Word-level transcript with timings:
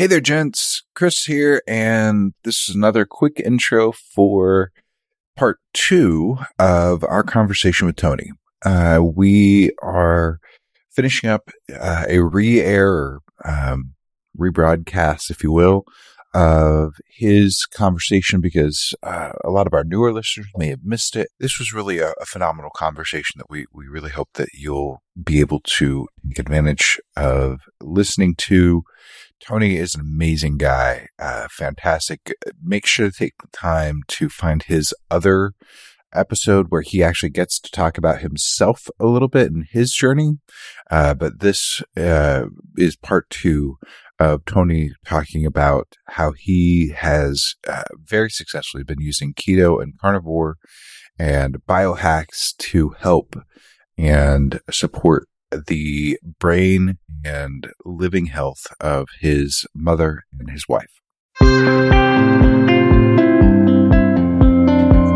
Hey 0.00 0.06
there, 0.06 0.22
gents. 0.22 0.82
Chris 0.94 1.24
here, 1.26 1.60
and 1.68 2.32
this 2.42 2.70
is 2.70 2.74
another 2.74 3.04
quick 3.04 3.38
intro 3.38 3.92
for 3.92 4.72
part 5.36 5.58
two 5.74 6.38
of 6.58 7.04
our 7.04 7.22
conversation 7.22 7.86
with 7.86 7.96
Tony. 7.96 8.30
Uh, 8.64 9.00
we 9.02 9.72
are 9.82 10.38
finishing 10.90 11.28
up 11.28 11.50
uh, 11.78 12.06
a 12.08 12.20
re-air, 12.20 13.18
um, 13.44 13.92
rebroadcast, 14.38 15.30
if 15.30 15.42
you 15.42 15.52
will, 15.52 15.84
of 16.32 16.94
his 17.06 17.66
conversation 17.66 18.40
because 18.40 18.94
uh, 19.02 19.32
a 19.44 19.50
lot 19.50 19.66
of 19.66 19.74
our 19.74 19.84
newer 19.84 20.14
listeners 20.14 20.46
may 20.56 20.68
have 20.68 20.82
missed 20.82 21.14
it. 21.14 21.28
This 21.40 21.58
was 21.58 21.74
really 21.74 21.98
a, 21.98 22.12
a, 22.18 22.24
phenomenal 22.24 22.70
conversation 22.74 23.36
that 23.36 23.50
we, 23.50 23.66
we 23.74 23.86
really 23.86 24.12
hope 24.12 24.30
that 24.34 24.48
you'll 24.54 25.02
be 25.22 25.40
able 25.40 25.60
to 25.60 26.08
take 26.28 26.38
advantage 26.38 26.98
of 27.18 27.60
listening 27.82 28.34
to. 28.36 28.82
Tony 29.40 29.76
is 29.76 29.94
an 29.94 30.00
amazing 30.00 30.58
guy, 30.58 31.08
uh, 31.18 31.48
fantastic. 31.50 32.32
Make 32.62 32.86
sure 32.86 33.10
to 33.10 33.16
take 33.16 33.34
the 33.40 33.48
time 33.52 34.02
to 34.08 34.28
find 34.28 34.62
his 34.62 34.92
other 35.10 35.52
episode 36.12 36.66
where 36.68 36.82
he 36.82 37.02
actually 37.02 37.30
gets 37.30 37.58
to 37.60 37.70
talk 37.70 37.96
about 37.96 38.20
himself 38.20 38.88
a 38.98 39.06
little 39.06 39.28
bit 39.28 39.50
and 39.50 39.66
his 39.70 39.92
journey. 39.92 40.38
Uh, 40.90 41.14
but 41.14 41.40
this 41.40 41.82
uh, 41.96 42.46
is 42.76 42.96
part 42.96 43.30
two 43.30 43.76
of 44.18 44.44
Tony 44.44 44.92
talking 45.04 45.46
about 45.46 45.96
how 46.08 46.32
he 46.32 46.92
has 46.96 47.54
uh, 47.66 47.84
very 48.04 48.30
successfully 48.30 48.84
been 48.84 49.00
using 49.00 49.32
keto 49.32 49.82
and 49.82 49.98
carnivore 49.98 50.58
and 51.18 51.58
biohacks 51.68 52.56
to 52.58 52.90
help 52.98 53.36
and 53.96 54.60
support 54.70 55.28
the 55.52 56.18
brain 56.38 56.98
and 57.24 57.72
living 57.84 58.26
health 58.26 58.66
of 58.80 59.08
his 59.20 59.66
mother 59.74 60.24
and 60.38 60.50
his 60.50 60.68
wife. 60.68 61.00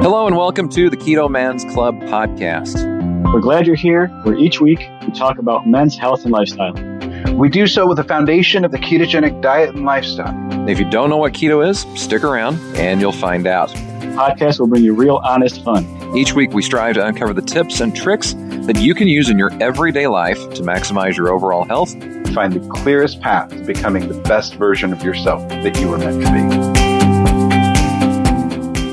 Hello, 0.03 0.27
and 0.27 0.36
welcome 0.36 0.69
to 0.70 0.91
the 0.91 0.97
Keto 0.97 1.31
Man's 1.31 1.64
Club 1.64 1.94
podcast. 2.03 2.83
We're 3.33 3.41
glad 3.41 3.67
you're 3.67 3.77
here, 3.77 4.09
where 4.25 4.36
each 4.36 4.61
week 4.61 4.81
we 5.06 5.12
talk 5.12 5.39
about 5.39 5.67
men's 5.67 5.97
health 5.97 6.25
and 6.25 6.33
lifestyle. 6.33 6.75
We 7.34 7.48
do 7.48 7.66
so 7.66 7.87
with 7.87 7.97
the 7.97 8.05
foundation 8.05 8.64
of 8.64 8.70
the 8.70 8.78
ketogenic 8.78 9.41
diet 9.41 9.75
and 9.75 9.84
lifestyle. 9.84 10.69
If 10.69 10.78
you 10.78 10.89
don't 10.89 11.11
know 11.11 11.16
what 11.16 11.33
keto 11.33 11.66
is, 11.69 11.81
stick 12.00 12.22
around 12.22 12.59
and 12.77 13.00
you'll 13.00 13.12
find 13.12 13.47
out. 13.47 13.75
Podcast 14.15 14.61
will 14.61 14.69
bring 14.69 14.84
you 14.84 14.95
real, 14.95 15.20
honest 15.25 15.62
fun. 15.65 15.84
Each 16.17 16.33
week, 16.34 16.53
we 16.53 16.62
strive 16.62 16.95
to 16.95 17.05
uncover 17.05 17.34
the 17.34 17.43
tips 17.43 17.81
and 17.81 17.95
tricks 17.95 18.34
that 18.34 18.79
you 18.81 18.95
can 18.95 19.09
use 19.09 19.29
in 19.29 19.39
your 19.39 19.53
everyday 19.61 20.06
life 20.06 20.39
to 20.55 20.62
maximize 20.62 21.17
your 21.17 21.33
overall 21.33 21.65
health. 21.65 21.93
And 21.95 22.33
find 22.33 22.53
the 22.53 22.61
clearest 22.69 23.21
path 23.21 23.51
to 23.51 23.65
becoming 23.65 24.09
the 24.09 24.15
best 24.21 24.55
version 24.55 24.93
of 24.93 25.03
yourself 25.03 25.48
that 25.48 25.79
you 25.81 25.89
were 25.89 25.98
meant 25.98 26.25
to 26.25 26.33
be. 26.33 26.43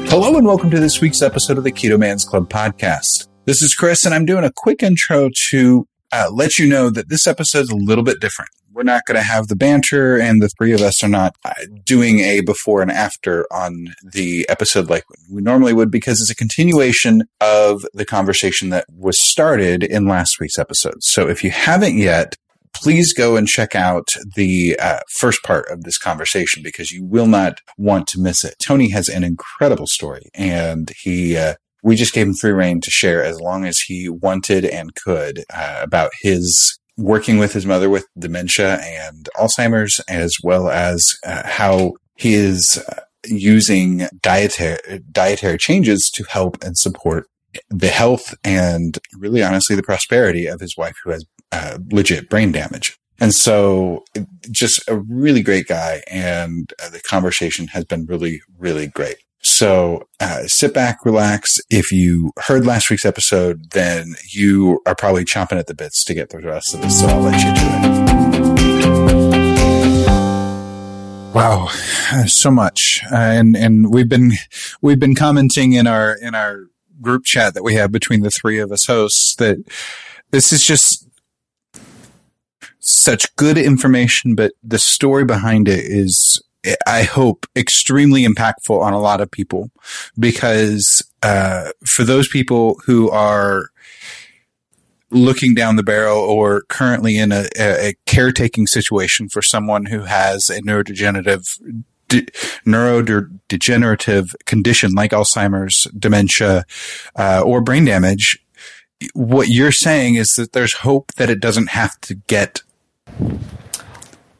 Hello, 0.09 0.35
and 0.37 0.45
welcome 0.47 0.71
to 0.71 0.79
this 0.79 0.99
week's 0.99 1.21
episode 1.21 1.57
of 1.59 1.63
the 1.63 1.71
Keto 1.71 1.99
Man's 1.99 2.25
Club 2.25 2.49
podcast. 2.49 3.27
This 3.45 3.61
is 3.61 3.75
Chris, 3.75 4.05
and 4.05 4.15
I'm 4.15 4.25
doing 4.25 4.43
a 4.43 4.51
quick 4.55 4.81
intro 4.81 5.29
to 5.49 5.87
uh, 6.11 6.29
let 6.31 6.57
you 6.57 6.67
know 6.67 6.89
that 6.89 7.09
this 7.09 7.27
episode 7.27 7.61
is 7.61 7.69
a 7.69 7.75
little 7.75 8.03
bit 8.03 8.19
different. 8.19 8.49
We're 8.73 8.83
not 8.83 9.03
going 9.05 9.17
to 9.17 9.23
have 9.23 9.47
the 9.47 9.55
banter, 9.55 10.17
and 10.17 10.41
the 10.41 10.49
three 10.49 10.71
of 10.71 10.81
us 10.81 11.03
are 11.03 11.09
not 11.09 11.35
uh, 11.43 11.53
doing 11.85 12.19
a 12.19 12.41
before 12.41 12.81
and 12.81 12.91
after 12.91 13.45
on 13.51 13.93
the 14.13 14.45
episode 14.49 14.89
like 14.89 15.03
we 15.29 15.41
normally 15.41 15.73
would 15.73 15.91
because 15.91 16.21
it's 16.21 16.29
a 16.29 16.35
continuation 16.35 17.23
of 17.41 17.85
the 17.93 18.05
conversation 18.05 18.69
that 18.69 18.85
was 18.89 19.21
started 19.21 19.83
in 19.83 20.07
last 20.07 20.39
week's 20.39 20.57
episode. 20.57 21.03
So 21.03 21.27
if 21.27 21.43
you 21.43 21.51
haven't 21.51 21.97
yet, 21.97 22.37
please 22.73 23.13
go 23.13 23.35
and 23.35 23.47
check 23.47 23.75
out 23.75 24.07
the 24.35 24.77
uh, 24.79 24.99
first 25.19 25.43
part 25.43 25.69
of 25.69 25.83
this 25.83 25.97
conversation 25.97 26.63
because 26.63 26.91
you 26.91 27.03
will 27.05 27.27
not 27.27 27.59
want 27.77 28.07
to 28.07 28.19
miss 28.19 28.43
it. 28.43 28.55
Tony 28.63 28.89
has 28.91 29.09
an 29.09 29.23
incredible 29.23 29.87
story, 29.87 30.29
and 30.33 30.91
he 31.03 31.37
uh, 31.37 31.55
we 31.83 31.95
just 31.95 32.13
gave 32.13 32.27
him 32.27 32.33
free 32.33 32.51
reign 32.51 32.79
to 32.81 32.91
share 32.91 33.23
as 33.23 33.39
long 33.39 33.65
as 33.65 33.79
he 33.79 34.07
wanted 34.07 34.65
and 34.65 34.95
could 34.95 35.43
uh, 35.53 35.79
about 35.81 36.11
his 36.21 36.79
working 37.01 37.37
with 37.37 37.53
his 37.53 37.65
mother 37.65 37.89
with 37.89 38.05
dementia 38.17 38.79
and 38.81 39.27
Alzheimer's, 39.35 39.99
as 40.07 40.35
well 40.43 40.69
as 40.69 41.03
uh, 41.25 41.41
how 41.45 41.93
he 42.15 42.33
is 42.33 42.83
uh, 42.89 43.01
using 43.25 44.07
dietary 44.21 45.01
dietary 45.11 45.57
changes 45.57 46.09
to 46.13 46.23
help 46.23 46.63
and 46.63 46.77
support 46.77 47.27
the 47.69 47.89
health 47.89 48.33
and 48.43 48.97
really 49.17 49.43
honestly 49.43 49.75
the 49.75 49.83
prosperity 49.83 50.47
of 50.47 50.59
his 50.59 50.77
wife 50.77 50.95
who 51.03 51.11
has 51.11 51.25
uh, 51.51 51.77
legit 51.91 52.29
brain 52.29 52.51
damage. 52.51 52.97
And 53.19 53.33
so 53.33 54.03
just 54.49 54.81
a 54.87 54.97
really 54.97 55.43
great 55.43 55.67
guy. 55.67 56.01
And 56.09 56.73
uh, 56.83 56.89
the 56.89 57.01
conversation 57.01 57.67
has 57.67 57.85
been 57.85 58.05
really, 58.05 58.41
really 58.57 58.87
great. 58.87 59.17
So 59.43 60.07
uh, 60.19 60.43
sit 60.45 60.73
back, 60.73 61.03
relax. 61.03 61.59
If 61.69 61.91
you 61.91 62.31
heard 62.45 62.65
last 62.65 62.89
week's 62.89 63.05
episode, 63.05 63.71
then 63.71 64.15
you 64.29 64.81
are 64.85 64.95
probably 64.95 65.25
chomping 65.25 65.57
at 65.57 65.67
the 65.67 65.73
bits 65.73 66.03
to 66.05 66.13
get 66.13 66.29
through 66.29 66.41
the 66.41 66.49
rest 66.49 66.73
of 66.73 66.81
this. 66.81 66.99
So 66.99 67.07
I'll 67.07 67.21
let 67.21 67.41
you 67.43 67.53
do 67.53 67.61
it. 67.67 69.41
Wow, 71.33 71.67
so 72.27 72.51
much, 72.51 73.01
uh, 73.09 73.15
and 73.15 73.55
and 73.55 73.93
we've 73.93 74.09
been 74.09 74.33
we've 74.81 74.99
been 74.99 75.15
commenting 75.15 75.71
in 75.73 75.87
our 75.87 76.13
in 76.21 76.35
our 76.35 76.65
group 76.99 77.23
chat 77.23 77.53
that 77.53 77.63
we 77.63 77.75
have 77.75 77.89
between 77.91 78.21
the 78.21 78.29
three 78.29 78.59
of 78.59 78.71
us 78.71 78.85
hosts 78.85 79.35
that 79.37 79.57
this 80.31 80.51
is 80.51 80.61
just 80.61 81.07
such 82.79 83.33
good 83.37 83.57
information, 83.57 84.35
but 84.35 84.51
the 84.61 84.77
story 84.77 85.23
behind 85.23 85.69
it 85.69 85.79
is 85.79 86.41
I 86.85 87.03
hope, 87.03 87.45
extremely 87.55 88.25
impactful 88.25 88.79
on 88.79 88.93
a 88.93 88.99
lot 88.99 89.21
of 89.21 89.31
people 89.31 89.71
because 90.17 91.01
uh, 91.23 91.69
for 91.85 92.03
those 92.03 92.27
people 92.27 92.79
who 92.85 93.09
are 93.09 93.69
looking 95.09 95.53
down 95.53 95.75
the 95.75 95.83
barrel 95.83 96.19
or 96.19 96.61
currently 96.69 97.17
in 97.17 97.31
a, 97.31 97.45
a 97.59 97.93
caretaking 98.05 98.65
situation 98.67 99.27
for 99.27 99.41
someone 99.41 99.85
who 99.85 100.01
has 100.01 100.49
a 100.49 100.61
neurodegenerative 100.61 101.43
de- 102.07 102.27
neurodegenerative 102.65 104.33
condition 104.45 104.91
like 104.91 105.11
Alzheimer's, 105.11 105.87
dementia, 105.97 106.65
uh, 107.17 107.41
or 107.45 107.61
brain 107.61 107.85
damage, 107.85 108.37
what 109.13 109.47
you're 109.49 109.71
saying 109.71 110.15
is 110.15 110.33
that 110.35 110.53
there's 110.53 110.75
hope 110.75 111.13
that 111.13 111.29
it 111.29 111.39
doesn't 111.39 111.69
have 111.69 111.99
to 112.01 112.15
get 112.15 112.61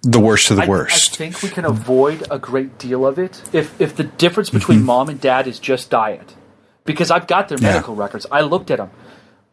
the 0.03 0.19
worst 0.19 0.50
of 0.50 0.57
the 0.57 0.63
I, 0.63 0.67
worst. 0.67 1.13
I 1.13 1.16
think 1.16 1.44
we 1.44 1.50
can 1.50 1.66
avoid 1.66 2.25
a 2.31 2.39
great 2.39 2.78
deal 2.78 3.06
of 3.06 3.19
it 3.19 3.41
if 3.53 3.79
if 3.79 3.95
the 3.95 4.03
difference 4.03 4.50
between 4.50 4.79
mm-hmm. 4.79 4.88
mom 4.88 5.09
and 5.09 5.22
dad 5.22 5.47
is 5.47 5.59
just 5.59 5.89
diet. 5.89 6.35
Because 6.84 7.12
I've 7.12 7.28
got 7.28 7.47
their 7.47 7.59
medical 7.59 7.95
yeah. 7.95 8.01
records. 8.01 8.25
I 8.31 8.41
looked 8.41 8.72
at 8.72 8.78
them. 8.78 8.90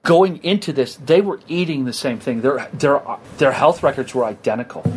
Going 0.02 0.42
into 0.42 0.72
this, 0.72 0.96
they 0.96 1.20
were 1.20 1.40
eating 1.46 1.84
the 1.84 1.92
same 1.92 2.18
thing. 2.18 2.40
Their 2.40 2.68
their 2.72 3.02
their 3.36 3.52
health 3.52 3.82
records 3.82 4.14
were 4.14 4.24
identical. 4.24 4.90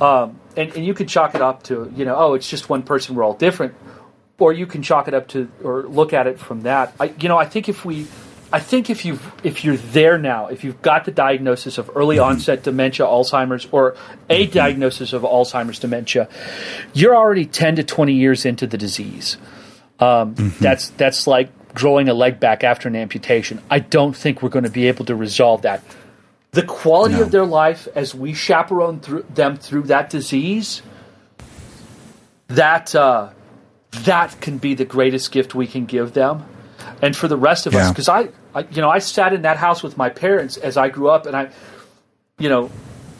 Um, 0.00 0.38
and, 0.56 0.74
and 0.76 0.86
you 0.86 0.94
could 0.94 1.08
chalk 1.08 1.34
it 1.34 1.42
up 1.42 1.64
to 1.64 1.92
you 1.96 2.04
know 2.04 2.14
oh 2.16 2.34
it's 2.34 2.48
just 2.48 2.68
one 2.68 2.82
person 2.82 3.16
we're 3.16 3.24
all 3.24 3.34
different, 3.34 3.74
or 4.38 4.52
you 4.52 4.66
can 4.66 4.82
chalk 4.82 5.08
it 5.08 5.14
up 5.14 5.26
to 5.28 5.50
or 5.64 5.82
look 5.82 6.12
at 6.12 6.28
it 6.28 6.38
from 6.38 6.62
that. 6.62 6.94
I 7.00 7.12
you 7.18 7.28
know 7.28 7.38
I 7.38 7.46
think 7.46 7.68
if 7.68 7.84
we 7.84 8.06
I 8.50 8.60
think 8.60 8.88
if 8.88 9.04
you 9.04 9.18
if 9.42 9.64
you're 9.64 9.76
there 9.76 10.16
now, 10.16 10.46
if 10.46 10.64
you've 10.64 10.80
got 10.80 11.04
the 11.04 11.10
diagnosis 11.10 11.76
of 11.76 11.90
early 11.94 12.16
mm-hmm. 12.16 12.30
onset 12.30 12.62
dementia, 12.62 13.04
Alzheimer's, 13.04 13.68
or 13.72 13.94
a 14.30 14.44
mm-hmm. 14.44 14.52
diagnosis 14.52 15.12
of 15.12 15.22
Alzheimer's 15.22 15.78
dementia, 15.78 16.28
you're 16.94 17.14
already 17.14 17.44
ten 17.44 17.76
to 17.76 17.84
twenty 17.84 18.14
years 18.14 18.46
into 18.46 18.66
the 18.66 18.78
disease. 18.78 19.36
Um, 20.00 20.34
mm-hmm. 20.34 20.62
That's 20.62 20.88
that's 20.90 21.26
like 21.26 21.74
growing 21.74 22.08
a 22.08 22.14
leg 22.14 22.40
back 22.40 22.64
after 22.64 22.88
an 22.88 22.96
amputation. 22.96 23.60
I 23.70 23.80
don't 23.80 24.16
think 24.16 24.42
we're 24.42 24.48
going 24.48 24.64
to 24.64 24.70
be 24.70 24.88
able 24.88 25.04
to 25.06 25.14
resolve 25.14 25.62
that. 25.62 25.82
The 26.52 26.62
quality 26.62 27.16
no. 27.16 27.22
of 27.22 27.30
their 27.30 27.44
life 27.44 27.86
as 27.94 28.14
we 28.14 28.32
chaperone 28.32 29.00
through 29.00 29.26
them 29.34 29.58
through 29.58 29.82
that 29.82 30.08
disease, 30.08 30.80
that 32.46 32.94
uh, 32.94 33.28
that 33.90 34.40
can 34.40 34.56
be 34.56 34.72
the 34.72 34.86
greatest 34.86 35.32
gift 35.32 35.54
we 35.54 35.66
can 35.66 35.84
give 35.84 36.14
them 36.14 36.46
and 37.02 37.16
for 37.16 37.28
the 37.28 37.36
rest 37.36 37.66
of 37.66 37.72
yeah. 37.72 37.80
us 37.80 37.90
because 37.90 38.08
I, 38.08 38.28
I, 38.54 38.60
you 38.70 38.80
know 38.80 38.90
i 38.90 38.98
sat 38.98 39.32
in 39.32 39.42
that 39.42 39.56
house 39.56 39.82
with 39.82 39.96
my 39.96 40.08
parents 40.08 40.56
as 40.56 40.76
i 40.76 40.88
grew 40.88 41.08
up 41.08 41.26
and 41.26 41.36
i 41.36 41.50
you 42.38 42.48
know 42.48 42.70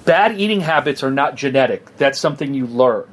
bad 0.09 0.41
eating 0.41 0.63
habits 0.63 1.03
are 1.03 1.11
not 1.11 1.35
genetic. 1.35 1.95
That's 1.99 2.19
something 2.19 2.55
you 2.55 2.67
learn. 2.67 3.07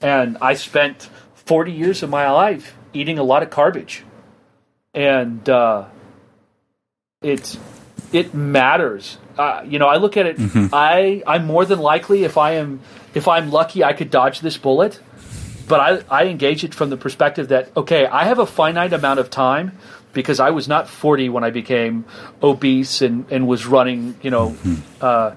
And 0.00 0.38
i 0.40 0.54
spent 0.54 1.10
40 1.34 1.72
years 1.72 2.02
of 2.04 2.10
my 2.10 2.30
life 2.30 2.76
eating 2.92 3.18
a 3.18 3.24
lot 3.24 3.42
of 3.42 3.50
garbage. 3.50 4.04
And 4.94 5.46
uh, 5.48 5.86
it 7.22 7.58
it 8.12 8.34
matters. 8.34 9.18
Uh, 9.36 9.62
you 9.66 9.78
know 9.78 9.86
i 9.86 9.96
look 9.96 10.16
at 10.16 10.26
it 10.26 10.36
mm-hmm. 10.36 10.66
i 10.72 11.22
i'm 11.24 11.46
more 11.46 11.64
than 11.64 11.78
likely 11.78 12.24
if 12.24 12.36
i 12.36 12.54
am 12.54 12.80
if 13.14 13.28
i'm 13.28 13.52
lucky 13.52 13.84
i 13.84 13.92
could 13.92 14.10
dodge 14.10 14.40
this 14.40 14.56
bullet. 14.56 15.00
But 15.68 15.80
I, 16.10 16.22
I 16.22 16.26
engage 16.28 16.64
it 16.64 16.74
from 16.74 16.88
the 16.90 16.96
perspective 16.96 17.48
that 17.48 17.76
okay 17.76 18.06
i 18.06 18.24
have 18.24 18.38
a 18.38 18.46
finite 18.46 18.92
amount 18.92 19.18
of 19.20 19.30
time 19.30 19.72
because 20.18 20.40
I 20.40 20.50
was 20.50 20.66
not 20.66 20.88
40 20.88 21.28
when 21.28 21.44
I 21.44 21.50
became 21.50 22.04
obese 22.42 23.02
and, 23.02 23.24
and 23.30 23.46
was 23.46 23.66
running, 23.66 24.16
you 24.20 24.30
know, 24.30 24.56
uh, 25.00 25.36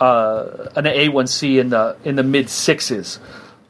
uh, 0.00 0.70
an 0.74 0.84
A1C 0.84 1.60
in 1.60 1.68
the 1.68 1.98
in 2.02 2.16
the 2.16 2.22
mid 2.22 2.48
sixes, 2.48 3.20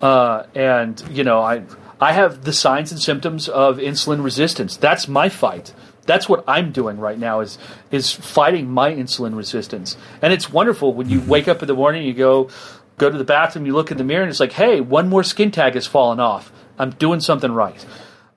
uh, 0.00 0.44
and 0.55 1.03
you 1.11 1.25
know 1.25 1.41
I 1.41 1.64
I 2.00 2.12
have 2.12 2.44
the 2.44 2.53
signs 2.53 2.93
and 2.93 3.03
symptoms 3.03 3.49
of 3.49 3.79
insulin 3.79 4.23
resistance. 4.23 4.76
That's 4.76 5.09
my 5.09 5.29
fight. 5.29 5.75
That's 6.06 6.29
what 6.29 6.44
I'm 6.47 6.70
doing 6.70 6.99
right 6.99 7.19
now 7.19 7.41
is 7.41 7.59
is 7.91 8.12
fighting 8.12 8.70
my 8.70 8.93
insulin 8.93 9.37
resistance. 9.37 9.97
And 10.23 10.32
it's 10.32 10.49
wonderful 10.49 10.94
when 10.94 11.09
you 11.09 11.20
wake 11.20 11.49
up 11.49 11.61
in 11.61 11.67
the 11.67 11.75
morning, 11.75 12.05
you 12.05 12.14
go 12.14 12.50
go 12.99 13.11
to 13.11 13.19
the 13.19 13.25
bathroom, 13.25 13.67
you 13.67 13.75
look 13.75 13.91
in 13.91 13.99
the 13.99 14.05
mirror, 14.05 14.23
and 14.23 14.31
it's 14.31 14.41
like, 14.41 14.53
hey, 14.53 14.81
one 14.81 15.09
more 15.09 15.25
skin 15.25 15.50
tag 15.50 15.75
has 15.75 15.88
fallen 15.88 16.20
off. 16.20 16.53
I'm 16.79 16.91
doing 16.91 17.19
something 17.19 17.50
right. 17.50 17.85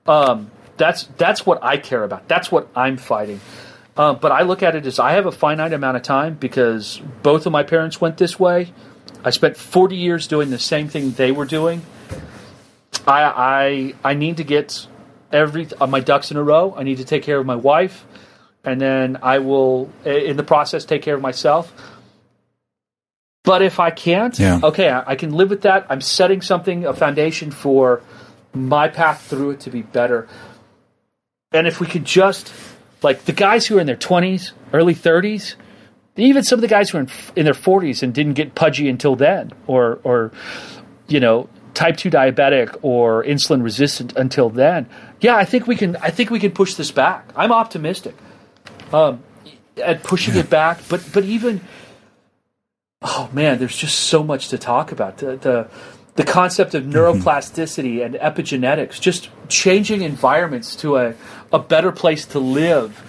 Um, 0.06 0.50
that's 0.76 1.04
that's 1.16 1.44
what 1.46 1.62
I 1.62 1.76
care 1.76 2.04
about. 2.04 2.28
That's 2.28 2.50
what 2.52 2.68
I'm 2.76 2.96
fighting. 2.96 3.40
Uh, 3.96 4.12
but 4.12 4.30
I 4.30 4.42
look 4.42 4.62
at 4.62 4.76
it 4.76 4.84
as 4.86 4.98
I 4.98 5.12
have 5.12 5.24
a 5.26 5.32
finite 5.32 5.72
amount 5.72 5.96
of 5.96 6.02
time 6.02 6.34
because 6.34 7.00
both 7.22 7.46
of 7.46 7.52
my 7.52 7.62
parents 7.62 7.98
went 8.00 8.18
this 8.18 8.38
way. 8.38 8.72
I 9.24 9.30
spent 9.30 9.56
40 9.56 9.96
years 9.96 10.26
doing 10.26 10.50
the 10.50 10.58
same 10.58 10.88
thing 10.88 11.12
they 11.12 11.32
were 11.32 11.46
doing. 11.46 11.80
I 13.06 13.94
I, 14.04 14.10
I 14.10 14.14
need 14.14 14.36
to 14.36 14.44
get 14.44 14.86
every 15.32 15.68
uh, 15.80 15.86
my 15.86 16.00
ducks 16.00 16.30
in 16.30 16.36
a 16.36 16.42
row. 16.42 16.74
I 16.76 16.82
need 16.82 16.98
to 16.98 17.04
take 17.04 17.22
care 17.22 17.38
of 17.38 17.46
my 17.46 17.56
wife, 17.56 18.04
and 18.64 18.80
then 18.80 19.18
I 19.22 19.38
will, 19.38 19.90
in 20.04 20.36
the 20.36 20.44
process, 20.44 20.84
take 20.84 21.02
care 21.02 21.14
of 21.14 21.22
myself. 21.22 21.72
But 23.44 23.62
if 23.62 23.78
I 23.78 23.90
can't, 23.90 24.36
Yeah. 24.38 24.60
okay, 24.62 24.88
I, 24.90 25.12
I 25.12 25.14
can 25.14 25.32
live 25.32 25.50
with 25.50 25.62
that. 25.62 25.86
I'm 25.88 26.00
setting 26.00 26.42
something, 26.42 26.84
a 26.84 26.92
foundation 26.92 27.50
for 27.52 28.02
my 28.52 28.88
path 28.88 29.22
through 29.22 29.50
it 29.52 29.60
to 29.60 29.70
be 29.70 29.82
better. 29.82 30.26
And 31.58 31.66
if 31.66 31.80
we 31.80 31.86
could 31.86 32.04
just, 32.04 32.52
like 33.02 33.24
the 33.24 33.32
guys 33.32 33.66
who 33.66 33.78
are 33.78 33.80
in 33.80 33.86
their 33.86 33.96
20s, 33.96 34.52
early 34.72 34.94
30s, 34.94 35.54
even 36.16 36.42
some 36.42 36.58
of 36.58 36.60
the 36.62 36.68
guys 36.68 36.90
who 36.90 36.98
are 36.98 37.00
in, 37.02 37.10
in 37.36 37.44
their 37.44 37.54
40s 37.54 38.02
and 38.02 38.14
didn't 38.14 38.34
get 38.34 38.54
pudgy 38.54 38.88
until 38.88 39.16
then, 39.16 39.52
or, 39.66 40.00
or 40.02 40.32
you 41.08 41.20
know, 41.20 41.48
type 41.74 41.96
2 41.98 42.10
diabetic 42.10 42.76
or 42.82 43.22
insulin 43.22 43.62
resistant 43.62 44.16
until 44.16 44.48
then. 44.48 44.88
Yeah, 45.20 45.36
I 45.36 45.44
think 45.44 45.66
we 45.66 45.76
can 45.76 45.96
I 45.96 46.10
think 46.10 46.30
we 46.30 46.40
can 46.40 46.52
push 46.52 46.74
this 46.74 46.90
back. 46.90 47.30
I'm 47.36 47.52
optimistic. 47.52 48.16
Um 48.92 49.22
at 49.82 50.02
pushing 50.02 50.36
it 50.36 50.48
back, 50.48 50.80
but 50.88 51.06
but 51.12 51.24
even 51.24 51.60
oh 53.02 53.28
man, 53.32 53.58
there's 53.58 53.76
just 53.76 53.98
so 53.98 54.24
much 54.24 54.48
to 54.48 54.58
talk 54.58 54.90
about. 54.90 55.18
The 55.18 55.36
the, 55.36 55.68
the 56.16 56.24
concept 56.24 56.74
of 56.74 56.84
neuroplasticity 56.84 58.04
and 58.04 58.14
epigenetics, 58.14 58.98
just 58.98 59.28
changing 59.48 60.00
environments 60.00 60.74
to 60.76 60.96
a, 60.96 61.14
a 61.52 61.58
better 61.58 61.92
place 61.92 62.26
to 62.26 62.38
live 62.38 63.02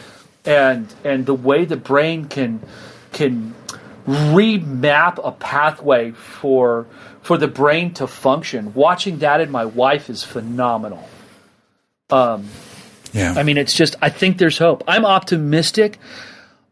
and 0.46 0.94
and 1.04 1.26
the 1.26 1.34
way 1.34 1.66
the 1.66 1.76
brain 1.76 2.26
can 2.26 2.62
can 3.12 3.54
remap 4.06 5.20
a 5.24 5.32
pathway 5.32 6.12
for 6.12 6.88
for 7.22 7.38
the 7.38 7.48
brain 7.48 7.94
to 7.96 8.08
function. 8.08 8.74
Watching 8.74 9.20
that 9.20 9.42
in 9.42 9.52
my 9.52 9.66
wife 9.66 10.10
is 10.10 10.24
phenomenal. 10.24 11.08
Um, 12.10 12.48
Yeah. 13.12 13.34
I 13.36 13.44
mean, 13.44 13.58
it's 13.58 13.74
just 13.74 13.96
I 14.02 14.10
think 14.10 14.38
there's 14.38 14.58
hope. 14.58 14.84
I'm 14.88 15.06
optimistic. 15.06 16.00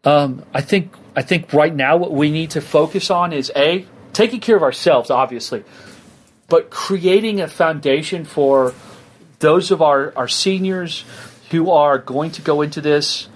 Um, 0.05 0.43
I 0.53 0.61
think 0.61 0.93
I 1.15 1.21
think 1.23 1.51
right 1.51 1.75
now 1.75 1.97
what 1.97 2.11
we 2.11 2.29
need 2.29 2.51
to 2.51 2.61
focus 2.61 3.09
on 3.09 3.33
is 3.33 3.51
a 3.55 3.85
taking 4.13 4.39
care 4.39 4.55
of 4.55 4.63
ourselves, 4.63 5.09
obviously, 5.09 5.63
but 6.47 6.69
creating 6.69 7.41
a 7.41 7.47
foundation 7.47 8.23
for 8.23 8.73
those 9.39 9.71
of 9.71 9.81
our, 9.81 10.13
our 10.15 10.27
seniors 10.27 11.03
who 11.55 11.71
are 11.71 11.97
going 11.97 12.31
to 12.31 12.41
go 12.41 12.61
into 12.61 12.81
this 12.81 13.27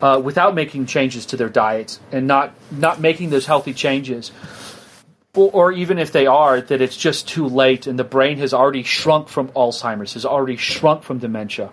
uh, 0.00 0.20
without 0.22 0.54
making 0.54 0.86
changes 0.86 1.26
to 1.26 1.36
their 1.36 1.48
diets 1.48 2.00
and 2.10 2.26
not 2.26 2.54
not 2.70 3.00
making 3.00 3.30
those 3.30 3.46
healthy 3.46 3.72
changes. 3.72 4.32
Or, 5.34 5.50
or 5.50 5.72
even 5.72 5.98
if 5.98 6.12
they 6.12 6.26
are, 6.26 6.60
that 6.60 6.82
it's 6.82 6.96
just 6.96 7.26
too 7.26 7.46
late 7.46 7.86
and 7.86 7.98
the 7.98 8.04
brain 8.04 8.36
has 8.38 8.52
already 8.52 8.82
shrunk 8.82 9.28
from 9.28 9.48
Alzheimer's, 9.48 10.12
has 10.12 10.26
already 10.26 10.56
shrunk 10.56 11.04
from 11.04 11.18
dementia. 11.18 11.70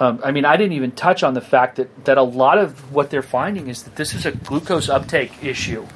Um, 0.00 0.20
I 0.24 0.32
mean, 0.32 0.44
I 0.44 0.56
didn't 0.56 0.72
even 0.72 0.90
touch 0.90 1.22
on 1.22 1.34
the 1.34 1.40
fact 1.40 1.76
that, 1.76 2.06
that 2.06 2.18
a 2.18 2.22
lot 2.22 2.58
of 2.58 2.92
what 2.92 3.10
they're 3.10 3.22
finding 3.22 3.68
is 3.68 3.84
that 3.84 3.94
this 3.94 4.14
is 4.14 4.26
a 4.26 4.32
glucose 4.32 4.88
uptake 4.88 5.44
issue, 5.44 5.86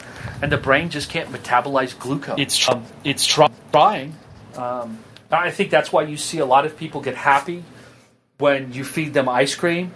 and 0.40 0.52
the 0.52 0.58
brain 0.58 0.90
just 0.90 1.10
can't 1.10 1.28
metabolize 1.32 1.98
glucose. 1.98 2.38
It's 2.38 2.68
um, 2.68 2.84
it's 3.02 3.26
trying. 3.26 4.14
Um, 4.54 4.98
I 5.32 5.50
think 5.50 5.70
that's 5.70 5.90
why 5.92 6.02
you 6.02 6.16
see 6.16 6.38
a 6.38 6.46
lot 6.46 6.66
of 6.66 6.76
people 6.76 7.00
get 7.00 7.16
happy 7.16 7.64
when 8.38 8.72
you 8.72 8.84
feed 8.84 9.14
them 9.14 9.28
ice 9.28 9.54
cream. 9.54 9.92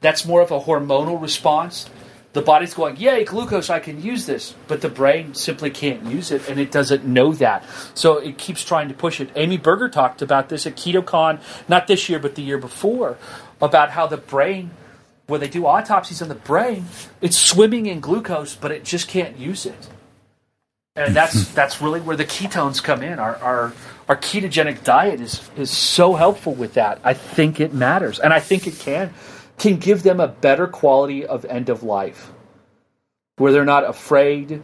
That's 0.00 0.26
more 0.26 0.40
of 0.40 0.50
a 0.50 0.60
hormonal 0.60 1.20
response. 1.20 1.88
The 2.32 2.40
body's 2.40 2.72
going, 2.72 2.96
"Yay, 2.96 3.24
glucose! 3.24 3.68
I 3.68 3.78
can 3.78 4.02
use 4.02 4.24
this," 4.24 4.54
but 4.66 4.80
the 4.80 4.88
brain 4.88 5.34
simply 5.34 5.68
can't 5.68 6.04
use 6.06 6.30
it, 6.30 6.48
and 6.48 6.58
it 6.58 6.72
doesn't 6.72 7.04
know 7.04 7.32
that. 7.34 7.62
So 7.94 8.16
it 8.16 8.38
keeps 8.38 8.64
trying 8.64 8.88
to 8.88 8.94
push 8.94 9.20
it. 9.20 9.30
Amy 9.36 9.58
Berger 9.58 9.90
talked 9.90 10.22
about 10.22 10.48
this 10.48 10.66
at 10.66 10.74
KetoCon, 10.76 11.40
not 11.68 11.86
this 11.86 12.08
year, 12.08 12.18
but 12.18 12.34
the 12.34 12.42
year 12.42 12.56
before, 12.56 13.18
about 13.60 13.90
how 13.90 14.06
the 14.06 14.16
brain, 14.16 14.70
when 15.26 15.40
they 15.40 15.48
do 15.48 15.66
autopsies 15.66 16.22
on 16.22 16.28
the 16.28 16.34
brain, 16.34 16.86
it's 17.20 17.36
swimming 17.36 17.84
in 17.84 18.00
glucose, 18.00 18.56
but 18.56 18.70
it 18.70 18.82
just 18.82 19.08
can't 19.08 19.36
use 19.36 19.66
it. 19.66 19.88
And 20.96 21.14
that's 21.14 21.48
that's 21.54 21.82
really 21.82 22.00
where 22.00 22.16
the 22.16 22.24
ketones 22.24 22.82
come 22.82 23.02
in. 23.02 23.18
Our 23.18 23.36
our 23.36 23.72
our 24.12 24.18
ketogenic 24.18 24.84
diet 24.84 25.22
is 25.22 25.40
is 25.56 25.70
so 25.70 26.12
helpful 26.12 26.52
with 26.52 26.74
that. 26.74 27.00
I 27.02 27.14
think 27.14 27.60
it 27.60 27.72
matters, 27.72 28.18
and 28.20 28.30
I 28.30 28.40
think 28.40 28.66
it 28.66 28.78
can 28.78 29.14
can 29.56 29.78
give 29.78 30.02
them 30.02 30.20
a 30.20 30.28
better 30.28 30.66
quality 30.66 31.24
of 31.24 31.46
end 31.46 31.70
of 31.70 31.82
life, 31.82 32.30
where 33.36 33.52
they're 33.52 33.64
not 33.64 33.88
afraid 33.88 34.62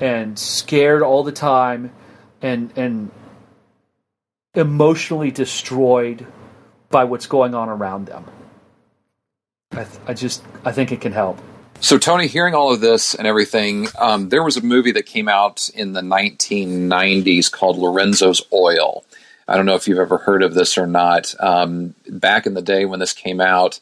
and 0.00 0.36
scared 0.36 1.02
all 1.02 1.22
the 1.22 1.30
time, 1.30 1.92
and 2.42 2.72
and 2.74 3.12
emotionally 4.54 5.30
destroyed 5.30 6.26
by 6.90 7.04
what's 7.04 7.26
going 7.26 7.54
on 7.54 7.68
around 7.68 8.06
them. 8.06 8.24
I, 9.70 9.84
th- 9.84 10.00
I 10.08 10.14
just 10.14 10.42
I 10.64 10.72
think 10.72 10.90
it 10.90 11.00
can 11.00 11.12
help. 11.12 11.38
So, 11.80 11.96
Tony, 11.96 12.26
hearing 12.26 12.54
all 12.54 12.72
of 12.72 12.80
this 12.80 13.14
and 13.14 13.24
everything, 13.24 13.86
um, 13.98 14.30
there 14.30 14.42
was 14.42 14.56
a 14.56 14.62
movie 14.62 14.90
that 14.92 15.06
came 15.06 15.28
out 15.28 15.68
in 15.70 15.92
the 15.92 16.00
1990s 16.00 17.52
called 17.52 17.78
Lorenzo's 17.78 18.42
Oil. 18.52 19.04
I 19.46 19.56
don't 19.56 19.64
know 19.64 19.76
if 19.76 19.86
you've 19.86 20.00
ever 20.00 20.18
heard 20.18 20.42
of 20.42 20.54
this 20.54 20.76
or 20.76 20.88
not. 20.88 21.36
Um, 21.38 21.94
back 22.08 22.46
in 22.46 22.54
the 22.54 22.62
day 22.62 22.84
when 22.84 22.98
this 22.98 23.12
came 23.12 23.40
out, 23.40 23.78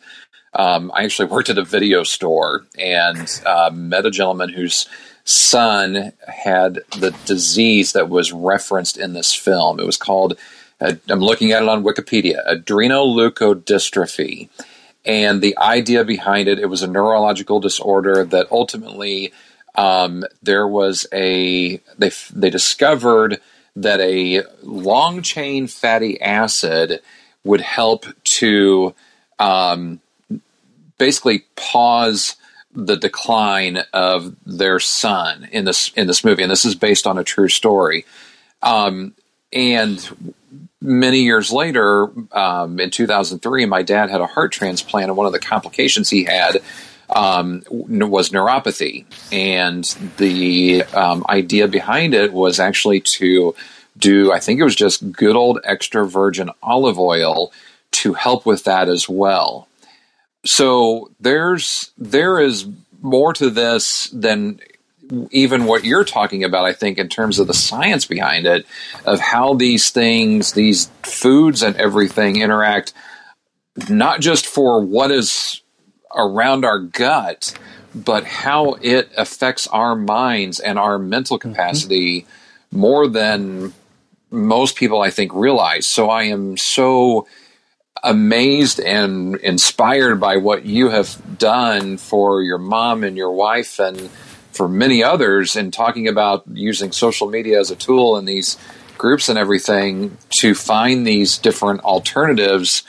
um, 0.53 0.93
I 0.95 1.05
actually 1.05 1.29
worked 1.29 1.49
at 1.49 1.57
a 1.57 1.65
video 1.65 2.03
store 2.03 2.67
and 2.79 3.41
uh, 3.47 3.71
met 3.73 4.05
a 4.05 4.11
gentleman 4.11 4.51
whose 4.51 4.87
son 5.25 6.13
had 6.29 6.81
the 6.99 7.17
disease 7.25 7.95
that 7.95 8.11
was 8.11 8.31
referenced 8.31 8.99
in 8.99 9.15
this 9.15 9.35
film. 9.35 9.81
It 9.81 9.87
was 9.87 9.97
called, 9.97 10.37
uh, 10.83 10.97
I'm 11.09 11.21
looking 11.21 11.53
at 11.53 11.63
it 11.63 11.69
on 11.69 11.83
Wikipedia, 11.83 12.47
adrenoleukodystrophy 12.47 14.51
and 15.07 15.41
the 15.41 15.57
idea 15.59 16.05
behind 16.05 16.49
it 16.49 16.59
it 16.59 16.67
was 16.67 16.83
a 16.83 16.87
neurological 16.87 17.61
disorder 17.61 18.25
that 18.25 18.47
ultimately 18.51 19.33
um, 19.77 20.25
there 20.43 20.67
was 20.67 21.07
a 21.13 21.81
they 21.99 22.11
they 22.33 22.51
discovered 22.51 23.41
that 23.77 24.01
a 24.01 24.43
long 24.63 25.23
chain 25.23 25.67
fatty 25.67 26.21
acid 26.21 27.01
would 27.45 27.61
help 27.61 28.07
to 28.25 28.95
um, 29.39 30.01
basically 30.99 31.45
pause 31.55 32.37
the 32.75 32.97
decline 32.97 33.79
of 33.93 34.35
their 34.45 34.79
son 34.79 35.49
in 35.53 35.65
this 35.65 35.93
in 35.95 36.07
this 36.07 36.25
movie. 36.25 36.43
And 36.43 36.51
this 36.51 36.65
is 36.65 36.75
based 36.75 37.07
on 37.07 37.19
a 37.19 37.25
true 37.25 37.49
story. 37.49 38.05
Um, 38.63 39.15
and 39.53 40.66
many 40.81 41.21
years 41.21 41.53
later, 41.53 42.09
um, 42.33 42.81
in 42.81 42.91
2003, 42.91 43.67
my 43.67 43.83
dad 43.83 44.11
had 44.11 44.21
a 44.21 44.27
heart 44.27 44.53
transplant, 44.53 45.09
and 45.09 45.17
one 45.17 45.27
of 45.27 45.33
the 45.33 45.39
complications 45.39 46.11
he 46.11 46.25
had 46.25 46.63
um, 47.09 47.63
was 47.69 48.31
neuropathy. 48.31 49.05
And 49.33 49.85
the 50.19 50.85
um, 50.95 51.25
idea 51.29 51.69
behind 51.69 52.15
it 52.15 52.33
was 52.33 52.61
actually 52.61 53.01
to 53.01 53.55
do, 53.97 54.33
I 54.33 54.41
think 54.41 54.61
it 54.61 54.65
was 54.65 54.77
just 54.77 55.13
good 55.13 55.37
old 55.37 55.61
extra 55.65 56.07
virgin 56.07 56.51
olive 56.63 56.99
oil 56.99 57.53
to 57.93 58.15
help 58.15 58.45
with 58.45 58.65
that 58.65 58.89
as 58.89 59.09
well. 59.09 59.69
So 60.45 61.11
there's 61.19 61.91
there 61.99 62.41
is 62.41 62.67
more 63.03 63.33
to 63.35 63.51
this 63.51 64.09
than 64.13 64.61
even 65.31 65.65
what 65.65 65.85
you're 65.85 66.05
talking 66.05 66.45
about, 66.45 66.65
I 66.65 66.73
think, 66.73 66.99
in 66.99 67.09
terms 67.09 67.39
of 67.39 67.47
the 67.47 67.55
science 67.55 68.07
behind 68.07 68.47
it, 68.47 68.67
of 69.05 69.21
how 69.21 69.55
these 69.55 69.91
things, 69.91 70.53
these 70.53 70.91
foods 71.03 71.63
and 71.63 71.77
everything 71.77 72.41
interact, 72.41 72.93
not 73.89 74.21
just 74.21 74.47
for 74.47 74.85
what 74.85 75.11
is 75.11 75.63
around 76.15 76.65
our 76.65 76.79
gut, 76.79 77.57
but 77.95 78.25
how 78.25 78.75
it 78.83 79.11
affects 79.17 79.67
our 79.69 79.95
minds 79.95 80.61
and 80.61 80.79
our 80.79 80.99
mental 80.99 81.39
capacity 81.39 82.23
mm-hmm. 82.23 82.79
more 82.79 83.09
than 83.09 83.73
most 84.31 84.77
people, 84.77 85.01
I 85.01 85.11
think, 85.11 85.33
realize. 85.35 85.87
So 85.87 86.11
I 86.11 86.25
am 86.25 86.57
so 86.57 87.27
amazed 88.03 88.81
and 88.81 89.37
inspired 89.37 90.21
by 90.21 90.37
what 90.37 90.67
you 90.67 90.91
have 90.91 91.39
done 91.39 91.97
for 91.97 92.43
your 92.43 92.59
mom 92.59 93.03
and 93.03 93.17
your 93.17 93.33
wife 93.33 93.79
and 93.79 94.11
for 94.57 94.69
many 94.69 95.03
others 95.03 95.57
in 95.57 95.71
talking 95.71 96.09
about 96.09 96.45
using 96.53 96.93
social 96.93 97.29
media 97.29 97.61
as 97.61 97.71
a 97.71 97.77
tool 97.77 98.17
in 98.17 98.25
these 98.25 98.57
groups 98.97 99.29
and 99.29 99.39
everything 99.39 100.17
to 100.41 100.55
find 100.55 101.07
these 101.07 101.39
different 101.39 101.81
alternatives 101.81 102.83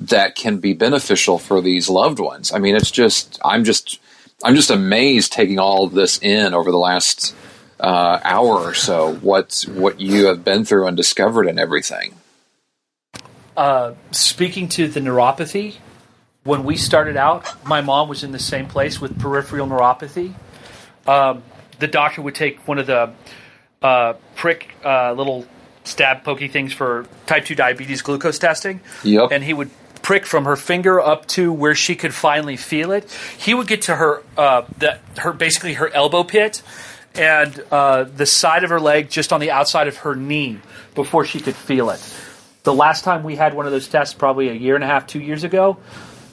that 0.00 0.34
can 0.34 0.58
be 0.58 0.72
beneficial 0.72 1.38
for 1.38 1.60
these 1.60 1.88
loved 1.88 2.18
ones. 2.18 2.52
I 2.52 2.58
mean, 2.58 2.76
it's 2.76 2.90
just 2.90 3.38
I'm 3.44 3.64
just 3.64 4.00
I'm 4.42 4.54
just 4.54 4.70
amazed 4.70 5.32
taking 5.32 5.58
all 5.58 5.84
of 5.84 5.92
this 5.92 6.18
in 6.20 6.54
over 6.54 6.70
the 6.70 6.78
last 6.78 7.34
uh, 7.80 8.18
hour 8.22 8.58
or 8.58 8.74
so. 8.74 9.14
What 9.14 9.64
what 9.68 10.00
you 10.00 10.26
have 10.26 10.44
been 10.44 10.64
through 10.64 10.86
and 10.86 10.96
discovered 10.96 11.46
and 11.46 11.58
everything. 11.58 12.14
Uh, 13.56 13.94
speaking 14.10 14.68
to 14.68 14.88
the 14.88 14.98
neuropathy, 14.98 15.76
when 16.42 16.64
we 16.64 16.76
started 16.76 17.16
out, 17.16 17.64
my 17.64 17.80
mom 17.80 18.08
was 18.08 18.24
in 18.24 18.32
the 18.32 18.38
same 18.38 18.66
place 18.66 19.00
with 19.00 19.18
peripheral 19.18 19.68
neuropathy. 19.68 20.34
Um, 21.06 21.42
the 21.78 21.86
doctor 21.86 22.22
would 22.22 22.34
take 22.34 22.66
one 22.66 22.78
of 22.78 22.86
the 22.86 23.12
uh, 23.82 24.14
prick 24.36 24.74
uh, 24.84 25.12
little 25.12 25.46
stab 25.84 26.24
pokey 26.24 26.48
things 26.48 26.72
for 26.72 27.06
type 27.26 27.44
2 27.44 27.54
diabetes 27.54 28.02
glucose 28.02 28.38
testing. 28.38 28.80
Yep. 29.02 29.30
And 29.32 29.44
he 29.44 29.52
would 29.52 29.70
prick 30.02 30.26
from 30.26 30.44
her 30.44 30.56
finger 30.56 31.00
up 31.00 31.26
to 31.26 31.52
where 31.52 31.74
she 31.74 31.94
could 31.94 32.14
finally 32.14 32.56
feel 32.56 32.92
it. 32.92 33.10
He 33.38 33.54
would 33.54 33.66
get 33.66 33.82
to 33.82 33.96
her, 33.96 34.22
uh, 34.36 34.62
the, 34.78 34.98
her 35.18 35.32
basically 35.32 35.74
her 35.74 35.88
elbow 35.88 36.24
pit 36.24 36.62
and 37.14 37.62
uh, 37.70 38.04
the 38.04 38.26
side 38.26 38.64
of 38.64 38.70
her 38.70 38.80
leg 38.80 39.08
just 39.08 39.32
on 39.32 39.40
the 39.40 39.50
outside 39.50 39.88
of 39.88 39.98
her 39.98 40.14
knee 40.14 40.58
before 40.94 41.24
she 41.24 41.40
could 41.40 41.54
feel 41.54 41.90
it. 41.90 42.00
The 42.64 42.74
last 42.74 43.04
time 43.04 43.22
we 43.22 43.36
had 43.36 43.54
one 43.54 43.66
of 43.66 43.72
those 43.72 43.88
tests, 43.88 44.14
probably 44.14 44.48
a 44.48 44.54
year 44.54 44.74
and 44.74 44.82
a 44.82 44.86
half, 44.86 45.06
two 45.06 45.20
years 45.20 45.44
ago, 45.44 45.76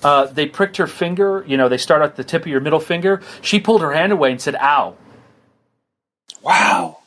uh, 0.04 0.26
they 0.26 0.46
pricked 0.46 0.78
her 0.78 0.88
finger. 0.88 1.44
You 1.48 1.58
know, 1.58 1.70
they 1.70 1.78
start 1.78 2.02
at 2.02 2.16
the 2.16 2.24
tip 2.24 2.42
of 2.44 2.48
your 2.48 2.62
middle 2.62 2.80
finger. 2.80 3.22
She 3.42 3.60
pulled 3.60 3.82
her 3.82 3.94
hand 3.94 4.12
away 4.12 4.32
and 4.32 4.42
said, 4.42 4.56
"Ow." 4.56 4.96
Wow. 6.42 7.00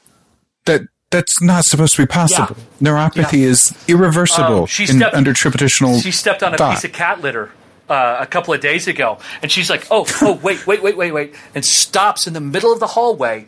That 0.66 0.82
that's 1.10 1.40
not 1.42 1.64
supposed 1.64 1.94
to 1.96 2.02
be 2.02 2.06
possible. 2.06 2.56
Yeah. 2.80 2.90
Neuropathy 2.90 3.40
Yeah. 3.40 3.48
is 3.48 3.74
irreversible 3.88 4.60
Um, 4.62 4.66
she 4.66 4.84
in, 4.84 4.96
stepped- 4.98 5.14
under 5.14 5.32
traditional. 5.32 5.98
She 6.00 6.10
stepped 6.10 6.42
on 6.42 6.54
a 6.54 6.56
thought. 6.58 6.74
piece 6.74 6.84
of 6.84 6.92
cat 6.92 7.20
litter 7.20 7.50
uh, 7.88 8.16
a 8.20 8.26
couple 8.26 8.54
of 8.54 8.60
days 8.60 8.88
ago, 8.88 9.18
and 9.42 9.50
she's 9.52 9.68
like, 9.68 9.86
"Oh, 9.90 10.06
oh, 10.22 10.34
wait, 10.42 10.66
wait, 10.66 10.82
wait, 10.82 10.96
wait, 10.96 11.12
wait," 11.12 11.34
and 11.54 11.64
stops 11.64 12.26
in 12.26 12.32
the 12.32 12.40
middle 12.40 12.72
of 12.72 12.80
the 12.80 12.86
hallway, 12.86 13.46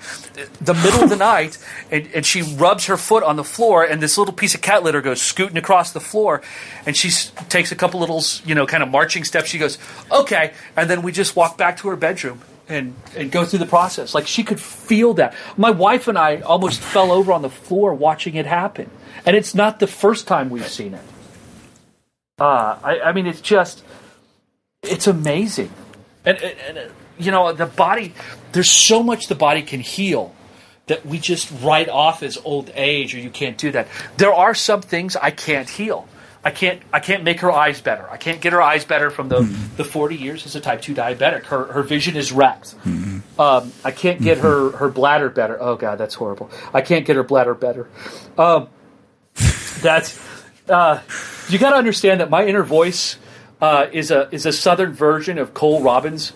the 0.60 0.74
middle 0.74 1.02
of 1.04 1.08
the 1.10 1.16
night, 1.34 1.58
and, 1.90 2.08
and 2.14 2.26
she 2.26 2.42
rubs 2.42 2.86
her 2.86 2.96
foot 2.96 3.22
on 3.22 3.36
the 3.36 3.44
floor, 3.44 3.84
and 3.84 4.02
this 4.02 4.18
little 4.18 4.34
piece 4.34 4.54
of 4.54 4.60
cat 4.60 4.82
litter 4.82 5.00
goes 5.00 5.22
scooting 5.22 5.56
across 5.56 5.92
the 5.92 6.00
floor, 6.00 6.42
and 6.84 6.96
she 6.96 7.08
s- 7.08 7.32
takes 7.48 7.72
a 7.72 7.76
couple 7.76 8.00
little, 8.00 8.22
you 8.44 8.54
know, 8.54 8.66
kind 8.66 8.82
of 8.82 8.90
marching 8.90 9.24
steps. 9.24 9.48
She 9.48 9.58
goes, 9.58 9.78
"Okay," 10.12 10.52
and 10.76 10.90
then 10.90 11.02
we 11.02 11.12
just 11.12 11.34
walk 11.36 11.56
back 11.56 11.78
to 11.78 11.88
her 11.88 11.96
bedroom. 11.96 12.40
And, 12.68 12.96
and 13.16 13.30
go 13.30 13.44
through 13.44 13.60
the 13.60 13.66
process. 13.66 14.12
Like 14.12 14.26
she 14.26 14.42
could 14.42 14.60
feel 14.60 15.14
that. 15.14 15.34
My 15.56 15.70
wife 15.70 16.08
and 16.08 16.18
I 16.18 16.40
almost 16.40 16.80
fell 16.80 17.12
over 17.12 17.32
on 17.32 17.42
the 17.42 17.48
floor 17.48 17.94
watching 17.94 18.34
it 18.34 18.44
happen. 18.44 18.90
And 19.24 19.36
it's 19.36 19.54
not 19.54 19.78
the 19.78 19.86
first 19.86 20.26
time 20.26 20.50
we've 20.50 20.66
seen 20.66 20.94
it. 20.94 21.00
Uh, 22.40 22.76
I, 22.82 23.00
I 23.04 23.12
mean, 23.12 23.28
it's 23.28 23.40
just, 23.40 23.84
it's 24.86 25.06
amazing. 25.06 25.70
And, 26.24 26.38
and, 26.38 26.58
and, 26.68 26.78
uh, 26.78 26.92
you 27.18 27.30
know, 27.30 27.52
the 27.52 27.66
body, 27.66 28.14
there's 28.52 28.70
so 28.70 29.02
much 29.02 29.28
the 29.28 29.34
body 29.34 29.62
can 29.62 29.80
heal 29.80 30.34
that 30.86 31.04
we 31.04 31.18
just 31.18 31.50
write 31.62 31.88
off 31.88 32.22
as 32.22 32.38
old 32.44 32.70
age 32.74 33.14
or 33.14 33.18
you 33.18 33.30
can't 33.30 33.58
do 33.58 33.72
that. 33.72 33.88
There 34.16 34.32
are 34.32 34.54
some 34.54 34.82
things 34.82 35.16
I 35.16 35.30
can't 35.30 35.68
heal. 35.68 36.08
I 36.44 36.50
can't. 36.50 36.80
I 36.92 37.00
can't 37.00 37.24
make 37.24 37.40
her 37.40 37.50
eyes 37.50 37.80
better. 37.80 38.08
I 38.08 38.18
can't 38.18 38.40
get 38.40 38.52
her 38.52 38.62
eyes 38.62 38.84
better 38.84 39.10
from 39.10 39.28
the, 39.28 39.40
the 39.76 39.82
forty 39.82 40.14
years 40.14 40.46
as 40.46 40.54
a 40.54 40.60
type 40.60 40.80
two 40.80 40.94
diabetic. 40.94 41.42
Her 41.46 41.64
her 41.72 41.82
vision 41.82 42.14
is 42.14 42.30
wrecked. 42.30 42.76
Um, 43.36 43.72
I 43.84 43.90
can't 43.90 44.22
get 44.22 44.38
her 44.38 44.70
her 44.76 44.88
bladder 44.88 45.28
better. 45.28 45.60
Oh 45.60 45.74
god, 45.74 45.98
that's 45.98 46.14
horrible. 46.14 46.48
I 46.72 46.82
can't 46.82 47.04
get 47.04 47.16
her 47.16 47.24
bladder 47.24 47.54
better. 47.54 47.88
Um, 48.38 48.68
that's 49.82 50.20
uh, 50.68 51.00
you 51.48 51.58
got 51.58 51.70
to 51.70 51.76
understand 51.76 52.20
that 52.20 52.30
my 52.30 52.46
inner 52.46 52.62
voice 52.62 53.16
uh, 53.60 53.86
is 53.92 54.10
a 54.10 54.28
is 54.34 54.46
a 54.46 54.52
southern 54.52 54.92
version 54.92 55.38
of 55.38 55.54
Cole 55.54 55.82
Robbins. 55.82 56.32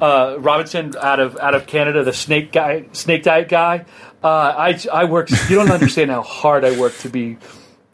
Uh, 0.00 0.36
Robinson 0.38 0.92
out 1.00 1.20
of 1.20 1.36
out 1.38 1.54
of 1.54 1.66
Canada, 1.66 2.04
the 2.04 2.12
snake 2.12 2.52
guy, 2.52 2.86
snake 2.92 3.22
diet 3.22 3.48
guy. 3.48 3.86
Uh, 4.22 4.28
I 4.28 4.80
I 4.92 5.04
work. 5.04 5.30
You 5.30 5.56
don't 5.56 5.70
understand 5.70 6.10
how 6.10 6.22
hard 6.22 6.64
I 6.64 6.78
work 6.78 6.96
to 6.98 7.08
be 7.08 7.38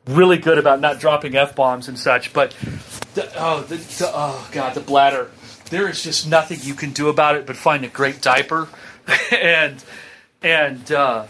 really 0.07 0.39
good 0.39 0.59
about 0.59 0.81
not 0.81 0.99
dropping 0.99 1.37
f 1.37 1.55
bombs 1.55 1.89
and 1.89 1.99
such. 1.99 2.33
But 2.33 2.57
the, 3.15 3.31
oh, 3.37 3.63
the, 3.63 3.77
the, 3.77 4.11
oh 4.13 4.49
god, 4.53 4.75
the 4.75 4.81
bladder. 4.81 5.31
There 5.71 5.89
is 5.89 6.03
just 6.03 6.29
nothing 6.29 6.59
you 6.63 6.75
can 6.75 6.91
do 6.91 7.09
about 7.09 7.37
it 7.37 7.47
but 7.47 7.57
find 7.57 7.85
a 7.85 7.89
great 7.89 8.21
diaper, 8.21 8.69
and 9.33 9.83
and 10.43 10.91
uh, 10.91 11.27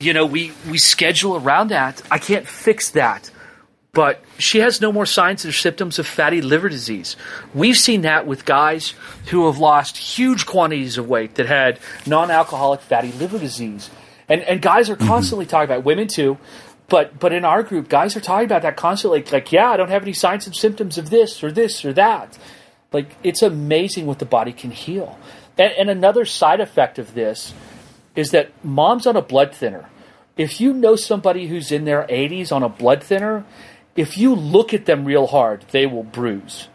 you 0.00 0.12
know 0.12 0.26
we 0.26 0.52
we 0.70 0.78
schedule 0.78 1.36
around 1.36 1.68
that. 1.68 2.02
I 2.10 2.18
can't 2.18 2.46
fix 2.46 2.90
that. 2.90 3.30
But 3.94 4.24
she 4.38 4.60
has 4.60 4.80
no 4.80 4.90
more 4.90 5.04
signs 5.04 5.44
or 5.44 5.52
symptoms 5.52 5.98
of 5.98 6.06
fatty 6.06 6.40
liver 6.40 6.70
disease. 6.70 7.14
We've 7.52 7.76
seen 7.76 8.02
that 8.02 8.26
with 8.26 8.46
guys 8.46 8.94
who 9.26 9.44
have 9.46 9.58
lost 9.58 9.98
huge 9.98 10.46
quantities 10.46 10.96
of 10.96 11.06
weight 11.06 11.34
that 11.34 11.44
had 11.44 11.78
non-alcoholic 12.06 12.80
fatty 12.80 13.12
liver 13.12 13.38
disease. 13.38 13.90
And 14.30 14.40
and 14.42 14.62
guys 14.62 14.88
are 14.88 14.96
mm-hmm. 14.96 15.06
constantly 15.06 15.44
talking 15.44 15.64
about 15.64 15.80
it, 15.80 15.84
women 15.84 16.08
too, 16.08 16.38
but 16.88 17.18
but 17.18 17.34
in 17.34 17.44
our 17.44 17.62
group, 17.62 17.90
guys 17.90 18.16
are 18.16 18.20
talking 18.20 18.46
about 18.46 18.62
that 18.62 18.78
constantly. 18.78 19.22
Like, 19.30 19.52
yeah, 19.52 19.68
I 19.68 19.76
don't 19.76 19.90
have 19.90 20.02
any 20.02 20.14
signs 20.14 20.46
and 20.46 20.56
symptoms 20.56 20.96
of 20.96 21.10
this 21.10 21.44
or 21.44 21.52
this 21.52 21.84
or 21.84 21.92
that. 21.92 22.38
Like, 22.92 23.14
it's 23.22 23.42
amazing 23.42 24.06
what 24.06 24.20
the 24.20 24.24
body 24.24 24.54
can 24.54 24.70
heal. 24.70 25.18
And, 25.58 25.72
and 25.72 25.90
another 25.90 26.24
side 26.24 26.60
effect 26.60 26.98
of 26.98 27.12
this 27.12 27.52
is 28.16 28.30
that 28.30 28.52
mom's 28.64 29.06
on 29.06 29.16
a 29.16 29.22
blood 29.22 29.54
thinner. 29.54 29.90
If 30.36 30.62
you 30.62 30.72
know 30.72 30.96
somebody 30.96 31.46
who's 31.46 31.70
in 31.70 31.84
their 31.84 32.04
80s 32.04 32.52
on 32.52 32.62
a 32.62 32.68
blood 32.70 33.02
thinner, 33.02 33.44
if 33.96 34.16
you 34.16 34.34
look 34.34 34.72
at 34.72 34.86
them 34.86 35.04
real 35.04 35.26
hard, 35.26 35.64
they 35.70 35.86
will 35.86 36.02
bruise. 36.02 36.68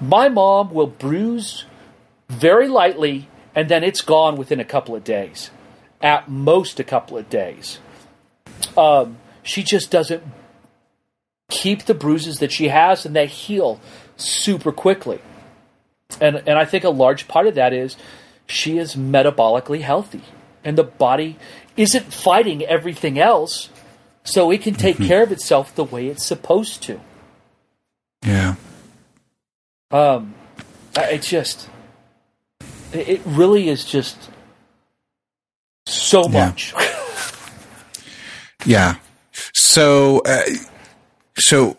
My 0.00 0.28
mom 0.28 0.72
will 0.72 0.86
bruise 0.86 1.64
very 2.28 2.68
lightly, 2.68 3.28
and 3.54 3.68
then 3.68 3.84
it's 3.84 4.02
gone 4.02 4.36
within 4.36 4.60
a 4.60 4.64
couple 4.64 4.94
of 4.94 5.04
days. 5.04 5.50
At 6.02 6.28
most, 6.28 6.78
a 6.78 6.84
couple 6.84 7.16
of 7.16 7.30
days. 7.30 7.78
Um, 8.76 9.18
she 9.42 9.62
just 9.62 9.90
doesn't 9.90 10.22
keep 11.48 11.84
the 11.84 11.94
bruises 11.94 12.38
that 12.38 12.52
she 12.52 12.68
has, 12.68 13.06
and 13.06 13.14
they 13.14 13.26
heal 13.26 13.80
super 14.16 14.72
quickly. 14.72 15.20
And 16.20 16.36
and 16.36 16.58
I 16.58 16.64
think 16.64 16.84
a 16.84 16.90
large 16.90 17.28
part 17.28 17.46
of 17.46 17.54
that 17.54 17.72
is 17.72 17.96
she 18.46 18.78
is 18.78 18.94
metabolically 18.94 19.80
healthy, 19.80 20.22
and 20.64 20.76
the 20.76 20.84
body 20.84 21.38
isn't 21.76 22.12
fighting 22.12 22.62
everything 22.64 23.18
else, 23.18 23.70
so 24.26 24.50
it 24.50 24.60
can 24.62 24.74
take 24.74 24.98
care 24.98 25.22
of 25.22 25.32
itself 25.32 25.74
the 25.74 25.84
way 25.84 26.08
it's 26.08 26.26
supposed 26.26 26.82
to. 26.84 27.00
yeah. 28.24 28.56
Um, 29.90 30.34
it 30.96 31.22
just, 31.22 31.68
it 32.92 33.20
really 33.24 33.68
is 33.68 33.84
just 33.84 34.30
so 35.86 36.28
Yeah. 36.28 36.46
much. 36.48 36.74
Yeah. 38.64 38.96
So, 39.54 40.22
uh, 40.26 40.42
so 41.38 41.76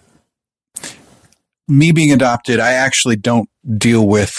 me 1.68 1.92
being 1.92 2.14
adopted, 2.14 2.62
I 2.62 2.72
actually 2.72 3.18
don't 3.18 3.50
deal 3.78 4.08
with 4.08 4.34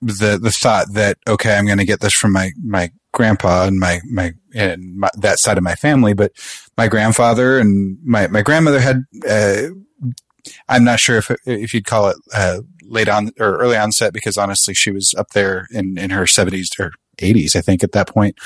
the 0.00 0.38
the 0.38 0.50
thought 0.50 0.86
that 0.94 1.18
okay, 1.28 1.56
I'm 1.58 1.66
going 1.66 1.76
to 1.78 1.84
get 1.84 2.00
this 2.00 2.14
from 2.14 2.32
my 2.32 2.52
my 2.64 2.90
grandpa 3.12 3.66
and 3.66 3.78
my 3.78 4.00
my 4.10 4.32
and 4.54 4.96
my, 4.96 5.10
that 5.18 5.38
side 5.38 5.58
of 5.58 5.64
my 5.64 5.74
family, 5.74 6.14
but 6.14 6.32
my 6.76 6.88
grandfather 6.88 7.58
and 7.58 7.98
my 8.04 8.26
my 8.28 8.42
grandmother 8.42 8.80
had. 8.80 9.04
Uh, 9.28 9.74
I'm 10.68 10.84
not 10.84 11.00
sure 11.00 11.16
if 11.18 11.30
if 11.46 11.72
you'd 11.72 11.86
call 11.86 12.08
it 12.10 12.16
uh, 12.34 12.60
late 12.82 13.08
on 13.08 13.30
or 13.40 13.56
early 13.56 13.76
onset 13.76 14.12
because 14.12 14.36
honestly, 14.36 14.74
she 14.74 14.90
was 14.90 15.14
up 15.16 15.30
there 15.30 15.66
in 15.70 15.96
in 15.98 16.10
her 16.10 16.24
70s 16.24 16.78
or 16.78 16.92
80s, 17.16 17.56
I 17.56 17.60
think, 17.60 17.82
at 17.84 17.92
that 17.92 18.08
point 18.08 18.36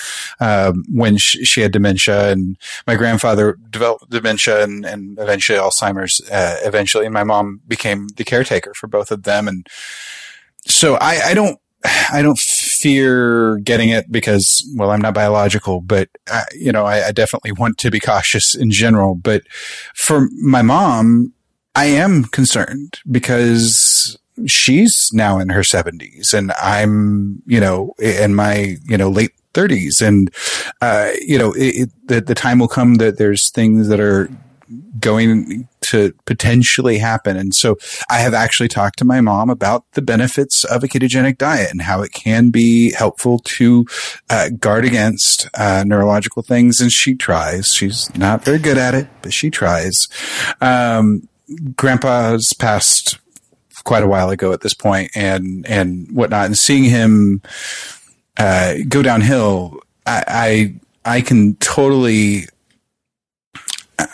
um, 0.40 0.84
when 0.92 1.16
she, 1.16 1.44
she 1.44 1.60
had 1.60 1.72
dementia, 1.72 2.30
and 2.30 2.56
my 2.86 2.96
grandfather 2.96 3.58
developed 3.70 4.10
dementia 4.10 4.62
and, 4.62 4.84
and 4.84 5.18
eventually 5.18 5.58
Alzheimer's. 5.58 6.20
Uh, 6.30 6.56
eventually, 6.64 7.04
and 7.04 7.14
my 7.14 7.24
mom 7.24 7.60
became 7.66 8.08
the 8.16 8.24
caretaker 8.24 8.74
for 8.74 8.86
both 8.86 9.10
of 9.10 9.24
them, 9.24 9.48
and 9.48 9.66
so 10.66 10.94
I, 10.96 11.30
I 11.30 11.34
don't. 11.34 11.58
I 12.12 12.22
don't 12.22 12.38
fear 12.80 13.56
getting 13.58 13.88
it 13.88 14.10
because, 14.10 14.66
well, 14.76 14.90
I'm 14.90 15.00
not 15.00 15.14
biological, 15.14 15.80
but 15.80 16.08
I, 16.28 16.44
you 16.54 16.72
know, 16.72 16.84
I, 16.84 17.08
I 17.08 17.12
definitely 17.12 17.52
want 17.52 17.78
to 17.78 17.90
be 17.90 18.00
cautious 18.00 18.54
in 18.54 18.70
general. 18.70 19.14
But 19.14 19.42
for 19.94 20.28
my 20.40 20.62
mom, 20.62 21.32
I 21.74 21.86
am 21.86 22.24
concerned 22.24 23.00
because 23.10 24.18
she's 24.46 25.10
now 25.12 25.38
in 25.38 25.48
her 25.50 25.60
70s 25.60 26.32
and 26.32 26.52
I'm, 26.60 27.42
you 27.46 27.60
know, 27.60 27.94
in 27.98 28.34
my, 28.34 28.76
you 28.84 28.96
know, 28.96 29.10
late 29.10 29.32
30s. 29.54 30.00
And, 30.00 30.30
uh, 30.80 31.10
you 31.20 31.38
know, 31.38 31.52
it, 31.52 31.76
it, 31.76 31.90
the, 32.06 32.20
the 32.20 32.34
time 32.34 32.58
will 32.58 32.68
come 32.68 32.96
that 32.96 33.18
there's 33.18 33.50
things 33.50 33.88
that 33.88 34.00
are 34.00 34.30
going 35.00 35.68
to 35.80 36.12
potentially 36.26 36.98
happen. 36.98 37.36
And 37.36 37.54
so 37.54 37.76
I 38.10 38.18
have 38.18 38.34
actually 38.34 38.68
talked 38.68 38.98
to 38.98 39.04
my 39.04 39.20
mom 39.20 39.48
about 39.48 39.84
the 39.92 40.02
benefits 40.02 40.64
of 40.64 40.84
a 40.84 40.88
ketogenic 40.88 41.38
diet 41.38 41.70
and 41.70 41.80
how 41.80 42.02
it 42.02 42.12
can 42.12 42.50
be 42.50 42.92
helpful 42.92 43.38
to 43.40 43.86
uh, 44.28 44.50
guard 44.58 44.84
against 44.84 45.48
uh, 45.54 45.84
neurological 45.86 46.42
things. 46.42 46.80
And 46.80 46.92
she 46.92 47.14
tries. 47.14 47.68
She's 47.68 48.14
not 48.16 48.44
very 48.44 48.58
good 48.58 48.78
at 48.78 48.94
it, 48.94 49.08
but 49.22 49.32
she 49.32 49.50
tries. 49.50 50.08
Um, 50.60 51.28
grandpa's 51.76 52.52
passed 52.58 53.18
quite 53.84 54.02
a 54.02 54.08
while 54.08 54.28
ago 54.28 54.52
at 54.52 54.60
this 54.60 54.74
point 54.74 55.10
and, 55.14 55.66
and 55.66 56.10
whatnot. 56.12 56.46
And 56.46 56.58
seeing 56.58 56.84
him, 56.84 57.40
uh, 58.36 58.74
go 58.88 59.02
downhill, 59.02 59.80
I, 60.06 60.74
I, 61.04 61.16
I 61.16 61.20
can 61.22 61.56
totally, 61.56 62.44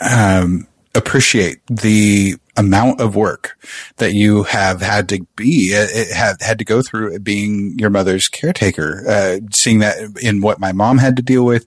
um, 0.01 0.67
appreciate 0.95 1.59
the 1.67 2.35
amount 2.57 3.01
of 3.01 3.17
work 3.17 3.59
that 3.97 4.15
you 4.15 4.45
have 4.45 4.81
had 4.81 5.09
to 5.09 5.27
be 5.35 5.73
had 5.73 6.41
had 6.41 6.59
to 6.59 6.65
go 6.65 6.83
through 6.83 7.19
being 7.19 7.77
your 7.79 7.91
mother's 7.91 8.29
caretaker 8.29 9.03
uh, 9.09 9.41
seeing 9.53 9.81
that 9.81 9.97
in 10.23 10.41
what 10.41 10.61
my 10.61 10.73
mom 10.73 10.99
had 10.99 11.17
to 11.17 11.23
deal 11.23 11.45
with 11.45 11.67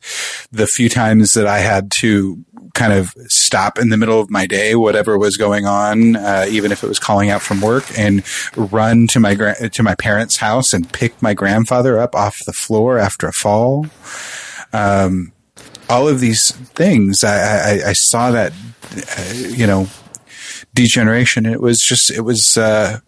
the 0.52 0.66
few 0.66 0.88
times 0.88 1.34
that 1.34 1.46
I 1.46 1.60
had 1.60 1.92
to 2.00 2.44
kind 2.74 2.94
of 2.94 3.14
stop 3.28 3.80
in 3.80 3.90
the 3.90 3.98
middle 3.98 4.22
of 4.22 4.30
my 4.30 4.46
day 4.46 4.76
whatever 4.76 5.18
was 5.18 5.36
going 5.36 5.66
on 5.66 6.16
uh, 6.16 6.46
even 6.50 6.72
if 6.72 6.82
it 6.84 6.88
was 6.88 7.00
calling 7.00 7.30
out 7.30 7.42
from 7.42 7.60
work 7.60 7.84
and 7.98 8.24
run 8.56 9.08
to 9.08 9.20
my 9.20 9.36
gra- 9.36 9.70
to 9.70 9.84
my 9.84 9.96
parents 9.96 10.38
house 10.38 10.72
and 10.72 10.92
pick 10.94 11.22
my 11.22 11.34
grandfather 11.34 12.00
up 12.00 12.16
off 12.16 12.38
the 12.46 12.54
floor 12.54 12.98
after 12.98 13.28
a 13.28 13.34
fall. 13.34 13.88
Um, 14.74 15.34
all 15.90 16.08
of 16.08 16.20
these 16.20 16.52
things 16.52 17.24
I, 17.24 17.36
I, 17.36 17.90
I 17.90 17.94
saw 17.94 18.32
that 18.32 18.54
uh, 18.96 19.34
you 19.34 19.68
know 19.68 19.88
degeneration. 20.74 21.46
It 21.46 21.62
was 21.62 21.80
just 21.80 22.10
it 22.10 22.22
was 22.22 22.58
uh, 22.58 23.00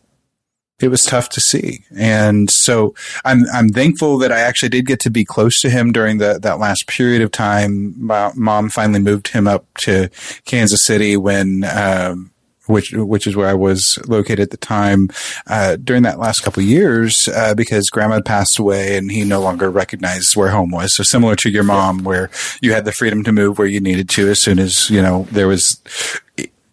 it 0.79 0.89
was 0.89 1.03
tough 1.03 1.29
to 1.29 1.41
see, 1.41 1.86
and 1.95 2.50
so 2.50 2.93
I'm 3.24 3.43
I'm 3.53 3.69
thankful 3.69 4.17
that 4.19 4.31
I 4.31 4.39
actually 4.39 4.69
did 4.69 4.86
get 4.86 5.00
to 5.01 5.09
be 5.09 5.25
close 5.25 5.62
to 5.62 5.69
him 5.69 5.91
during 5.91 6.17
the 6.17 6.39
that 6.41 6.59
last 6.59 6.88
period 6.88 7.21
of 7.21 7.31
time. 7.31 7.93
My 7.98 8.31
mom 8.36 8.69
finally 8.69 9.00
moved 9.00 9.29
him 9.29 9.48
up 9.48 9.65
to 9.79 10.09
Kansas 10.45 10.83
City 10.83 11.15
when. 11.17 11.63
Um, 11.63 12.31
which 12.69 12.91
which 12.93 13.25
is 13.25 13.35
where 13.35 13.47
I 13.47 13.53
was 13.53 13.97
located 14.07 14.39
at 14.39 14.51
the 14.51 14.57
time 14.57 15.09
uh, 15.47 15.75
during 15.77 16.03
that 16.03 16.19
last 16.19 16.41
couple 16.41 16.61
years 16.61 17.27
uh, 17.29 17.55
because 17.55 17.89
grandma 17.89 18.21
passed 18.21 18.59
away 18.59 18.95
and 18.95 19.11
he 19.11 19.23
no 19.23 19.41
longer 19.41 19.69
recognized 19.71 20.35
where 20.35 20.49
home 20.49 20.71
was. 20.71 20.95
So 20.95 21.03
similar 21.03 21.35
to 21.38 21.49
your 21.49 21.63
mom, 21.63 22.03
where 22.03 22.29
you 22.61 22.73
had 22.73 22.85
the 22.85 22.91
freedom 22.91 23.23
to 23.23 23.31
move 23.31 23.57
where 23.57 23.67
you 23.67 23.79
needed 23.79 24.07
to 24.09 24.29
as 24.29 24.41
soon 24.41 24.59
as 24.59 24.89
you 24.89 25.01
know 25.01 25.27
there 25.31 25.47
was 25.47 25.81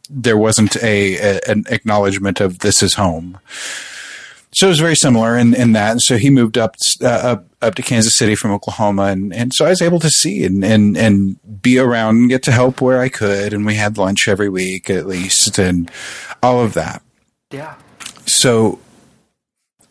there 0.09 0.37
wasn't 0.37 0.77
a, 0.77 1.17
a, 1.17 1.41
an 1.49 1.65
acknowledgement 1.69 2.41
of 2.41 2.61
this 2.61 2.83
is 2.83 2.95
home. 2.95 3.39
So 4.57 4.69
it 4.69 4.71
was 4.71 4.81
very 4.81 4.97
similar 4.97 5.37
in, 5.37 5.53
in 5.53 5.73
that. 5.73 5.91
And 5.91 6.01
so 6.01 6.17
he 6.17 6.31
moved 6.31 6.57
up, 6.57 6.77
uh, 7.03 7.07
up, 7.07 7.47
up 7.61 7.75
to 7.75 7.83
Kansas 7.83 8.17
City 8.17 8.35
from 8.35 8.53
Oklahoma. 8.53 9.03
And, 9.03 9.35
and 9.35 9.53
so 9.53 9.67
I 9.67 9.69
was 9.69 9.83
able 9.83 9.99
to 9.99 10.09
see 10.09 10.47
and, 10.47 10.65
and, 10.65 10.97
and 10.97 11.61
be 11.61 11.79
around 11.79 12.17
and 12.17 12.31
get 12.31 12.43
to 12.45 12.53
help 12.53 12.81
where 12.81 12.99
I 12.99 13.11
could. 13.11 13.53
And 13.53 13.67
we 13.67 13.75
had 13.75 13.99
lunch 13.99 14.29
every 14.29 14.49
week 14.49 14.89
at 14.89 15.07
least 15.07 15.59
and 15.59 15.91
all 16.43 16.63
of 16.63 16.73
that. 16.73 17.03
Yeah. 17.51 17.75
So 18.25 18.79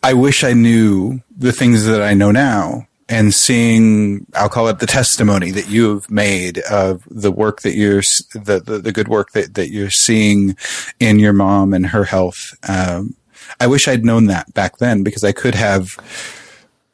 I 0.01 0.13
wish 0.13 0.43
I 0.43 0.53
knew 0.53 1.21
the 1.37 1.51
things 1.51 1.85
that 1.85 2.01
I 2.01 2.15
know 2.15 2.31
now 2.31 2.87
and 3.07 3.35
seeing, 3.35 4.25
I'll 4.33 4.49
call 4.49 4.67
it 4.69 4.79
the 4.79 4.87
testimony 4.87 5.51
that 5.51 5.69
you've 5.69 6.09
made 6.09 6.57
of 6.57 7.03
the 7.07 7.31
work 7.31 7.61
that 7.61 7.75
you're, 7.75 8.01
the, 8.33 8.63
the, 8.65 8.79
the 8.79 8.91
good 8.91 9.09
work 9.09 9.33
that, 9.33 9.53
that 9.53 9.69
you're 9.69 9.91
seeing 9.91 10.57
in 10.99 11.19
your 11.19 11.33
mom 11.33 11.71
and 11.71 11.85
her 11.85 12.05
health. 12.05 12.55
Um, 12.67 13.13
I 13.59 13.67
wish 13.67 13.87
I'd 13.87 14.05
known 14.05 14.25
that 14.25 14.53
back 14.53 14.77
then 14.77 15.03
because 15.03 15.23
I 15.23 15.31
could 15.31 15.55
have 15.55 15.97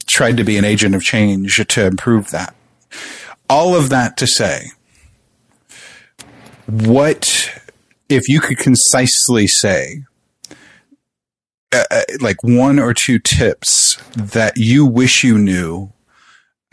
tried 0.07 0.37
to 0.37 0.43
be 0.43 0.57
an 0.57 0.65
agent 0.65 0.95
of 0.95 1.01
change 1.01 1.65
to 1.65 1.85
improve 1.85 2.31
that. 2.31 2.55
All 3.49 3.75
of 3.75 3.89
that 3.89 4.17
to 4.17 4.27
say, 4.27 4.71
what, 6.67 7.49
if 8.09 8.27
you 8.27 8.39
could 8.39 8.57
concisely 8.57 9.47
say, 9.47 10.03
uh, 11.73 11.83
uh 11.89 12.01
like 12.19 12.43
one 12.43 12.79
or 12.79 12.93
two 12.93 13.19
tips 13.19 13.97
that 14.15 14.57
you 14.57 14.85
wish 14.85 15.23
you 15.23 15.37
knew 15.37 15.91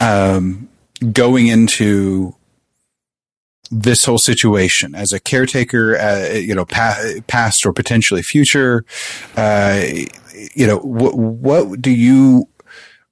um, 0.00 0.68
going 1.12 1.48
into 1.48 2.34
this 3.70 4.04
whole 4.04 4.18
situation 4.18 4.94
as 4.94 5.12
a 5.12 5.20
caretaker, 5.20 5.96
uh, 5.96 6.34
you 6.34 6.54
know, 6.54 6.64
pa- 6.64 7.12
past 7.26 7.66
or 7.66 7.72
potentially 7.72 8.22
future, 8.22 8.84
uh, 9.36 9.84
you 10.54 10.66
know, 10.66 10.78
what, 10.78 11.16
what 11.16 11.82
do 11.82 11.90
you, 11.90 12.48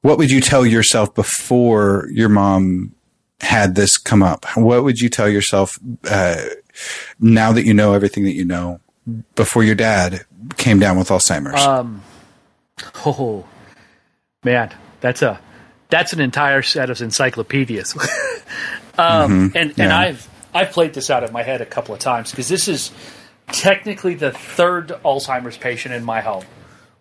what 0.02 0.18
would 0.18 0.30
you 0.30 0.40
tell 0.40 0.64
yourself 0.64 1.14
before 1.14 2.08
your 2.10 2.28
mom 2.28 2.94
had 3.40 3.74
this 3.74 3.98
come 3.98 4.22
up? 4.22 4.46
What 4.56 4.84
would 4.84 4.98
you 4.98 5.08
tell 5.08 5.28
yourself, 5.28 5.78
uh, 6.08 6.42
now 7.20 7.52
that 7.52 7.64
you 7.64 7.74
know 7.74 7.92
everything 7.92 8.24
that 8.24 8.34
you 8.34 8.44
know 8.44 8.80
before 9.34 9.62
your 9.62 9.74
dad 9.74 10.24
came 10.56 10.78
down 10.78 10.98
with 10.98 11.08
Alzheimer's? 11.08 11.62
Um, 11.62 12.02
oh 13.04 13.44
man, 14.44 14.72
that's 15.00 15.22
a, 15.22 15.40
that's 15.88 16.12
an 16.12 16.20
entire 16.20 16.62
set 16.62 16.90
of 16.90 17.00
encyclopedias. 17.00 17.94
um, 18.98 19.50
mm-hmm. 19.50 19.56
And 19.56 19.70
and 19.70 19.76
yeah. 19.76 19.98
I've 19.98 20.28
I've 20.56 20.72
played 20.72 20.94
this 20.94 21.10
out 21.10 21.22
in 21.22 21.32
my 21.32 21.42
head 21.42 21.60
a 21.60 21.66
couple 21.66 21.94
of 21.94 22.00
times 22.00 22.30
because 22.30 22.48
this 22.48 22.68
is 22.68 22.90
technically 23.52 24.14
the 24.14 24.32
third 24.32 24.88
Alzheimer's 25.04 25.56
patient 25.56 25.94
in 25.94 26.04
my 26.04 26.20
home. 26.20 26.44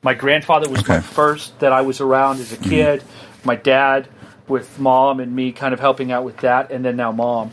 My 0.03 0.13
grandfather 0.13 0.69
was 0.69 0.81
okay. 0.81 0.95
my 0.95 0.99
first 1.01 1.57
that 1.59 1.71
I 1.71 1.81
was 1.81 2.01
around 2.01 2.39
as 2.39 2.51
a 2.51 2.57
mm-hmm. 2.57 2.69
kid. 2.69 2.99
Mm-hmm. 3.01 3.47
My 3.47 3.55
dad 3.55 4.07
with 4.47 4.79
mom 4.79 5.19
and 5.19 5.35
me 5.35 5.51
kind 5.51 5.73
of 5.73 5.79
helping 5.79 6.11
out 6.11 6.23
with 6.23 6.37
that, 6.37 6.71
and 6.71 6.85
then 6.85 6.95
now 6.95 7.11
mom. 7.11 7.51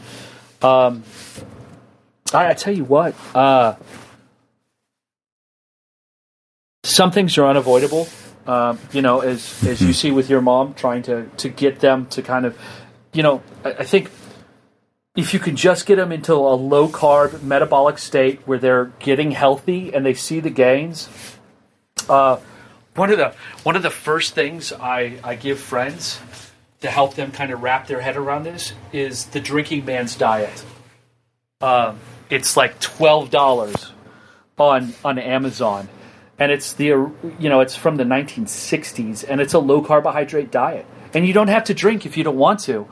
Um, 0.60 1.04
I, 2.34 2.50
I 2.50 2.54
tell 2.54 2.74
you 2.74 2.84
what, 2.84 3.14
uh, 3.34 3.76
some 6.84 7.10
things 7.10 7.38
are 7.38 7.46
unavoidable 7.46 8.08
um, 8.46 8.78
you 8.92 9.02
know, 9.02 9.20
as 9.20 9.62
as 9.64 9.80
you 9.80 9.88
hmm. 9.88 9.92
see 9.92 10.10
with 10.10 10.28
your 10.28 10.40
mom, 10.40 10.74
trying 10.74 11.02
to 11.02 11.26
to 11.38 11.48
get 11.48 11.80
them 11.80 12.06
to 12.06 12.22
kind 12.22 12.44
of, 12.44 12.58
you 13.12 13.22
know, 13.22 13.42
I, 13.64 13.70
I 13.70 13.84
think 13.84 14.10
if 15.14 15.34
you 15.34 15.40
can 15.40 15.56
just 15.56 15.84
get 15.86 15.96
them 15.96 16.10
into 16.10 16.32
a 16.32 16.54
low 16.54 16.88
carb 16.88 17.42
metabolic 17.42 17.98
state 17.98 18.40
where 18.46 18.58
they're 18.58 18.86
getting 18.98 19.32
healthy 19.32 19.92
and 19.92 20.06
they 20.06 20.14
see 20.14 20.40
the 20.40 20.50
gains. 20.50 21.08
Uh, 22.08 22.38
one 22.94 23.10
of 23.10 23.18
the 23.18 23.34
one 23.62 23.76
of 23.76 23.82
the 23.82 23.90
first 23.90 24.34
things 24.34 24.72
I, 24.72 25.18
I 25.22 25.34
give 25.34 25.58
friends 25.58 26.18
to 26.80 26.90
help 26.90 27.14
them 27.14 27.30
kind 27.30 27.52
of 27.52 27.62
wrap 27.62 27.86
their 27.86 28.00
head 28.00 28.16
around 28.16 28.44
this 28.44 28.72
is 28.92 29.26
the 29.26 29.40
drinking 29.40 29.84
man's 29.84 30.16
diet. 30.16 30.64
Um, 31.60 31.98
it's 32.28 32.56
like 32.56 32.80
twelve 32.80 33.30
dollars 33.30 33.92
on 34.58 34.94
on 35.04 35.18
Amazon, 35.18 35.88
and 36.38 36.50
it's 36.50 36.72
the 36.72 36.86
you 36.86 37.48
know 37.48 37.60
it's 37.60 37.76
from 37.76 37.96
the 37.96 38.04
1960s 38.04 39.24
and 39.28 39.40
it's 39.40 39.54
a 39.54 39.58
low 39.58 39.82
carbohydrate 39.82 40.50
diet 40.50 40.86
and 41.14 41.26
you 41.26 41.32
don't 41.32 41.48
have 41.48 41.64
to 41.64 41.74
drink 41.74 42.06
if 42.06 42.16
you 42.16 42.24
don't 42.24 42.36
want 42.36 42.60
to. 42.60 42.88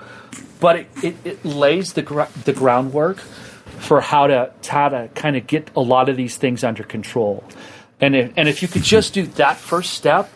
But 0.60 0.76
it, 0.76 0.88
it, 1.02 1.16
it 1.24 1.44
lays 1.44 1.94
the, 1.94 2.02
gr- 2.02 2.32
the 2.44 2.52
groundwork 2.52 3.18
for 3.18 4.00
how 4.00 4.26
to 4.26 4.52
how 4.68 4.90
to 4.90 5.08
kind 5.14 5.36
of 5.36 5.46
get 5.46 5.70
a 5.74 5.80
lot 5.80 6.08
of 6.08 6.16
these 6.16 6.36
things 6.36 6.62
under 6.62 6.82
control. 6.82 7.42
And 7.98 8.14
if, 8.14 8.32
and 8.36 8.48
if 8.48 8.62
you 8.62 8.68
could 8.68 8.82
just 8.82 9.14
do 9.14 9.26
that 9.26 9.56
first 9.56 9.94
step 9.94 10.30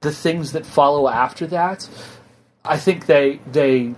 the 0.00 0.12
things 0.12 0.52
that 0.52 0.64
follow 0.64 1.08
after 1.08 1.46
that 1.46 1.88
i 2.64 2.76
think 2.76 3.06
they 3.06 3.40
they 3.50 3.94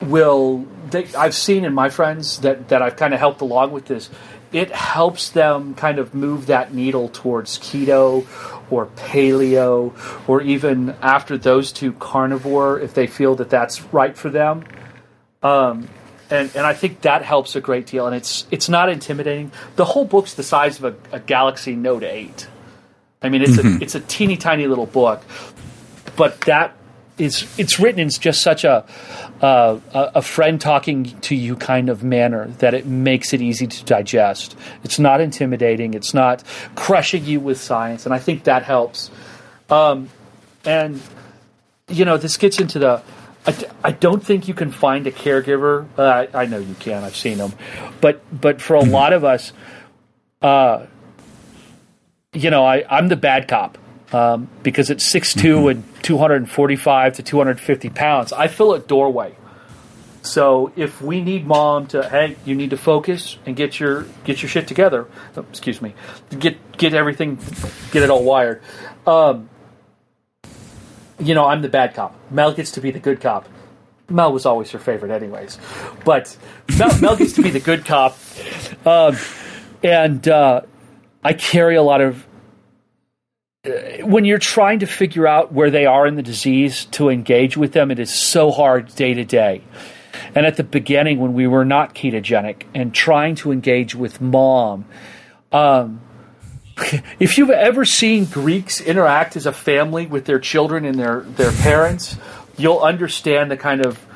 will 0.00 0.66
they, 0.90 1.06
I've 1.14 1.34
seen 1.34 1.64
in 1.64 1.72
my 1.72 1.88
friends 1.88 2.40
that, 2.40 2.70
that 2.70 2.82
I've 2.82 2.96
kind 2.96 3.14
of 3.14 3.20
helped 3.20 3.42
along 3.42 3.72
with 3.72 3.86
this 3.86 4.10
it 4.52 4.70
helps 4.70 5.30
them 5.30 5.74
kind 5.74 5.98
of 5.98 6.14
move 6.14 6.46
that 6.46 6.74
needle 6.74 7.08
towards 7.08 7.58
keto 7.58 8.26
or 8.70 8.86
paleo 8.86 9.92
or 10.28 10.42
even 10.42 10.90
after 11.02 11.36
those 11.38 11.72
two 11.72 11.92
carnivore 11.92 12.80
if 12.80 12.94
they 12.94 13.06
feel 13.06 13.34
that 13.36 13.50
that's 13.50 13.82
right 13.92 14.16
for 14.16 14.30
them. 14.30 14.64
Um, 15.42 15.88
and 16.30 16.50
and 16.54 16.66
I 16.66 16.74
think 16.74 17.02
that 17.02 17.22
helps 17.22 17.56
a 17.56 17.60
great 17.60 17.86
deal 17.86 18.06
and 18.06 18.14
it's 18.14 18.46
it's 18.50 18.68
not 18.68 18.88
intimidating. 18.88 19.52
The 19.76 19.84
whole 19.84 20.04
book's 20.04 20.34
the 20.34 20.42
size 20.42 20.78
of 20.82 20.84
a, 20.84 21.16
a 21.16 21.20
Galaxy 21.20 21.74
Note 21.74 22.04
8 22.04 22.48
I 23.22 23.28
mean 23.28 23.42
it's 23.42 23.56
mm-hmm. 23.56 23.78
a 23.78 23.82
it's 23.82 23.94
a 23.94 24.00
teeny 24.00 24.36
tiny 24.36 24.66
little 24.66 24.86
book 24.86 25.22
but 26.16 26.40
that 26.42 26.76
is 27.20 27.46
it's 27.58 27.78
written 27.78 28.00
in 28.00 28.08
just 28.08 28.42
such 28.42 28.64
a 28.64 28.84
uh, 29.42 29.78
a 29.92 30.22
friend 30.22 30.60
talking 30.60 31.04
to 31.20 31.34
you 31.34 31.56
kind 31.56 31.88
of 31.88 32.02
manner 32.02 32.48
that 32.58 32.74
it 32.74 32.86
makes 32.86 33.32
it 33.32 33.40
easy 33.40 33.66
to 33.66 33.84
digest. 33.84 34.56
It's 34.84 34.98
not 34.98 35.20
intimidating. 35.20 35.94
It's 35.94 36.14
not 36.14 36.42
crushing 36.74 37.24
you 37.24 37.40
with 37.40 37.60
science, 37.60 38.06
and 38.06 38.14
I 38.14 38.18
think 38.18 38.44
that 38.44 38.62
helps. 38.62 39.10
Um, 39.68 40.08
and 40.64 41.00
you 41.88 42.04
know, 42.04 42.16
this 42.16 42.36
gets 42.36 42.60
into 42.60 42.78
the 42.78 43.02
I, 43.46 43.54
I 43.84 43.90
don't 43.92 44.24
think 44.24 44.48
you 44.48 44.54
can 44.54 44.70
find 44.70 45.06
a 45.06 45.12
caregiver. 45.12 45.86
Uh, 45.96 46.02
I, 46.34 46.42
I 46.42 46.46
know 46.46 46.58
you 46.58 46.74
can. 46.74 47.04
I've 47.04 47.16
seen 47.16 47.38
them, 47.38 47.52
but 48.00 48.22
but 48.38 48.60
for 48.60 48.74
a 48.74 48.82
lot 48.82 49.12
of 49.12 49.24
us, 49.24 49.52
uh, 50.42 50.86
you 52.32 52.50
know, 52.50 52.64
I 52.64 52.84
I'm 52.88 53.08
the 53.08 53.16
bad 53.16 53.48
cop 53.48 53.78
um, 54.12 54.48
because 54.62 54.90
it's 54.90 55.10
6'2 55.12 55.40
mm-hmm. 55.40 55.68
and 55.68 56.02
245 56.02 57.14
to 57.16 57.22
250 57.22 57.90
pounds, 57.90 58.32
I 58.32 58.48
fill 58.48 58.74
a 58.74 58.80
doorway. 58.80 59.34
So 60.22 60.72
if 60.76 61.00
we 61.00 61.22
need 61.22 61.46
mom 61.46 61.86
to, 61.88 62.06
hey, 62.08 62.36
you 62.44 62.54
need 62.54 62.70
to 62.70 62.76
focus 62.76 63.38
and 63.46 63.56
get 63.56 63.80
your 63.80 64.06
get 64.24 64.42
your 64.42 64.48
shit 64.48 64.68
together. 64.68 65.06
Oh, 65.36 65.46
excuse 65.48 65.80
me, 65.80 65.94
get 66.38 66.76
get 66.76 66.92
everything, 66.92 67.36
get 67.90 68.02
it 68.02 68.10
all 68.10 68.22
wired. 68.22 68.60
Um, 69.06 69.48
you 71.18 71.34
know, 71.34 71.46
I'm 71.46 71.62
the 71.62 71.68
bad 71.68 71.94
cop. 71.94 72.14
Mel 72.30 72.52
gets 72.52 72.72
to 72.72 72.80
be 72.80 72.90
the 72.90 72.98
good 72.98 73.20
cop. 73.20 73.48
Mel 74.08 74.32
was 74.32 74.44
always 74.44 74.70
her 74.72 74.78
favorite, 74.78 75.10
anyways. 75.10 75.58
But 76.04 76.36
Mel, 76.78 76.98
Mel 77.00 77.16
gets 77.16 77.34
to 77.34 77.42
be 77.42 77.50
the 77.50 77.60
good 77.60 77.84
cop, 77.84 78.18
um, 78.84 79.16
and 79.82 80.26
uh, 80.28 80.62
I 81.24 81.32
carry 81.32 81.76
a 81.76 81.82
lot 81.82 82.00
of. 82.00 82.26
When 83.62 84.24
you're 84.24 84.38
trying 84.38 84.78
to 84.78 84.86
figure 84.86 85.26
out 85.26 85.52
where 85.52 85.70
they 85.70 85.84
are 85.84 86.06
in 86.06 86.14
the 86.14 86.22
disease 86.22 86.86
to 86.92 87.10
engage 87.10 87.58
with 87.58 87.72
them, 87.72 87.90
it 87.90 87.98
is 87.98 88.10
so 88.10 88.50
hard 88.50 88.94
day 88.94 89.12
to 89.12 89.24
day. 89.24 89.62
And 90.34 90.46
at 90.46 90.56
the 90.56 90.64
beginning, 90.64 91.18
when 91.20 91.34
we 91.34 91.46
were 91.46 91.66
not 91.66 91.94
ketogenic 91.94 92.62
and 92.74 92.94
trying 92.94 93.34
to 93.36 93.52
engage 93.52 93.94
with 93.94 94.18
mom, 94.18 94.86
um, 95.52 96.00
if 97.18 97.36
you've 97.36 97.50
ever 97.50 97.84
seen 97.84 98.24
Greeks 98.24 98.80
interact 98.80 99.36
as 99.36 99.44
a 99.44 99.52
family 99.52 100.06
with 100.06 100.24
their 100.24 100.38
children 100.38 100.86
and 100.86 100.98
their, 100.98 101.20
their 101.20 101.52
parents, 101.52 102.16
you'll 102.56 102.80
understand 102.80 103.50
the 103.50 103.58
kind 103.58 103.84
of 103.84 104.06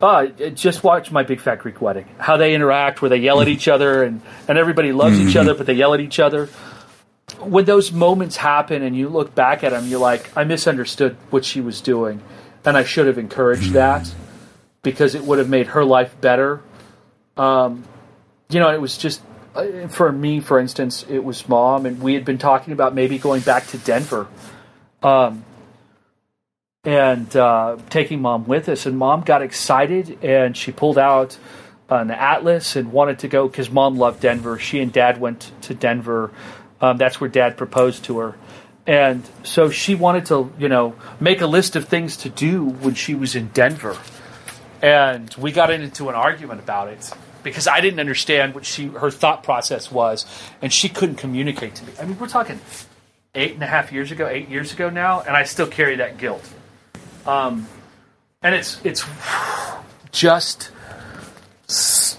uh, 0.00 0.26
just 0.26 0.82
watch 0.82 1.12
my 1.12 1.22
big 1.22 1.40
fat 1.40 1.60
Greek 1.60 1.80
wedding. 1.80 2.08
How 2.18 2.38
they 2.38 2.54
interact, 2.54 3.02
where 3.02 3.08
they 3.08 3.18
yell 3.18 3.40
at 3.40 3.46
each 3.46 3.68
other, 3.68 4.02
and, 4.02 4.20
and 4.48 4.58
everybody 4.58 4.92
loves 4.92 5.16
mm-hmm. 5.16 5.28
each 5.28 5.36
other, 5.36 5.54
but 5.54 5.66
they 5.66 5.74
yell 5.74 5.94
at 5.94 6.00
each 6.00 6.18
other. 6.18 6.48
When 7.40 7.64
those 7.64 7.92
moments 7.92 8.36
happen, 8.36 8.82
and 8.82 8.96
you 8.96 9.08
look 9.08 9.34
back 9.34 9.64
at 9.64 9.70
them, 9.72 9.86
you're 9.86 10.00
like, 10.00 10.36
I 10.36 10.44
misunderstood 10.44 11.16
what 11.30 11.44
she 11.44 11.60
was 11.60 11.80
doing, 11.80 12.20
and 12.64 12.76
I 12.76 12.84
should 12.84 13.06
have 13.06 13.18
encouraged 13.18 13.72
that 13.72 14.12
because 14.82 15.14
it 15.14 15.24
would 15.24 15.38
have 15.38 15.48
made 15.48 15.68
her 15.68 15.84
life 15.84 16.20
better. 16.20 16.62
Um, 17.36 17.84
you 18.48 18.60
know, 18.60 18.70
it 18.70 18.80
was 18.80 18.98
just 18.98 19.22
uh, 19.54 19.88
for 19.88 20.12
me, 20.12 20.40
for 20.40 20.58
instance, 20.58 21.04
it 21.08 21.24
was 21.24 21.48
mom, 21.48 21.86
and 21.86 22.00
we 22.00 22.14
had 22.14 22.24
been 22.24 22.38
talking 22.38 22.72
about 22.72 22.94
maybe 22.94 23.18
going 23.18 23.42
back 23.42 23.66
to 23.68 23.78
Denver, 23.78 24.28
um, 25.02 25.44
and 26.84 27.34
uh, 27.36 27.76
taking 27.88 28.22
mom 28.22 28.46
with 28.46 28.68
us. 28.68 28.86
And 28.86 28.96
mom 28.96 29.22
got 29.22 29.42
excited, 29.42 30.22
and 30.22 30.56
she 30.56 30.72
pulled 30.72 30.98
out 30.98 31.38
an 31.88 32.10
atlas 32.10 32.76
and 32.76 32.92
wanted 32.92 33.18
to 33.18 33.28
go 33.28 33.48
because 33.48 33.70
mom 33.70 33.98
loved 33.98 34.20
Denver. 34.20 34.58
She 34.58 34.80
and 34.80 34.92
dad 34.92 35.20
went 35.20 35.50
to 35.62 35.74
Denver. 35.74 36.30
Um, 36.80 36.96
that's 36.96 37.20
where 37.20 37.28
dad 37.28 37.56
proposed 37.56 38.04
to 38.04 38.18
her. 38.18 38.36
And 38.86 39.22
so 39.44 39.70
she 39.70 39.94
wanted 39.94 40.26
to, 40.26 40.52
you 40.58 40.68
know, 40.68 40.96
make 41.20 41.42
a 41.42 41.46
list 41.46 41.76
of 41.76 41.86
things 41.86 42.16
to 42.18 42.28
do 42.28 42.64
when 42.64 42.94
she 42.94 43.14
was 43.14 43.36
in 43.36 43.48
Denver. 43.48 43.96
And 44.82 45.32
we 45.38 45.52
got 45.52 45.70
into 45.70 46.08
an 46.08 46.14
argument 46.14 46.60
about 46.60 46.88
it 46.88 47.12
because 47.42 47.66
I 47.66 47.80
didn't 47.80 48.00
understand 48.00 48.54
what 48.54 48.64
she 48.64 48.86
her 48.86 49.10
thought 49.10 49.42
process 49.42 49.90
was, 49.90 50.26
and 50.62 50.72
she 50.72 50.88
couldn't 50.88 51.16
communicate 51.16 51.74
to 51.76 51.84
me. 51.84 51.92
I 52.00 52.04
mean, 52.04 52.18
we're 52.18 52.28
talking 52.28 52.60
eight 53.34 53.52
and 53.54 53.62
a 53.62 53.66
half 53.66 53.92
years 53.92 54.10
ago, 54.10 54.26
eight 54.26 54.48
years 54.48 54.72
ago 54.72 54.90
now, 54.90 55.20
and 55.20 55.36
I 55.36 55.44
still 55.44 55.66
carry 55.66 55.96
that 55.96 56.18
guilt. 56.18 56.42
Um, 57.26 57.66
and 58.42 58.54
it's 58.54 58.80
it's 58.84 59.04
just 60.12 60.70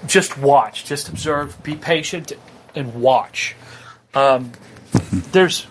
just 0.08 0.38
watch, 0.38 0.86
just 0.86 1.10
observe, 1.10 1.62
be 1.64 1.76
patient, 1.76 2.34
and 2.76 3.02
watch. 3.02 3.56
Um, 4.14 4.52
there's 5.32 5.68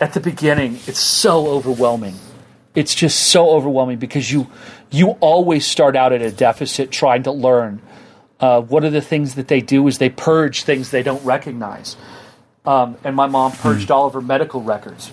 at 0.00 0.14
the 0.14 0.20
beginning, 0.20 0.78
it's 0.86 1.00
so 1.00 1.48
overwhelming. 1.48 2.14
It's 2.74 2.94
just 2.94 3.28
so 3.28 3.50
overwhelming 3.50 3.98
because 3.98 4.30
you 4.30 4.48
you 4.90 5.10
always 5.20 5.66
start 5.66 5.96
out 5.96 6.12
at 6.12 6.22
a 6.22 6.30
deficit 6.30 6.90
trying 6.90 7.24
to 7.24 7.32
learn 7.32 7.80
uh, 8.40 8.60
one 8.60 8.84
of 8.84 8.92
the 8.92 9.00
things 9.00 9.36
that 9.36 9.48
they 9.48 9.60
do 9.60 9.86
is 9.86 9.98
they 9.98 10.10
purge 10.10 10.64
things 10.64 10.90
they 10.90 11.02
don't 11.02 11.24
recognize. 11.24 11.96
Um, 12.66 12.96
and 13.04 13.14
my 13.14 13.26
mom 13.26 13.52
purged 13.52 13.88
mm. 13.88 13.94
all 13.94 14.06
of 14.06 14.14
her 14.14 14.20
medical 14.20 14.62
records. 14.62 15.12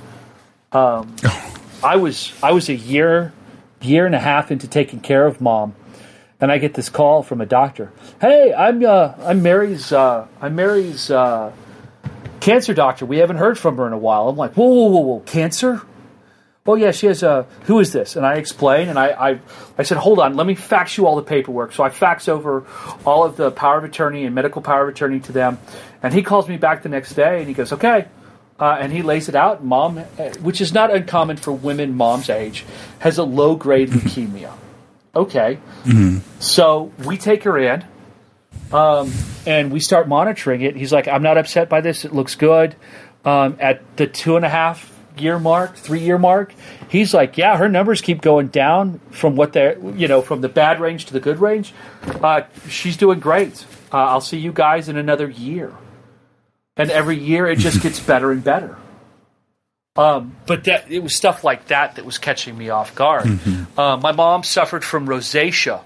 Um, 0.72 1.16
I 1.84 1.98
was 1.98 2.34
I 2.42 2.52
was 2.52 2.70
a 2.70 2.76
year 2.76 3.34
year 3.82 4.06
and 4.06 4.16
a 4.16 4.20
half 4.20 4.52
into 4.52 4.68
taking 4.68 5.00
care 5.00 5.26
of 5.26 5.42
mom, 5.42 5.76
and 6.40 6.52
I 6.52 6.58
get 6.58 6.74
this 6.74 6.90
call 6.90 7.24
from 7.24 7.42
a 7.42 7.46
doctor. 7.46 7.92
Hey, 8.20 8.54
I'm 8.54 8.86
uh, 8.86 9.14
I'm 9.20 9.42
Mary's 9.42 9.92
uh, 9.92 10.28
I'm 10.42 10.56
Mary's 10.56 11.12
uh, 11.12 11.52
cancer 12.42 12.74
doctor. 12.74 13.06
We 13.06 13.18
haven't 13.18 13.38
heard 13.38 13.58
from 13.58 13.78
her 13.78 13.88
in 13.88 13.94
a 13.94 13.98
while. 13.98 14.28
I'm 14.28 14.36
like, 14.36 14.54
whoa, 14.56 14.68
whoa, 14.68 14.88
whoa, 14.88 15.00
whoa, 15.00 15.20
cancer? 15.22 15.82
oh 16.66 16.76
yeah, 16.76 16.92
she 16.92 17.08
has 17.08 17.24
a, 17.24 17.44
who 17.64 17.80
is 17.80 17.92
this? 17.92 18.16
And 18.16 18.26
I 18.26 18.36
explain, 18.36 18.88
and 18.90 19.00
I, 19.00 19.32
I, 19.32 19.40
I 19.78 19.84
said, 19.84 19.98
hold 19.98 20.20
on, 20.20 20.36
let 20.36 20.46
me 20.46 20.56
fax 20.56 20.98
you 20.98 21.08
all 21.08 21.16
the 21.16 21.24
paperwork. 21.24 21.74
So 21.74 21.84
I 21.84 21.90
fax 21.90 22.28
over 22.28 22.66
all 23.06 23.24
of 23.24 23.36
the 23.36 23.52
power 23.52 23.78
of 23.78 23.84
attorney 23.84 24.26
and 24.26 24.36
medical 24.36 24.62
power 24.62 24.84
of 24.84 24.90
attorney 24.90 25.20
to 25.22 25.32
them. 25.32 25.58
And 26.04 26.14
he 26.14 26.22
calls 26.22 26.48
me 26.48 26.58
back 26.58 26.84
the 26.84 26.90
next 26.90 27.14
day, 27.14 27.40
and 27.40 27.48
he 27.48 27.54
goes, 27.54 27.74
okay. 27.74 28.08
Uh, 28.60 28.78
and 28.80 28.92
he 28.92 29.02
lays 29.02 29.28
it 29.28 29.34
out. 29.34 29.64
Mom, 29.64 29.98
uh, 29.98 30.04
which 30.42 30.62
is 30.62 30.72
not 30.72 30.94
uncommon 30.94 31.38
for 31.38 31.52
women 31.52 31.96
mom's 31.96 32.30
age, 32.30 32.64
has 33.00 33.18
a 33.18 33.24
low 33.24 33.56
grade 33.56 33.90
leukemia. 33.90 34.54
Okay. 35.16 35.58
Mm-hmm. 35.84 36.20
So 36.40 36.92
we 37.04 37.18
take 37.18 37.44
her 37.44 37.58
in. 37.58 37.84
Um, 38.74 39.12
and 39.46 39.72
we 39.72 39.80
start 39.80 40.08
monitoring 40.08 40.62
it. 40.62 40.76
He's 40.76 40.94
like, 40.94 41.08
I'm 41.08 41.24
not 41.24 41.38
upset 41.38 41.70
by 41.70 41.82
this. 41.82 42.06
It 42.06 42.14
looks 42.14 42.36
good. 42.36 42.76
Um, 43.26 43.58
at 43.60 43.98
the 43.98 44.08
two 44.08 44.36
and 44.36 44.46
a 44.46 44.50
half 44.50 44.92
year 45.18 45.38
mark, 45.38 45.76
three 45.76 46.00
year 46.00 46.18
mark, 46.18 46.54
he's 46.90 47.14
like, 47.14 47.38
yeah, 47.38 47.58
her 47.58 47.70
numbers 47.70 48.02
keep 48.02 48.22
going 48.22 48.48
down 48.48 49.00
from 49.12 49.36
what 49.36 49.54
they're, 49.54 49.78
you 49.96 50.08
know, 50.08 50.22
from 50.22 50.42
the 50.42 50.50
bad 50.50 50.80
range 50.80 51.06
to 51.06 51.14
the 51.14 51.20
good 51.20 51.40
range. 51.40 51.74
Uh, 52.04 52.42
she's 52.68 52.98
doing 52.98 53.20
great. 53.20 53.66
Uh, 53.94 53.98
I'll 53.98 54.22
see 54.22 54.38
you 54.38 54.52
guys 54.54 54.90
in 54.90 54.98
another 54.98 55.30
year. 55.30 55.74
And 56.78 56.90
every 56.90 57.18
year 57.18 57.48
it 57.48 57.60
just 57.60 57.82
gets 57.84 58.00
better 58.00 58.32
and 58.32 58.44
better. 58.44 58.78
Um, 59.98 60.38
but 60.46 60.64
that 60.64 60.90
it 60.90 61.04
was 61.04 61.16
stuff 61.16 61.44
like 61.44 61.68
that 61.68 61.96
that 61.96 62.06
was 62.06 62.18
catching 62.18 62.58
me 62.58 62.70
off 62.70 62.96
guard. 62.96 63.26
Mm-hmm. 63.26 63.78
Uh, 63.80 63.98
my 63.98 64.14
mom 64.14 64.44
suffered 64.44 64.86
from 64.86 65.06
rosacea, 65.06 65.82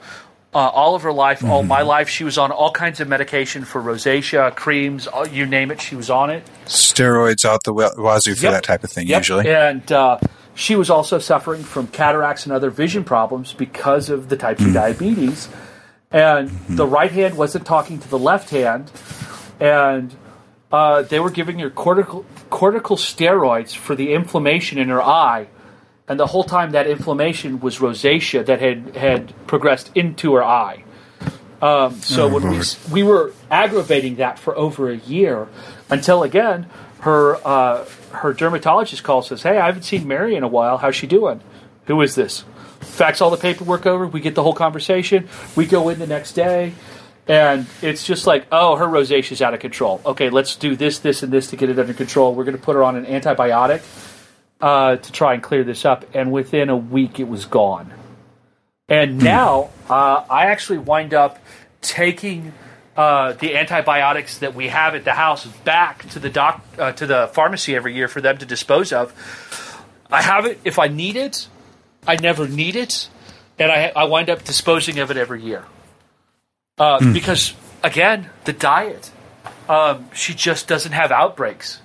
uh, 0.56 0.70
all 0.70 0.96
of 0.96 1.02
her 1.02 1.12
life, 1.12 1.44
all 1.44 1.64
my 1.64 1.80
mm-hmm. 1.80 1.90
life. 1.90 2.10
She 2.10 2.24
was 2.24 2.38
on 2.38 2.50
all 2.50 2.72
kinds 2.72 3.02
of 3.02 3.10
medication 3.10 3.66
for 3.66 3.82
rosacea, 3.82 4.56
creams, 4.56 5.06
all, 5.06 5.28
you 5.28 5.46
name 5.46 5.70
it. 5.70 5.82
She 5.82 5.98
was 5.98 6.10
on 6.10 6.30
it. 6.30 6.50
Steroids 6.66 7.44
out 7.44 7.64
the 7.66 7.74
wazoo 7.74 8.36
for 8.36 8.46
yep. 8.46 8.54
that 8.54 8.64
type 8.64 8.86
of 8.86 8.90
thing, 8.90 9.06
yep. 9.06 9.20
usually. 9.20 9.50
And 9.50 9.92
uh, 9.92 10.18
she 10.54 10.78
was 10.78 10.90
also 10.90 11.20
suffering 11.20 11.62
from 11.62 11.88
cataracts 11.88 12.46
and 12.46 12.54
other 12.54 12.70
vision 12.70 13.04
problems 13.04 13.52
because 13.52 14.10
of 14.10 14.30
the 14.30 14.38
type 14.38 14.58
2 14.58 14.64
mm-hmm. 14.64 14.74
diabetes. 14.74 15.50
And 16.10 16.50
mm-hmm. 16.50 16.78
the 16.78 16.88
right 16.88 17.12
hand 17.12 17.36
wasn't 17.36 17.66
talking 17.66 18.00
to 18.00 18.08
the 18.08 18.18
left 18.18 18.50
hand. 18.50 18.90
And 19.60 20.16
uh, 20.72 21.02
they 21.02 21.20
were 21.20 21.32
giving 21.32 21.60
her 21.60 21.70
cortical, 21.70 22.26
cortical 22.50 22.96
steroids 22.96 23.76
for 23.76 23.94
the 23.94 24.14
inflammation 24.14 24.78
in 24.78 24.88
her 24.88 25.04
eye 25.04 25.48
and 26.08 26.20
the 26.20 26.28
whole 26.28 26.44
time 26.44 26.72
that 26.72 26.88
inflammation 26.88 27.60
was 27.60 27.80
rosacea 27.80 28.46
that 28.46 28.60
had 28.62 28.96
had 28.96 29.48
progressed 29.48 29.92
into 29.96 30.36
her 30.36 30.44
eye. 30.44 30.84
Um, 31.62 32.00
so 32.02 32.26
oh, 32.26 32.34
when 32.34 32.50
we 32.50 32.62
we 32.92 33.04
were 33.04 33.34
aggravating 33.50 34.18
that 34.18 34.38
for 34.38 34.56
over 34.58 34.90
a 34.90 34.98
year, 34.98 35.48
until 35.90 36.24
again 36.24 36.68
her 37.02 37.36
uh, 37.48 37.86
her 38.12 38.34
dermatologist 38.34 39.04
calls 39.04 39.28
says, 39.28 39.44
"Hey, 39.44 39.58
I 39.58 39.66
haven't 39.66 39.84
seen 39.84 40.08
Mary 40.08 40.36
in 40.36 40.44
a 40.44 40.48
while. 40.48 40.78
How's 40.78 40.96
she 40.96 41.08
doing? 41.08 41.42
Who 41.88 42.02
is 42.02 42.16
this?" 42.16 42.44
Fax 42.82 43.20
all 43.20 43.32
the 43.32 43.38
paperwork 43.38 43.88
over. 43.88 44.06
We 44.06 44.20
get 44.20 44.36
the 44.36 44.44
whole 44.44 44.54
conversation. 44.54 45.28
We 45.56 45.66
go 45.66 45.90
in 45.90 45.98
the 45.98 46.08
next 46.08 46.34
day. 46.34 46.74
And 47.28 47.66
it's 47.82 48.06
just 48.06 48.28
like, 48.28 48.46
oh, 48.52 48.76
her 48.76 48.86
rosacea 48.86 49.32
is 49.32 49.42
out 49.42 49.56
of 49.56 49.60
control. 49.60 50.00
Okay, 50.06 50.30
let's 50.30 50.56
do 50.56 50.76
this, 50.76 51.00
this, 51.00 51.24
and 51.24 51.34
this 51.34 51.50
to 51.50 51.56
get 51.56 51.72
it 51.72 51.80
under 51.80 51.96
control. 51.96 52.36
We're 52.36 52.44
going 52.44 52.56
to 52.56 52.62
put 52.62 52.76
her 52.76 52.84
on 52.84 52.96
an 52.96 53.06
antibiotic 53.06 53.82
uh, 54.62 54.96
to 54.98 55.12
try 55.12 55.34
and 55.34 55.44
clear 55.44 55.64
this 55.64 55.86
up, 55.86 56.06
and 56.14 56.32
within 56.32 56.70
a 56.70 56.78
week 56.78 57.20
it 57.20 57.28
was 57.28 57.46
gone. 57.46 57.94
And 58.88 59.20
hmm. 59.20 59.26
now 59.26 59.70
uh, 59.90 60.24
I 60.30 60.48
actually 60.48 60.80
wind 60.80 61.14
up 61.14 61.40
taking 61.82 62.54
uh, 62.96 63.34
the 63.34 63.58
antibiotics 63.58 64.40
that 64.40 64.56
we 64.56 64.70
have 64.70 64.96
at 64.96 65.04
the 65.04 65.14
house 65.14 65.46
back 65.46 66.08
to 66.10 66.20
the 66.20 66.30
doc 66.30 66.64
uh, 66.78 66.92
to 66.94 67.06
the 67.06 67.30
pharmacy 67.34 67.76
every 67.76 67.94
year 67.94 68.08
for 68.08 68.22
them 68.22 68.38
to 68.38 68.46
dispose 68.46 68.94
of. 68.94 69.14
I 70.12 70.22
have 70.22 70.46
it 70.46 70.60
if 70.64 70.80
I 70.80 70.88
need 70.88 71.16
it. 71.16 71.48
I 72.08 72.16
never 72.16 72.48
need 72.48 72.76
it, 72.76 73.10
and 73.58 73.72
I, 73.72 73.92
I 73.96 74.04
wind 74.06 74.30
up 74.30 74.44
disposing 74.44 75.00
of 75.00 75.10
it 75.10 75.18
every 75.18 75.42
year 75.42 75.66
uh, 76.78 77.00
mm. 77.00 77.14
because 77.14 77.54
again 77.84 78.30
the 78.46 78.54
diet. 78.54 79.12
Um, 79.68 80.10
she 80.14 80.36
just 80.36 80.68
doesn't 80.68 80.92
have 80.92 81.12
outbreaks 81.12 81.82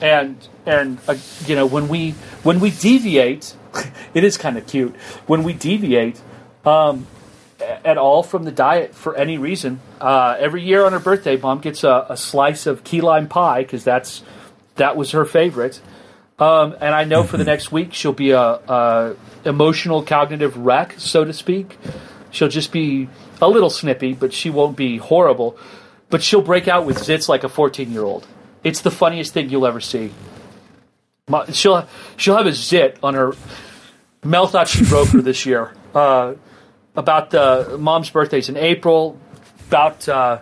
and 0.00 0.36
and 0.66 0.98
uh, 1.08 1.16
you 1.46 1.54
know 1.54 1.66
when 1.66 1.88
we 1.88 2.12
when 2.42 2.60
we 2.60 2.70
deviate 2.70 3.54
it 4.14 4.24
is 4.24 4.36
kind 4.36 4.56
of 4.56 4.66
cute 4.66 4.94
when 5.26 5.42
we 5.42 5.52
deviate 5.52 6.20
um, 6.64 7.06
at 7.60 7.98
all 7.98 8.22
from 8.22 8.44
the 8.44 8.52
diet 8.52 8.94
for 8.94 9.16
any 9.16 9.38
reason. 9.38 9.80
Uh, 10.00 10.36
every 10.38 10.62
year 10.62 10.84
on 10.84 10.92
her 10.92 10.98
birthday, 10.98 11.36
mom 11.36 11.60
gets 11.60 11.84
a, 11.84 12.06
a 12.08 12.16
slice 12.16 12.66
of 12.66 12.84
key 12.84 13.00
lime 13.00 13.28
pie 13.28 13.62
because 13.62 13.84
that's 13.84 14.22
that 14.76 14.96
was 14.96 15.12
her 15.12 15.24
favorite. 15.24 15.80
Um, 16.38 16.74
and 16.80 16.94
I 16.94 17.04
know 17.04 17.22
for 17.22 17.36
the 17.36 17.44
next 17.44 17.70
week 17.70 17.92
she'll 17.92 18.14
be 18.14 18.30
a, 18.30 18.40
a 18.40 19.16
emotional 19.44 20.02
cognitive 20.02 20.56
wreck, 20.56 20.94
so 20.96 21.24
to 21.24 21.32
speak. 21.34 21.76
She'll 22.30 22.48
just 22.48 22.72
be 22.72 23.08
a 23.42 23.48
little 23.48 23.70
snippy, 23.70 24.14
but 24.14 24.32
she 24.32 24.48
won't 24.48 24.76
be 24.76 24.96
horrible. 24.96 25.58
But 26.08 26.22
she'll 26.22 26.40
break 26.40 26.66
out 26.66 26.86
with 26.86 26.98
zits 26.98 27.28
like 27.28 27.44
a 27.44 27.48
14 27.48 27.92
year 27.92 28.02
old. 28.02 28.26
It's 28.62 28.80
the 28.80 28.90
funniest 28.90 29.32
thing 29.32 29.50
you'll 29.50 29.66
ever 29.66 29.80
see. 29.80 30.12
She'll 31.52 31.88
she'll 32.16 32.36
have 32.36 32.46
a 32.46 32.52
zit 32.52 32.98
on 33.02 33.14
her. 33.14 33.32
Mel 34.24 34.46
thought 34.46 34.68
she 34.68 34.84
broke 34.84 35.08
her 35.08 35.22
this 35.22 35.46
year. 35.46 35.74
Uh, 35.92 36.36
about 36.94 37.30
the 37.30 37.76
mom's 37.76 38.10
birthday's 38.10 38.48
in 38.48 38.56
April. 38.56 39.18
About 39.66 40.08
uh, 40.08 40.38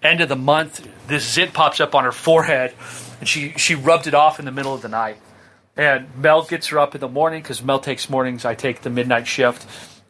end 0.00 0.20
of 0.20 0.28
the 0.28 0.36
month, 0.36 0.88
this 1.08 1.28
zit 1.28 1.52
pops 1.52 1.80
up 1.80 1.96
on 1.96 2.04
her 2.04 2.12
forehead, 2.12 2.72
and 3.18 3.28
she 3.28 3.50
she 3.56 3.74
rubbed 3.74 4.06
it 4.06 4.14
off 4.14 4.38
in 4.38 4.44
the 4.44 4.52
middle 4.52 4.74
of 4.74 4.80
the 4.80 4.88
night. 4.88 5.16
And 5.76 6.06
Mel 6.16 6.44
gets 6.44 6.68
her 6.68 6.78
up 6.78 6.94
in 6.94 7.00
the 7.00 7.08
morning 7.08 7.42
because 7.42 7.64
Mel 7.64 7.80
takes 7.80 8.08
mornings. 8.08 8.44
I 8.44 8.54
take 8.54 8.82
the 8.82 8.90
midnight 8.90 9.26
shift, 9.26 9.66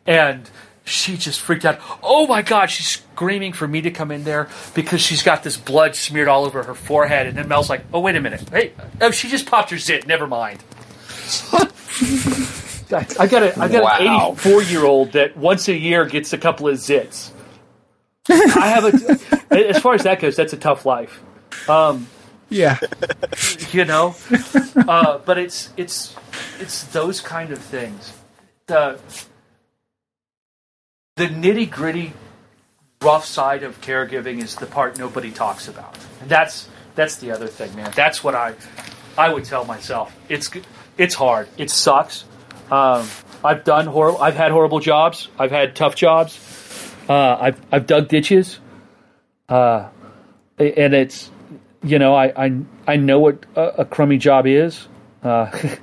and 0.06 0.50
she 0.84 1.16
just 1.16 1.40
freaked 1.40 1.64
out. 1.64 1.80
Oh 2.02 2.26
my 2.26 2.42
God, 2.42 2.66
she's 2.66 2.88
screaming 2.88 3.52
for 3.52 3.68
me 3.68 3.80
to 3.82 3.90
come 3.90 4.10
in 4.10 4.24
there 4.24 4.48
because 4.74 5.00
she's 5.00 5.22
got 5.22 5.42
this 5.42 5.56
blood 5.56 5.94
smeared 5.94 6.28
all 6.28 6.44
over 6.44 6.62
her 6.62 6.74
forehead. 6.74 7.26
And 7.26 7.36
then 7.36 7.48
Mel's 7.48 7.70
like, 7.70 7.84
oh, 7.92 8.00
wait 8.00 8.16
a 8.16 8.20
minute. 8.20 8.48
Hey, 8.48 8.72
oh, 9.00 9.10
she 9.10 9.28
just 9.28 9.46
popped 9.46 9.70
her 9.70 9.78
zit. 9.78 10.06
Never 10.06 10.26
mind. 10.26 10.62
I 12.92 13.26
got 13.26 13.42
a 13.42 13.58
I 13.58 13.68
got 13.68 13.84
wow. 13.84 14.30
an 14.30 14.32
84 14.32 14.62
year 14.64 14.84
old 14.84 15.12
that 15.12 15.36
once 15.36 15.68
a 15.68 15.74
year 15.74 16.04
gets 16.04 16.32
a 16.32 16.38
couple 16.38 16.68
of 16.68 16.76
zits. 16.76 17.30
I 18.28 18.68
have 18.68 18.84
a 18.84 19.50
as 19.50 19.80
far 19.80 19.94
as 19.94 20.02
that 20.02 20.20
goes, 20.20 20.36
that's 20.36 20.52
a 20.52 20.58
tough 20.58 20.84
life. 20.84 21.22
Um, 21.68 22.06
yeah, 22.50 22.78
you 23.70 23.84
know, 23.84 24.14
uh, 24.76 25.18
but 25.24 25.38
it's 25.38 25.70
it's 25.76 26.14
it's 26.60 26.84
those 26.84 27.20
kind 27.20 27.50
of 27.50 27.58
things. 27.58 28.12
The 28.66 28.98
the 31.16 31.26
nitty 31.26 31.70
gritty, 31.70 32.12
rough 33.02 33.26
side 33.26 33.62
of 33.62 33.80
caregiving 33.80 34.42
is 34.42 34.56
the 34.56 34.66
part 34.66 34.98
nobody 34.98 35.30
talks 35.30 35.68
about, 35.68 35.98
and 36.20 36.30
that's 36.30 36.68
that's 36.94 37.16
the 37.16 37.30
other 37.30 37.46
thing, 37.46 37.74
man. 37.76 37.90
That's 37.94 38.24
what 38.24 38.34
I 38.34 38.54
I 39.16 39.32
would 39.32 39.44
tell 39.44 39.64
myself. 39.64 40.16
It's 40.28 40.50
it's 40.96 41.14
hard. 41.14 41.48
It 41.56 41.70
sucks. 41.70 42.24
Um, 42.70 43.06
I've 43.44 43.64
done 43.64 43.86
horrible. 43.86 44.22
I've 44.22 44.36
had 44.36 44.52
horrible 44.52 44.80
jobs. 44.80 45.28
I've 45.38 45.50
had 45.50 45.76
tough 45.76 45.96
jobs. 45.96 46.38
Uh, 47.08 47.36
I've 47.40 47.60
I've 47.70 47.86
dug 47.86 48.08
ditches. 48.08 48.58
Uh, 49.48 49.88
and 50.58 50.94
it's 50.94 51.30
you 51.82 51.98
know 51.98 52.14
I 52.14 52.32
I, 52.44 52.58
I 52.86 52.96
know 52.96 53.20
what 53.20 53.44
a, 53.54 53.80
a 53.80 53.84
crummy 53.84 54.16
job 54.16 54.46
is. 54.46 54.86
Uh, 55.22 55.50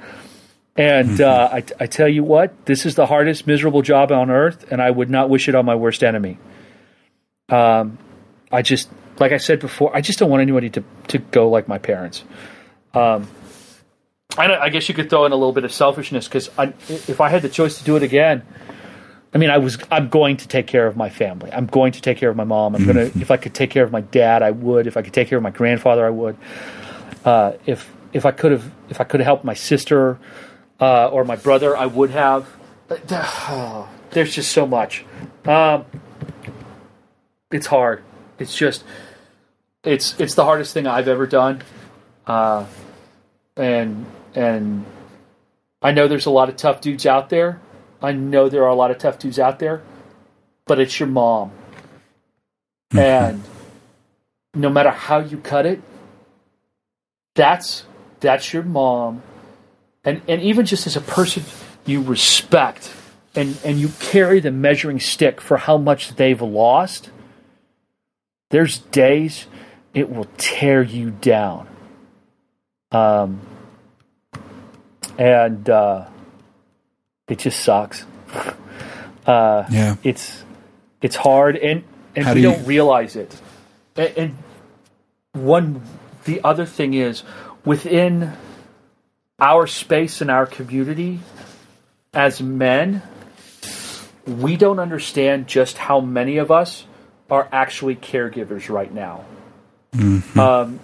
and 0.79 1.19
uh, 1.19 1.49
I, 1.51 1.63
I 1.77 1.87
tell 1.87 2.07
you 2.07 2.23
what, 2.23 2.65
this 2.65 2.85
is 2.85 2.95
the 2.95 3.05
hardest, 3.05 3.45
miserable 3.45 3.81
job 3.81 4.13
on 4.13 4.29
earth, 4.29 4.71
and 4.71 4.81
I 4.81 4.89
would 4.89 5.09
not 5.09 5.29
wish 5.29 5.49
it 5.49 5.55
on 5.55 5.65
my 5.65 5.75
worst 5.75 6.05
enemy. 6.05 6.37
Um, 7.49 7.97
I 8.49 8.61
just, 8.61 8.89
like 9.19 9.33
I 9.33 9.37
said 9.37 9.59
before, 9.59 9.93
I 9.93 9.99
just 9.99 10.19
don't 10.19 10.29
want 10.29 10.41
anybody 10.41 10.69
to, 10.69 10.83
to 11.09 11.17
go 11.17 11.49
like 11.49 11.67
my 11.67 11.79
parents. 11.79 12.23
Um, 12.93 13.27
I, 14.37 14.55
I 14.55 14.69
guess 14.69 14.87
you 14.87 14.95
could 14.95 15.09
throw 15.09 15.25
in 15.25 15.33
a 15.33 15.35
little 15.35 15.51
bit 15.51 15.65
of 15.65 15.73
selfishness 15.73 16.29
because 16.29 16.49
if 16.87 17.19
I 17.19 17.27
had 17.27 17.41
the 17.41 17.49
choice 17.49 17.79
to 17.79 17.83
do 17.83 17.97
it 17.97 18.03
again, 18.03 18.43
I 19.33 19.37
mean, 19.37 19.49
I 19.49 19.57
was 19.57 19.77
I'm 19.91 20.07
going 20.07 20.37
to 20.37 20.47
take 20.47 20.67
care 20.67 20.87
of 20.87 20.95
my 20.95 21.09
family. 21.09 21.51
I'm 21.51 21.65
going 21.65 21.91
to 21.91 22.01
take 22.01 22.17
care 22.17 22.29
of 22.29 22.37
my 22.37 22.45
mom. 22.45 22.73
I'm 22.75 22.85
gonna 22.85 23.11
if 23.19 23.31
I 23.31 23.37
could 23.37 23.53
take 23.53 23.69
care 23.69 23.83
of 23.83 23.91
my 23.91 24.01
dad, 24.01 24.43
I 24.43 24.51
would. 24.51 24.87
If 24.87 24.95
I 24.95 25.01
could 25.01 25.13
take 25.13 25.27
care 25.27 25.37
of 25.37 25.43
my 25.43 25.51
grandfather, 25.51 26.05
I 26.05 26.09
would. 26.09 26.37
Uh, 27.25 27.53
if 27.65 27.91
if 28.13 28.25
I 28.25 28.31
could 28.31 28.51
have 28.53 28.71
if 28.89 29.01
I 29.01 29.03
could 29.03 29.19
have 29.19 29.25
helped 29.25 29.43
my 29.43 29.53
sister 29.53 30.17
uh, 30.79 31.07
or 31.07 31.23
my 31.23 31.35
brother, 31.35 31.75
I 31.75 31.85
would 31.85 32.11
have. 32.11 32.47
There's 34.11 34.33
just 34.33 34.51
so 34.51 34.65
much. 34.65 35.05
Um, 35.45 35.85
it's 37.51 37.67
hard. 37.67 38.03
It's 38.39 38.55
just 38.55 38.83
it's 39.83 40.19
it's 40.19 40.35
the 40.35 40.43
hardest 40.43 40.73
thing 40.73 40.87
I've 40.87 41.07
ever 41.07 41.27
done, 41.27 41.61
uh, 42.27 42.65
and 43.55 44.05
and 44.35 44.85
I 45.81 45.91
know 45.91 46.07
there's 46.07 46.25
a 46.25 46.31
lot 46.31 46.49
of 46.49 46.57
tough 46.57 46.81
dudes 46.81 47.05
out 47.05 47.29
there. 47.29 47.59
I 48.01 48.11
know 48.13 48.49
there 48.49 48.63
are 48.63 48.69
a 48.69 48.75
lot 48.75 48.91
of 48.91 48.97
tough 48.97 49.19
dudes 49.19 49.39
out 49.39 49.59
there, 49.59 49.81
but 50.65 50.79
it's 50.79 50.99
your 50.99 51.07
mom, 51.07 51.51
mm-hmm. 52.91 52.99
and 52.99 53.43
no 54.53 54.69
matter 54.69 54.91
how 54.91 55.19
you 55.19 55.37
cut 55.37 55.65
it, 55.65 55.81
that's 57.35 57.85
that's 58.19 58.53
your 58.53 58.63
mom 58.63 59.21
and 60.03 60.21
and 60.27 60.41
even 60.41 60.65
just 60.65 60.87
as 60.87 60.95
a 60.95 61.01
person 61.01 61.43
you 61.85 62.01
respect 62.01 62.93
and 63.35 63.57
and 63.63 63.77
you 63.79 63.89
carry 63.99 64.39
the 64.39 64.51
measuring 64.51 64.99
stick 64.99 65.39
for 65.41 65.57
how 65.57 65.77
much 65.77 66.15
they've 66.15 66.41
lost 66.41 67.09
there's 68.49 68.79
days 68.79 69.47
it 69.93 70.09
will 70.09 70.27
tear 70.37 70.81
you 70.81 71.11
down. 71.11 71.67
Um 72.91 73.41
and 75.17 75.69
uh 75.69 76.07
it 77.27 77.39
just 77.39 77.59
sucks. 77.63 78.05
Uh 79.25 79.67
yeah. 79.69 79.95
it's 80.01 80.43
it's 81.03 81.15
hard 81.15 81.55
and 81.55 81.83
and 82.15 82.25
how 82.25 82.33
we 82.33 82.41
do 82.41 82.49
not 82.49 82.65
realize 82.65 83.15
it. 83.15 83.39
And, 83.95 84.17
and 84.17 84.37
one 85.33 85.83
the 86.23 86.41
other 86.43 86.65
thing 86.65 86.95
is 86.95 87.23
within 87.63 88.35
our 89.39 89.67
space 89.67 90.21
in 90.21 90.29
our 90.29 90.45
community 90.45 91.19
as 92.13 92.41
men, 92.41 93.01
we 94.25 94.57
don't 94.57 94.79
understand 94.79 95.47
just 95.47 95.77
how 95.77 95.99
many 95.99 96.37
of 96.37 96.51
us 96.51 96.85
are 97.29 97.47
actually 97.51 97.95
caregivers 97.95 98.69
right 98.69 98.93
now. 98.93 99.25
Mm-hmm. 99.93 100.39
Um, 100.39 100.79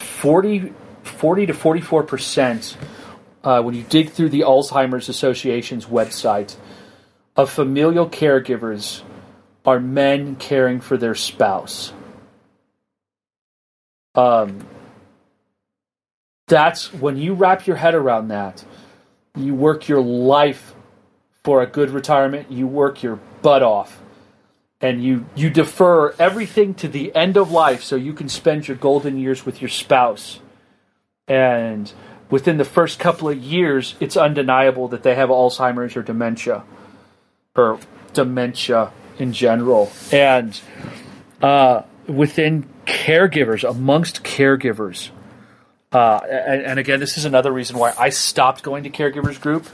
40, 0.00 0.72
40 1.02 1.46
to 1.46 1.54
44 1.54 2.02
percent, 2.04 2.76
uh, 3.42 3.62
when 3.62 3.74
you 3.74 3.82
dig 3.82 4.10
through 4.10 4.28
the 4.28 4.40
Alzheimer's 4.40 5.08
Association's 5.08 5.86
website, 5.86 6.56
of 7.36 7.50
familial 7.50 8.08
caregivers 8.08 9.02
are 9.64 9.80
men 9.80 10.36
caring 10.36 10.80
for 10.80 10.96
their 10.96 11.14
spouse. 11.14 11.92
Um, 14.14 14.66
that's 16.50 16.92
when 16.92 17.16
you 17.16 17.32
wrap 17.32 17.66
your 17.66 17.76
head 17.76 17.94
around 17.94 18.28
that, 18.28 18.62
you 19.36 19.54
work 19.54 19.88
your 19.88 20.02
life 20.02 20.74
for 21.44 21.62
a 21.62 21.66
good 21.66 21.90
retirement, 21.90 22.50
you 22.50 22.66
work 22.66 23.02
your 23.02 23.18
butt 23.40 23.62
off. 23.62 24.02
And 24.82 25.04
you, 25.04 25.26
you 25.36 25.50
defer 25.50 26.12
everything 26.18 26.72
to 26.74 26.88
the 26.88 27.14
end 27.14 27.36
of 27.36 27.50
life 27.50 27.82
so 27.82 27.96
you 27.96 28.14
can 28.14 28.30
spend 28.30 28.66
your 28.66 28.78
golden 28.78 29.18
years 29.18 29.44
with 29.44 29.60
your 29.60 29.68
spouse. 29.68 30.40
And 31.28 31.92
within 32.30 32.56
the 32.56 32.64
first 32.64 32.98
couple 32.98 33.28
of 33.28 33.38
years, 33.38 33.94
it's 34.00 34.16
undeniable 34.16 34.88
that 34.88 35.02
they 35.02 35.14
have 35.14 35.28
Alzheimer's 35.28 35.96
or 35.96 36.02
dementia, 36.02 36.64
or 37.54 37.78
dementia 38.14 38.90
in 39.18 39.34
general. 39.34 39.92
And 40.10 40.58
uh, 41.42 41.82
within 42.06 42.66
caregivers, 42.86 43.68
amongst 43.68 44.24
caregivers, 44.24 45.10
uh, 45.92 46.20
and, 46.28 46.62
and, 46.62 46.78
again, 46.78 47.00
this 47.00 47.18
is 47.18 47.24
another 47.24 47.52
reason 47.52 47.76
why 47.76 47.92
I 47.98 48.10
stopped 48.10 48.62
going 48.62 48.84
to 48.84 48.90
caregivers 48.90 49.40
group. 49.40 49.66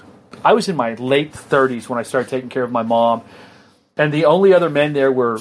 I 0.45 0.55
was 0.55 0.69
in 0.69 0.77
my 0.77 0.95
late 0.95 1.33
30s 1.33 1.89
when 1.89 1.99
I 1.99 2.03
started 2.03 2.31
taking 2.31 2.49
care 2.49 2.63
of 2.63 2.73
my 2.73 2.83
mom, 2.83 3.23
and 3.97 4.13
the 4.13 4.25
only 4.25 4.55
other 4.55 4.71
men 4.71 4.93
there 4.93 5.13
were 5.13 5.41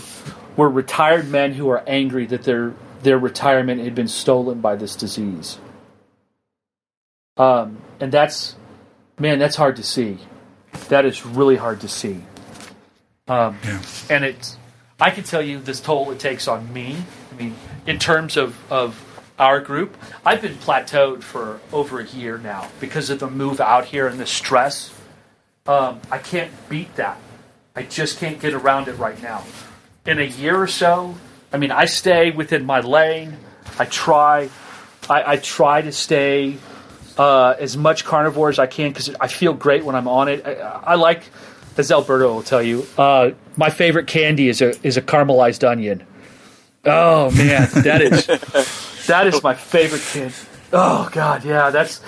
were 0.58 0.70
retired 0.70 1.30
men 1.30 1.54
who 1.54 1.70
are 1.70 1.84
angry 1.88 2.26
that 2.28 2.44
their 2.44 2.74
their 3.04 3.18
retirement 3.18 3.82
had 3.82 3.96
been 3.96 4.08
stolen 4.08 4.62
by 4.62 4.76
this 4.76 4.96
disease. 4.96 5.60
Um, 7.38 7.78
and 8.00 8.12
that's 8.12 8.56
man, 9.20 9.40
that's 9.40 9.56
hard 9.56 9.78
to 9.78 9.84
see. 9.84 10.18
That 10.90 11.06
is 11.06 11.26
really 11.26 11.56
hard 11.56 11.82
to 11.82 11.88
see. 11.88 12.22
Um, 13.28 13.58
yeah. 13.64 13.82
And 14.10 14.26
it's 14.26 14.58
I 15.00 15.12
can 15.12 15.24
tell 15.24 15.42
you 15.42 15.60
this 15.60 15.80
toll 15.80 16.12
it 16.12 16.20
takes 16.20 16.48
on 16.48 16.72
me. 16.74 16.98
I 17.32 17.36
mean, 17.36 17.56
in 17.86 18.00
terms 18.00 18.38
of 18.38 18.58
of 18.72 19.05
our 19.38 19.60
group. 19.60 19.98
I've 20.26 20.42
been 20.42 20.56
plateaued 20.56 21.24
for 21.24 21.60
over 21.74 22.00
a 22.00 22.06
year 22.06 22.38
now 22.38 22.70
because 22.80 23.10
of 23.10 23.20
the 23.20 23.30
move 23.30 23.60
out 23.60 23.86
here 23.86 24.08
and 24.08 24.20
the 24.20 24.26
stress. 24.26 24.94
Um, 25.68 26.00
I 26.12 26.20
can't 26.20 26.52
beat 26.70 26.96
that. 26.96 27.18
I 27.76 27.84
just 27.84 28.20
can't 28.20 28.40
get 28.40 28.54
around 28.54 28.88
it 28.88 28.94
right 28.94 29.22
now. 29.22 29.44
In 30.06 30.20
a 30.20 30.24
year 30.24 30.62
or 30.62 30.68
so, 30.68 31.16
I 31.52 31.58
mean, 31.58 31.72
I 31.72 31.86
stay 31.86 32.32
within 32.32 32.66
my 32.66 32.80
lane. 32.80 33.38
I 33.78 33.86
try. 33.86 34.50
I, 35.10 35.34
I 35.34 35.38
try 35.38 35.82
to 35.82 35.92
stay 35.92 36.58
uh, 37.18 37.56
as 37.60 37.76
much 37.76 38.06
carnivore 38.06 38.50
as 38.50 38.60
I 38.60 38.68
can 38.68 38.92
because 38.92 39.14
I 39.20 39.28
feel 39.28 39.54
great 39.54 39.84
when 39.84 39.96
I'm 39.96 40.08
on 40.08 40.28
it. 40.30 40.46
I, 40.46 40.54
I 40.54 40.96
like, 40.96 41.24
as 41.78 41.92
Alberto 41.92 42.34
will 42.34 42.44
tell 42.44 42.62
you, 42.62 42.86
uh, 42.98 43.32
my 43.58 43.70
favorite 43.70 44.08
candy 44.08 44.48
is 44.48 44.62
a 44.62 44.76
is 44.86 44.98
a 44.98 45.02
caramelized 45.02 45.68
onion. 45.68 46.06
Oh 46.86 47.32
man, 47.32 47.68
that 47.84 48.02
is 48.02 48.28
that 49.08 49.28
is 49.28 49.42
my 49.44 49.54
favorite 49.54 50.02
kid. 50.02 50.32
Oh 50.74 51.10
god, 51.12 51.44
yeah, 51.44 51.70
that's 51.70 52.02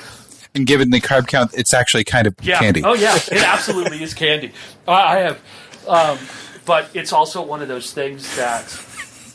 And 0.55 0.65
given 0.65 0.89
the 0.89 0.99
carb 0.99 1.27
count, 1.27 1.53
it's 1.53 1.73
actually 1.73 2.03
kind 2.03 2.27
of 2.27 2.35
yeah. 2.41 2.59
candy. 2.59 2.83
Oh 2.83 2.93
yeah, 2.93 3.15
it 3.15 3.43
absolutely 3.43 4.01
is 4.03 4.13
candy. 4.13 4.51
I, 4.87 4.91
I 4.91 5.19
have, 5.19 5.41
um, 5.87 6.19
but 6.65 6.89
it's 6.93 7.13
also 7.13 7.41
one 7.41 7.61
of 7.61 7.67
those 7.67 7.91
things 7.91 8.35
that 8.35 8.81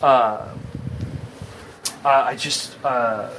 uh, 0.03 0.49
I 2.05 2.37
just 2.37 2.77
uh, 2.85 3.31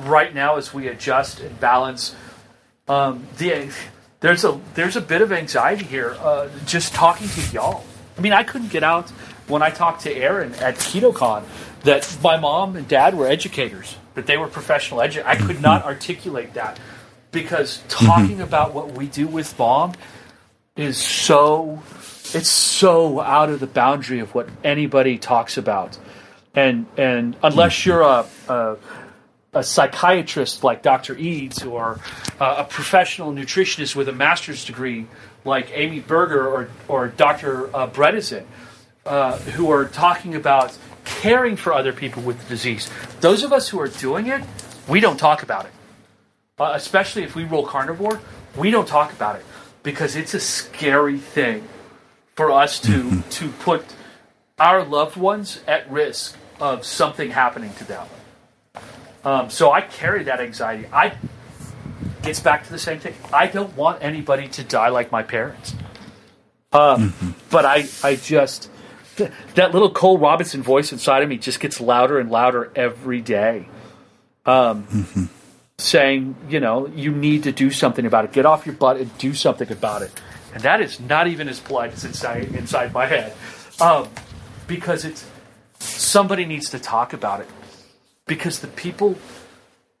right 0.00 0.34
now 0.34 0.56
as 0.56 0.72
we 0.74 0.88
adjust 0.88 1.40
and 1.40 1.58
balance 1.58 2.14
um, 2.88 3.26
the 3.38 3.70
there's 4.20 4.44
a 4.44 4.60
there's 4.74 4.96
a 4.96 5.00
bit 5.00 5.22
of 5.22 5.32
anxiety 5.32 5.84
here 5.84 6.16
uh, 6.20 6.48
just 6.64 6.94
talking 6.94 7.28
to 7.28 7.40
y'all. 7.52 7.84
I 8.16 8.20
mean, 8.20 8.32
I 8.32 8.44
couldn't 8.44 8.70
get 8.70 8.82
out 8.82 9.10
when 9.48 9.62
I 9.62 9.70
talked 9.70 10.02
to 10.02 10.12
Aaron 10.12 10.54
at 10.54 10.76
KetoCon 10.76 11.44
that 11.84 12.18
my 12.22 12.36
mom 12.36 12.76
and 12.76 12.88
dad 12.88 13.14
were 13.14 13.26
educators, 13.26 13.96
that 14.14 14.26
they 14.26 14.36
were 14.36 14.48
professional 14.48 15.00
educators. 15.00 15.26
I 15.26 15.36
could 15.36 15.60
not 15.60 15.84
articulate 15.84 16.54
that 16.54 16.78
because 17.32 17.82
talking 17.88 18.40
about 18.40 18.74
what 18.74 18.92
we 18.92 19.06
do 19.06 19.26
with 19.26 19.58
mom 19.58 19.92
is 20.76 20.96
so 20.96 21.82
it's 22.34 22.48
so 22.48 23.20
out 23.20 23.50
of 23.50 23.60
the 23.60 23.66
boundary 23.66 24.20
of 24.20 24.34
what 24.34 24.48
anybody 24.64 25.18
talks 25.18 25.56
about 25.56 25.98
and 26.56 26.86
and 26.96 27.36
unless 27.42 27.84
you're 27.84 28.00
a, 28.00 28.26
a, 28.48 28.76
a 29.52 29.62
psychiatrist 29.62 30.64
like 30.64 30.82
Dr. 30.82 31.16
Eads 31.16 31.62
or 31.62 32.00
uh, 32.40 32.56
a 32.58 32.64
professional 32.64 33.32
nutritionist 33.32 33.94
with 33.94 34.08
a 34.08 34.12
master's 34.12 34.64
degree 34.64 35.06
like 35.44 35.70
Amy 35.72 36.00
Berger 36.00 36.48
or 36.48 36.68
or 36.88 37.08
Dr. 37.08 37.74
Uh, 37.76 37.86
Bredesen, 37.88 38.44
uh, 39.04 39.38
who 39.38 39.70
are 39.70 39.84
talking 39.84 40.34
about 40.34 40.76
caring 41.06 41.56
for 41.56 41.72
other 41.72 41.92
people 41.92 42.22
with 42.22 42.38
the 42.42 42.48
disease. 42.50 42.90
Those 43.20 43.42
of 43.42 43.52
us 43.52 43.70
who 43.70 43.80
are 43.80 43.88
doing 43.88 44.26
it, 44.26 44.42
we 44.86 45.00
don't 45.00 45.16
talk 45.16 45.42
about 45.42 45.64
it. 45.64 45.72
Uh, 46.58 46.72
especially 46.74 47.22
if 47.22 47.34
we 47.34 47.44
roll 47.44 47.66
carnivore, 47.66 48.20
we 48.56 48.70
don't 48.70 48.88
talk 48.88 49.12
about 49.12 49.36
it 49.36 49.44
because 49.82 50.16
it's 50.16 50.34
a 50.34 50.40
scary 50.40 51.18
thing 51.18 51.66
for 52.34 52.50
us 52.50 52.80
to 52.80 53.22
to 53.30 53.48
put 53.48 53.84
our 54.58 54.84
loved 54.84 55.16
ones 55.16 55.60
at 55.66 55.90
risk 55.90 56.36
of 56.60 56.84
something 56.84 57.30
happening 57.30 57.72
to 57.74 57.84
them. 57.84 58.06
Um, 59.24 59.50
so 59.50 59.72
I 59.72 59.80
carry 59.80 60.24
that 60.24 60.40
anxiety. 60.40 60.86
I 60.92 61.16
gets 62.22 62.40
back 62.40 62.64
to 62.64 62.70
the 62.70 62.78
same 62.78 62.98
thing. 63.00 63.14
I 63.32 63.46
don't 63.46 63.76
want 63.76 64.02
anybody 64.02 64.48
to 64.48 64.64
die 64.64 64.88
like 64.88 65.12
my 65.12 65.22
parents. 65.22 65.74
Um, 66.72 67.14
But 67.50 67.64
I, 67.64 67.86
I 68.02 68.16
just 68.16 68.70
th- 69.16 69.30
that 69.54 69.72
little 69.72 69.90
Cole 69.90 70.18
Robinson 70.18 70.62
voice 70.62 70.92
inside 70.92 71.22
of 71.22 71.28
me 71.28 71.38
just 71.38 71.60
gets 71.60 71.80
louder 71.80 72.18
and 72.18 72.30
louder 72.30 72.70
every 72.74 73.20
day. 73.20 73.68
Um, 74.44 75.30
saying, 75.78 76.36
you 76.48 76.60
know, 76.60 76.86
you 76.88 77.10
need 77.10 77.42
to 77.42 77.52
do 77.52 77.70
something 77.70 78.06
about 78.06 78.24
it. 78.24 78.32
Get 78.32 78.46
off 78.46 78.64
your 78.64 78.76
butt 78.76 78.96
and 78.96 79.16
do 79.18 79.34
something 79.34 79.70
about 79.70 80.02
it. 80.02 80.10
And 80.54 80.62
that 80.62 80.80
is 80.80 81.00
not 81.00 81.26
even 81.26 81.48
as 81.48 81.60
polite 81.60 81.92
as 81.92 82.04
inside 82.04 82.54
inside 82.54 82.92
my 82.92 83.06
head, 83.06 83.34
um, 83.80 84.08
because 84.66 85.04
it's 85.04 85.26
somebody 85.78 86.44
needs 86.44 86.70
to 86.70 86.78
talk 86.78 87.12
about 87.12 87.40
it. 87.40 87.48
Because 88.26 88.60
the 88.60 88.68
people, 88.68 89.16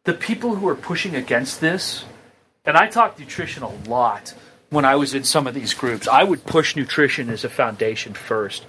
the 0.04 0.14
people 0.14 0.54
who 0.54 0.66
are 0.68 0.74
pushing 0.74 1.14
against 1.14 1.60
this, 1.60 2.04
and 2.64 2.76
I 2.76 2.86
talk 2.86 3.18
nutrition 3.18 3.62
a 3.62 3.68
lot 3.88 4.34
when 4.70 4.84
I 4.84 4.96
was 4.96 5.14
in 5.14 5.24
some 5.24 5.46
of 5.46 5.54
these 5.54 5.74
groups. 5.74 6.08
I 6.08 6.24
would 6.24 6.44
push 6.44 6.74
nutrition 6.74 7.28
as 7.28 7.44
a 7.44 7.48
foundation 7.48 8.14
first, 8.14 8.64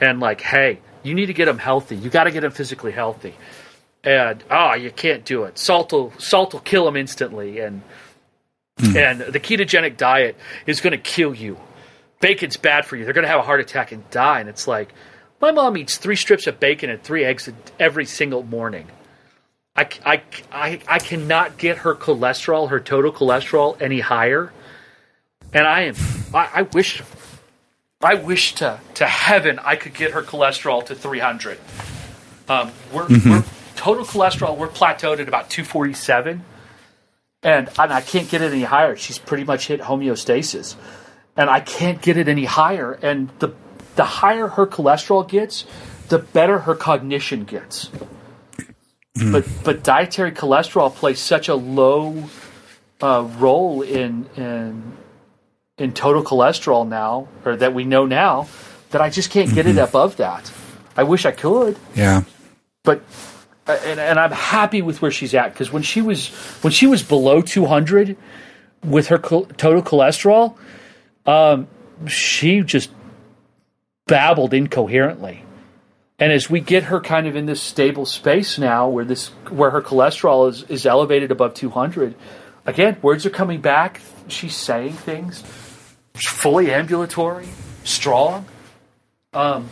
and 0.00 0.20
like, 0.20 0.40
hey, 0.40 0.80
you 1.02 1.14
need 1.14 1.26
to 1.26 1.34
get 1.34 1.46
them 1.46 1.58
healthy. 1.58 1.96
You 1.96 2.10
got 2.10 2.24
to 2.24 2.30
get 2.30 2.40
them 2.40 2.52
physically 2.52 2.92
healthy 2.92 3.34
and 4.02 4.42
oh, 4.50 4.74
you 4.74 4.90
can't 4.90 5.24
do 5.24 5.44
it. 5.44 5.58
Salt 5.58 5.92
will 5.92 6.12
salt 6.18 6.52
will 6.52 6.60
kill 6.60 6.84
them 6.84 6.96
instantly, 6.96 7.60
and 7.60 7.82
hmm. 8.78 8.96
and 8.96 9.20
the 9.20 9.40
ketogenic 9.40 9.96
diet 9.96 10.36
is 10.66 10.80
going 10.80 10.92
to 10.92 10.98
kill 10.98 11.34
you. 11.34 11.58
Bacon's 12.20 12.56
bad 12.56 12.84
for 12.84 12.96
you. 12.96 13.04
They're 13.04 13.14
going 13.14 13.24
to 13.24 13.30
have 13.30 13.40
a 13.40 13.44
heart 13.44 13.60
attack 13.60 13.92
and 13.92 14.08
die. 14.10 14.40
And 14.40 14.48
it's 14.48 14.68
like, 14.68 14.92
my 15.40 15.52
mom 15.52 15.78
eats 15.78 15.96
three 15.96 16.16
strips 16.16 16.46
of 16.46 16.60
bacon 16.60 16.90
and 16.90 17.02
three 17.02 17.24
eggs 17.24 17.50
every 17.78 18.04
single 18.04 18.42
morning. 18.42 18.86
I, 19.74 19.88
I, 20.04 20.22
I, 20.52 20.80
I 20.86 20.98
cannot 20.98 21.56
get 21.56 21.78
her 21.78 21.94
cholesterol, 21.94 22.68
her 22.68 22.78
total 22.78 23.10
cholesterol, 23.10 23.80
any 23.80 24.00
higher. 24.00 24.52
And 25.54 25.66
I 25.66 25.82
am, 25.82 25.94
I, 26.34 26.50
I 26.56 26.62
wish, 26.62 27.00
I 28.02 28.14
wish 28.14 28.54
to, 28.56 28.80
to 28.94 29.06
heaven 29.06 29.58
I 29.58 29.76
could 29.76 29.92
get 29.92 30.12
her 30.12 30.22
cholesterol 30.22 30.84
to 30.86 30.94
300. 30.94 31.58
Um, 32.48 32.72
we're, 32.94 33.06
we're 33.08 33.44
total 33.76 34.04
cholesterol. 34.04 34.56
We're 34.56 34.68
plateaued 34.68 35.20
at 35.20 35.28
about 35.28 35.50
247, 35.50 36.42
and 37.42 37.68
and 37.78 37.92
I 37.92 38.00
can't 38.00 38.28
get 38.28 38.40
it 38.40 38.52
any 38.52 38.62
higher. 38.62 38.96
She's 38.96 39.18
pretty 39.18 39.44
much 39.44 39.66
hit 39.66 39.80
homeostasis, 39.82 40.76
and 41.36 41.50
I 41.50 41.60
can't 41.60 42.00
get 42.00 42.16
it 42.16 42.26
any 42.26 42.46
higher. 42.46 42.92
And 43.02 43.28
the 43.38 43.52
the 43.96 44.04
higher 44.04 44.48
her 44.48 44.66
cholesterol 44.66 45.28
gets, 45.28 45.66
the 46.08 46.18
better 46.18 46.60
her 46.60 46.74
cognition 46.74 47.44
gets. 47.44 47.90
But 49.30 49.46
but 49.62 49.84
dietary 49.84 50.32
cholesterol 50.32 50.94
plays 50.94 51.18
such 51.20 51.48
a 51.48 51.54
low 51.54 52.24
uh, 53.02 53.28
role 53.38 53.82
in 53.82 54.26
in 54.36 54.96
in 55.80 55.92
total 55.92 56.22
cholesterol 56.22 56.86
now, 56.86 57.26
or 57.44 57.56
that 57.56 57.74
we 57.74 57.84
know 57.84 58.06
now, 58.06 58.46
that 58.90 59.00
I 59.00 59.10
just 59.10 59.30
can't 59.30 59.52
get 59.54 59.66
it 59.66 59.78
above 59.78 60.16
that. 60.16 60.50
I 60.96 61.02
wish 61.04 61.24
I 61.24 61.30
could 61.32 61.76
Yeah. 61.94 62.22
but 62.84 63.02
uh, 63.66 63.78
and, 63.84 64.00
and 64.00 64.18
I'm 64.18 64.32
happy 64.32 64.82
with 64.82 65.00
where 65.00 65.10
she's 65.10 65.34
at 65.34 65.52
because 65.52 65.72
when 65.72 65.82
she 65.82 66.02
was 66.02 66.28
when 66.62 66.72
she 66.72 66.86
was 66.86 67.02
below 67.02 67.40
200 67.40 68.16
with 68.84 69.08
her 69.08 69.18
chol- 69.18 69.56
total 69.56 69.82
cholesterol, 69.82 70.56
um, 71.26 71.68
she 72.08 72.62
just 72.62 72.90
babbled 74.06 74.54
incoherently. 74.54 75.44
And 76.18 76.32
as 76.32 76.50
we 76.50 76.60
get 76.60 76.84
her 76.84 77.00
kind 77.00 77.26
of 77.26 77.36
in 77.36 77.46
this 77.46 77.62
stable 77.62 78.04
space 78.04 78.58
now, 78.58 78.88
where 78.88 79.04
this 79.04 79.28
where 79.48 79.70
her 79.70 79.80
cholesterol 79.82 80.50
is, 80.50 80.64
is 80.64 80.84
elevated 80.84 81.30
above 81.30 81.54
200, 81.54 82.14
again, 82.66 82.96
words 83.00 83.24
are 83.24 83.30
coming 83.30 83.60
back. 83.60 84.00
She's 84.28 84.54
saying 84.56 84.94
things, 84.94 85.42
fully 86.14 86.72
ambulatory, 86.72 87.48
strong. 87.84 88.46
Um, 89.32 89.68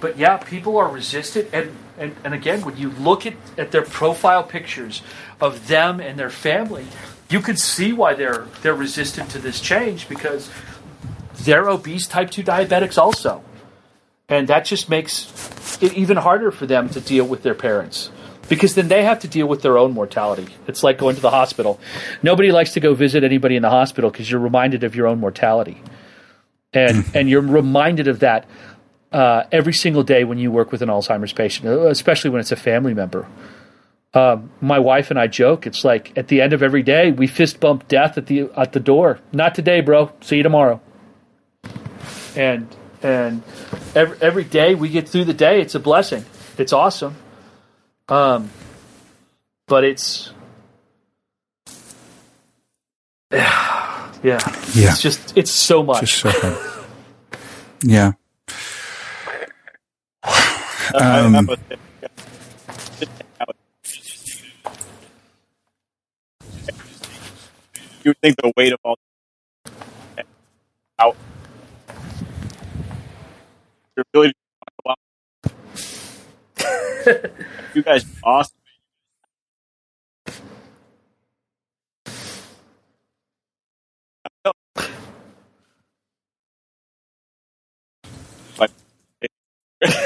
but 0.00 0.18
yeah, 0.18 0.36
people 0.36 0.76
are 0.76 0.88
resistant. 0.88 1.48
And, 1.52 1.74
and, 1.98 2.14
and 2.24 2.34
again, 2.34 2.62
when 2.62 2.76
you 2.76 2.90
look 2.90 3.26
at, 3.26 3.34
at 3.56 3.70
their 3.70 3.82
profile 3.82 4.42
pictures 4.42 5.02
of 5.40 5.68
them 5.68 6.00
and 6.00 6.18
their 6.18 6.30
family, 6.30 6.86
you 7.28 7.40
can 7.40 7.56
see 7.56 7.92
why 7.92 8.14
they're 8.14 8.46
they're 8.62 8.74
resistant 8.74 9.30
to 9.30 9.38
this 9.38 9.60
change 9.60 10.08
because 10.08 10.50
they're 11.34 11.68
obese 11.68 12.06
type 12.06 12.30
2 12.30 12.42
diabetics 12.42 12.98
also. 12.98 13.42
And 14.28 14.48
that 14.48 14.64
just 14.64 14.88
makes 14.88 15.78
it 15.80 15.94
even 15.94 16.16
harder 16.16 16.50
for 16.50 16.66
them 16.66 16.88
to 16.90 17.00
deal 17.00 17.24
with 17.24 17.42
their 17.42 17.54
parents. 17.54 18.10
Because 18.48 18.74
then 18.74 18.88
they 18.88 19.02
have 19.04 19.20
to 19.20 19.28
deal 19.28 19.46
with 19.46 19.62
their 19.62 19.78
own 19.78 19.92
mortality. 19.92 20.48
It's 20.66 20.82
like 20.82 20.98
going 20.98 21.16
to 21.16 21.22
the 21.22 21.30
hospital. 21.30 21.80
Nobody 22.22 22.52
likes 22.52 22.72
to 22.74 22.80
go 22.80 22.94
visit 22.94 23.24
anybody 23.24 23.56
in 23.56 23.62
the 23.62 23.70
hospital 23.70 24.10
because 24.10 24.30
you're 24.30 24.40
reminded 24.40 24.84
of 24.84 24.94
your 24.94 25.06
own 25.06 25.20
mortality. 25.20 25.82
And 26.72 27.04
and 27.14 27.28
you're 27.28 27.40
reminded 27.40 28.08
of 28.08 28.20
that 28.20 28.46
uh, 29.12 29.44
every 29.50 29.72
single 29.72 30.02
day 30.02 30.24
when 30.24 30.38
you 30.38 30.50
work 30.50 30.72
with 30.72 30.82
an 30.82 30.88
Alzheimer's 30.88 31.32
patient, 31.32 31.66
especially 31.68 32.30
when 32.30 32.40
it's 32.40 32.52
a 32.52 32.56
family 32.56 32.94
member. 32.94 33.26
Um, 34.14 34.50
my 34.60 34.78
wife 34.78 35.10
and 35.10 35.18
I 35.18 35.26
joke. 35.26 35.66
It's 35.66 35.84
like 35.84 36.16
at 36.16 36.28
the 36.28 36.40
end 36.40 36.52
of 36.52 36.62
every 36.62 36.82
day, 36.82 37.12
we 37.12 37.26
fist 37.26 37.60
bump 37.60 37.86
death 37.88 38.16
at 38.16 38.26
the 38.26 38.50
at 38.56 38.72
the 38.72 38.80
door. 38.80 39.20
Not 39.32 39.54
today, 39.54 39.80
bro. 39.80 40.12
See 40.20 40.38
you 40.38 40.42
tomorrow. 40.42 40.80
And 42.34 42.74
and 43.02 43.42
every 43.94 44.16
every 44.20 44.44
day 44.44 44.74
we 44.74 44.88
get 44.88 45.08
through 45.08 45.24
the 45.24 45.34
day, 45.34 45.60
it's 45.60 45.74
a 45.74 45.80
blessing. 45.80 46.24
It's 46.56 46.72
awesome. 46.72 47.16
Um, 48.08 48.50
but 49.66 49.84
it's 49.84 50.32
yeah, 53.32 54.12
Yeah. 54.22 54.38
It's 54.90 55.00
just 55.00 55.36
it's 55.36 55.50
so 55.50 55.82
much. 55.82 56.00
Just 56.00 56.16
so. 56.18 56.72
Yeah. 57.82 58.12
Um, 60.94 61.36
I'm 61.36 61.46
with. 61.46 61.60
You 68.02 68.10
would 68.10 68.18
think 68.18 68.36
the 68.36 68.52
weight 68.56 68.72
of 68.72 68.78
all 68.82 68.98
out 70.98 71.16
your 73.96 74.04
ability 74.10 74.32
to 74.32 74.38
talk 74.38 74.44
about 74.44 74.45
you 77.74 77.82
guys 77.82 78.04
awesome. 78.24 78.56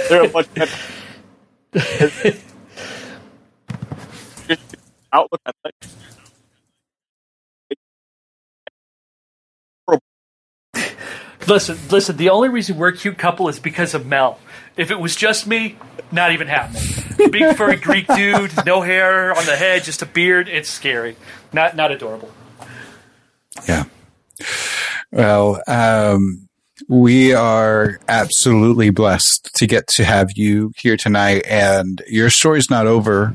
They're 0.09 0.25
a 0.25 0.29
bunch. 0.29 0.49
outlook. 5.13 5.41
Listen, 11.47 11.79
listen. 11.91 12.17
The 12.17 12.31
only 12.31 12.49
reason 12.49 12.77
we're 12.79 12.89
a 12.89 12.97
cute 12.97 13.19
couple 13.19 13.49
is 13.49 13.61
because 13.61 13.95
of 13.95 14.07
Mel. 14.07 14.39
If 14.77 14.91
it 14.91 14.99
was 14.99 15.17
just 15.17 15.47
me, 15.47 15.77
not 16.13 16.33
even 16.33 16.47
happening. 16.47 16.83
Big 17.31 17.57
furry 17.57 17.77
Greek 17.77 18.07
dude, 18.07 18.53
no 18.65 18.81
hair 18.81 19.37
on 19.37 19.45
the 19.45 19.57
head, 19.57 19.85
just 19.85 20.03
a 20.03 20.07
beard. 20.07 20.49
It's 20.49 20.69
scary. 20.69 21.17
Not 21.53 21.77
not 21.77 21.91
adorable. 21.91 22.31
Yeah. 23.69 23.85
Well, 25.13 25.61
um, 25.67 26.49
we 26.89 27.35
are 27.35 27.99
absolutely 28.09 28.91
blessed 28.91 29.55
to 29.57 29.67
get 29.67 29.87
to 29.89 30.05
have 30.05 30.31
you 30.37 30.73
here 30.77 30.97
tonight, 30.97 31.45
and 31.47 32.03
your 32.09 32.31
story's 32.31 32.71
not 32.71 32.87
over. 32.87 33.35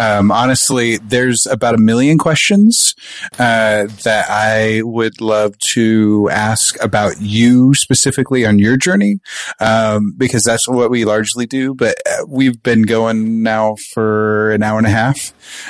Um, 0.00 0.30
honestly, 0.30 0.96
there's 0.96 1.46
about 1.46 1.74
a 1.74 1.78
million 1.78 2.16
questions 2.16 2.94
uh, 3.38 3.86
that 4.04 4.26
I 4.30 4.80
would 4.82 5.20
love 5.20 5.54
to 5.74 6.28
ask 6.32 6.82
about 6.82 7.20
you 7.20 7.74
specifically 7.74 8.46
on 8.46 8.58
your 8.58 8.76
journey, 8.78 9.18
um, 9.60 10.14
because 10.16 10.42
that's 10.42 10.66
what 10.66 10.90
we 10.90 11.04
largely 11.04 11.44
do. 11.46 11.74
But 11.74 11.96
uh, 12.10 12.24
we've 12.26 12.62
been 12.62 12.82
going 12.82 13.42
now 13.42 13.76
for 13.92 14.50
an 14.52 14.62
hour 14.62 14.78
and 14.78 14.86
a 14.86 14.90
half, 14.90 15.18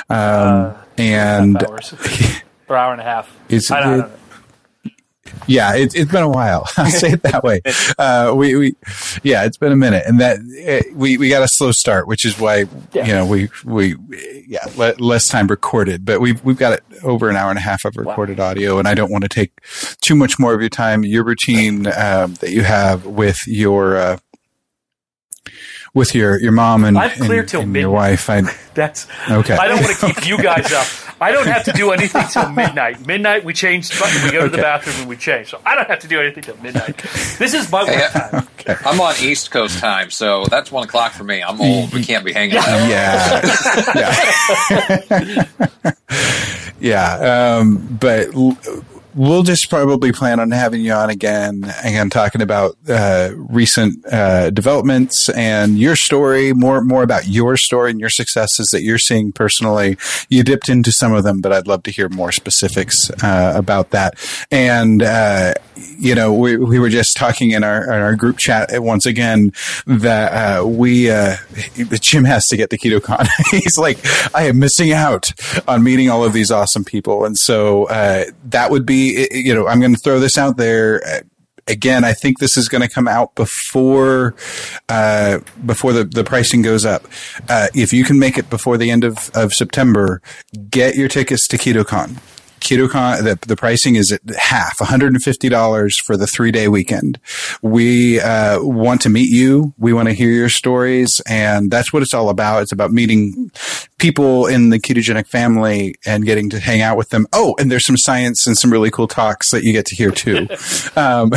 um, 0.09 0.17
Uh, 0.17 0.73
and 0.97 1.57
Half 1.61 1.69
hours. 1.69 1.93
or 2.69 2.75
hour 2.77 2.91
and 2.93 3.01
a 3.01 3.03
half. 3.03 3.27
It's- 3.49 3.69
I 3.69 3.79
don't, 3.81 3.89
I 3.89 3.95
it- 3.95 3.99
don't 3.99 4.09
know. 4.11 4.17
Yeah, 5.47 5.75
it, 5.75 5.95
it's 5.95 6.11
been 6.11 6.23
a 6.23 6.29
while. 6.29 6.67
I'll 6.77 6.89
say 6.89 7.11
it 7.11 7.23
that 7.23 7.43
way. 7.43 7.61
Uh, 7.97 8.33
we, 8.35 8.55
we, 8.55 8.75
yeah, 9.21 9.43
it's 9.45 9.57
been 9.57 9.71
a 9.71 9.75
minute, 9.75 10.03
and 10.07 10.19
that 10.19 10.39
eh, 10.59 10.81
we 10.93 11.17
we 11.17 11.29
got 11.29 11.43
a 11.43 11.47
slow 11.47 11.71
start, 11.71 12.07
which 12.07 12.25
is 12.25 12.39
why 12.39 12.65
Yeah. 12.93 13.05
you 13.05 13.13
know 13.13 13.25
we 13.25 13.49
we 13.65 13.95
yeah 14.47 14.65
le- 14.75 14.95
less 14.97 15.27
time 15.27 15.47
recorded, 15.47 16.03
but 16.05 16.19
we've 16.19 16.43
we've 16.43 16.57
got 16.57 16.73
it 16.73 16.83
over 17.03 17.29
an 17.29 17.35
hour 17.35 17.49
and 17.49 17.59
a 17.59 17.61
half 17.61 17.85
of 17.85 17.95
recorded 17.97 18.39
audio, 18.39 18.79
and 18.79 18.87
I 18.87 18.93
don't 18.95 19.11
want 19.11 19.23
to 19.23 19.29
take 19.29 19.51
too 20.01 20.15
much 20.15 20.39
more 20.39 20.53
of 20.53 20.61
your 20.61 20.69
time. 20.69 21.03
Your 21.03 21.23
routine 21.23 21.87
um, 21.87 22.33
that 22.35 22.51
you 22.51 22.63
have 22.63 23.05
with 23.05 23.37
your. 23.45 23.97
Uh, 23.97 24.17
with 25.93 26.15
your, 26.15 26.39
your 26.39 26.53
mom 26.53 26.85
and, 26.85 26.97
I'm 26.97 27.09
clear 27.11 27.41
and- 27.41 27.49
till 27.49 27.61
and 27.63 27.75
your 27.75 27.89
wife, 27.89 28.29
I, 28.29 28.43
That's 28.73 29.07
Okay. 29.29 29.57
I 29.57 29.67
don't 29.67 29.81
want 29.83 29.97
to 29.97 30.05
keep 30.13 30.25
you 30.25 30.41
guys 30.41 30.71
up. 30.71 30.87
I 31.21 31.31
don't 31.31 31.47
have 31.47 31.63
to 31.65 31.71
do 31.71 31.91
anything 31.97 32.23
till 32.31 32.49
midnight. 32.49 33.05
Midnight, 33.05 33.43
we 33.45 33.53
change. 33.53 33.91
We 34.23 34.31
go 34.31 34.43
to 34.43 34.49
the 34.49 34.57
bathroom 34.61 34.95
and 35.01 35.07
we 35.07 35.15
change. 35.15 35.49
So 35.51 35.61
I 35.65 35.75
don't 35.75 35.87
have 35.87 35.99
to 35.99 36.07
do 36.07 36.19
anything 36.19 36.43
till 36.43 36.57
midnight. 36.57 36.97
This 37.37 37.53
is 37.53 37.71
my 37.71 37.83
work 37.83 37.91
Hey, 37.93 38.07
time. 38.09 38.47
I'm 38.85 38.99
on 38.99 39.13
East 39.21 39.51
Coast 39.51 39.79
time, 39.79 40.09
so 40.11 40.43
that's 40.45 40.71
one 40.71 40.83
o'clock 40.83 41.11
for 41.13 41.23
me. 41.23 41.41
I'm 41.43 41.61
old. 41.61 41.93
We 41.93 42.03
can't 42.03 42.25
be 42.25 42.33
hanging 42.33 42.57
out. 42.57 42.65
yeah, 42.89 43.41
yeah, 43.95 45.45
yeah. 46.79 47.57
Um, 47.59 47.97
but 47.99 48.33
l- 48.35 48.57
we'll 49.13 49.43
just 49.43 49.69
probably 49.69 50.11
plan 50.11 50.39
on 50.39 50.51
having 50.51 50.81
you 50.81 50.93
on 50.93 51.09
again 51.09 51.63
and 51.83 52.11
talking 52.11 52.41
about 52.41 52.77
uh, 52.87 53.31
recent 53.35 54.05
uh, 54.11 54.49
developments 54.49 55.29
and 55.29 55.77
your 55.77 55.95
story, 55.95 56.53
more 56.53 56.81
more 56.81 57.03
about 57.03 57.27
your 57.27 57.57
story 57.57 57.91
and 57.91 57.99
your 57.99 58.09
successes 58.09 58.69
that 58.71 58.81
you're 58.81 58.97
seeing 58.97 59.31
personally. 59.31 59.97
You 60.29 60.43
dipped 60.43 60.69
into 60.69 60.91
some 60.91 61.13
of 61.13 61.23
them, 61.23 61.41
but 61.41 61.51
I'd 61.51 61.67
love 61.67 61.83
to 61.83 61.91
hear 61.91 62.09
more 62.09 62.31
specifics 62.31 63.09
uh, 63.23 63.53
about 63.55 63.91
that. 63.91 64.15
And 64.49 65.03
uh, 65.03 65.53
you 65.75 66.15
know, 66.15 66.33
we 66.33 66.57
we 66.57 66.79
were 66.79 66.89
just 66.89 67.17
talking 67.17 67.51
in 67.51 67.63
our 67.63 67.83
in 67.83 68.01
our 68.01 68.15
group 68.15 68.37
chat 68.37 68.69
once 68.81 69.05
again 69.05 69.51
that 69.85 70.31
uh, 70.61 70.65
we 70.65 71.09
uh, 71.09 71.35
Jim 71.99 72.23
has 72.23 72.47
to 72.47 72.57
get 72.57 72.69
to 72.69 72.77
KetoCon. 72.77 73.27
He's 73.51 73.77
like, 73.77 73.99
I 74.35 74.43
am 74.43 74.59
missing 74.59 74.93
out 74.93 75.31
on 75.67 75.83
meeting 75.83 76.09
all 76.09 76.23
of 76.23 76.33
these 76.33 76.51
awesome 76.51 76.83
people, 76.83 77.25
and 77.25 77.37
so 77.37 77.87
that 78.45 78.71
would 78.71 78.85
be 78.85 79.00
you 79.31 79.53
know 79.53 79.67
I'm 79.67 79.79
going 79.79 79.93
to 79.93 79.99
throw 79.99 80.19
this 80.19 80.37
out 80.37 80.57
there. 80.57 81.01
Uh, 81.05 81.19
Again, 81.67 82.03
I 82.03 82.13
think 82.13 82.39
this 82.39 82.57
is 82.57 82.67
going 82.67 82.81
to 82.81 82.89
come 82.89 83.07
out 83.07 83.35
before 83.35 84.33
uh, 84.89 85.39
before 85.63 85.93
the, 85.93 86.03
the 86.03 86.23
pricing 86.23 86.63
goes 86.63 86.85
up. 86.85 87.05
Uh, 87.47 87.67
if 87.75 87.93
you 87.93 88.03
can 88.03 88.17
make 88.17 88.37
it 88.39 88.49
before 88.49 88.77
the 88.77 88.89
end 88.89 89.03
of, 89.03 89.29
of 89.35 89.53
September, 89.53 90.23
get 90.71 90.95
your 90.95 91.07
tickets 91.07 91.47
to 91.49 91.57
KetoCon. 91.57 92.17
KetoCon, 92.61 93.23
the, 93.23 93.47
the 93.47 93.55
pricing 93.55 93.95
is 93.95 94.11
at 94.11 94.21
half, 94.37 94.77
$150 94.77 95.95
for 96.03 96.15
the 96.15 96.27
three 96.27 96.51
day 96.51 96.67
weekend. 96.67 97.19
We 97.61 98.19
uh, 98.19 98.61
want 98.61 99.01
to 99.01 99.09
meet 99.09 99.29
you. 99.29 99.73
We 99.77 99.93
want 99.93 100.07
to 100.07 100.13
hear 100.13 100.29
your 100.29 100.49
stories. 100.49 101.21
And 101.27 101.71
that's 101.71 101.91
what 101.91 102.03
it's 102.03 102.13
all 102.13 102.29
about. 102.29 102.61
It's 102.63 102.71
about 102.71 102.91
meeting 102.91 103.51
people 103.97 104.47
in 104.47 104.69
the 104.69 104.79
ketogenic 104.79 105.27
family 105.27 105.95
and 106.05 106.25
getting 106.25 106.49
to 106.51 106.59
hang 106.59 106.81
out 106.81 106.97
with 106.97 107.09
them. 107.09 107.27
Oh, 107.33 107.55
and 107.59 107.71
there's 107.71 107.85
some 107.85 107.97
science 107.97 108.47
and 108.47 108.57
some 108.57 108.71
really 108.71 108.89
cool 108.89 109.07
talks 109.07 109.51
that 109.51 109.63
you 109.63 109.73
get 109.73 109.85
to 109.87 109.95
hear 109.95 110.11
too. 110.11 110.47
um, 110.95 111.31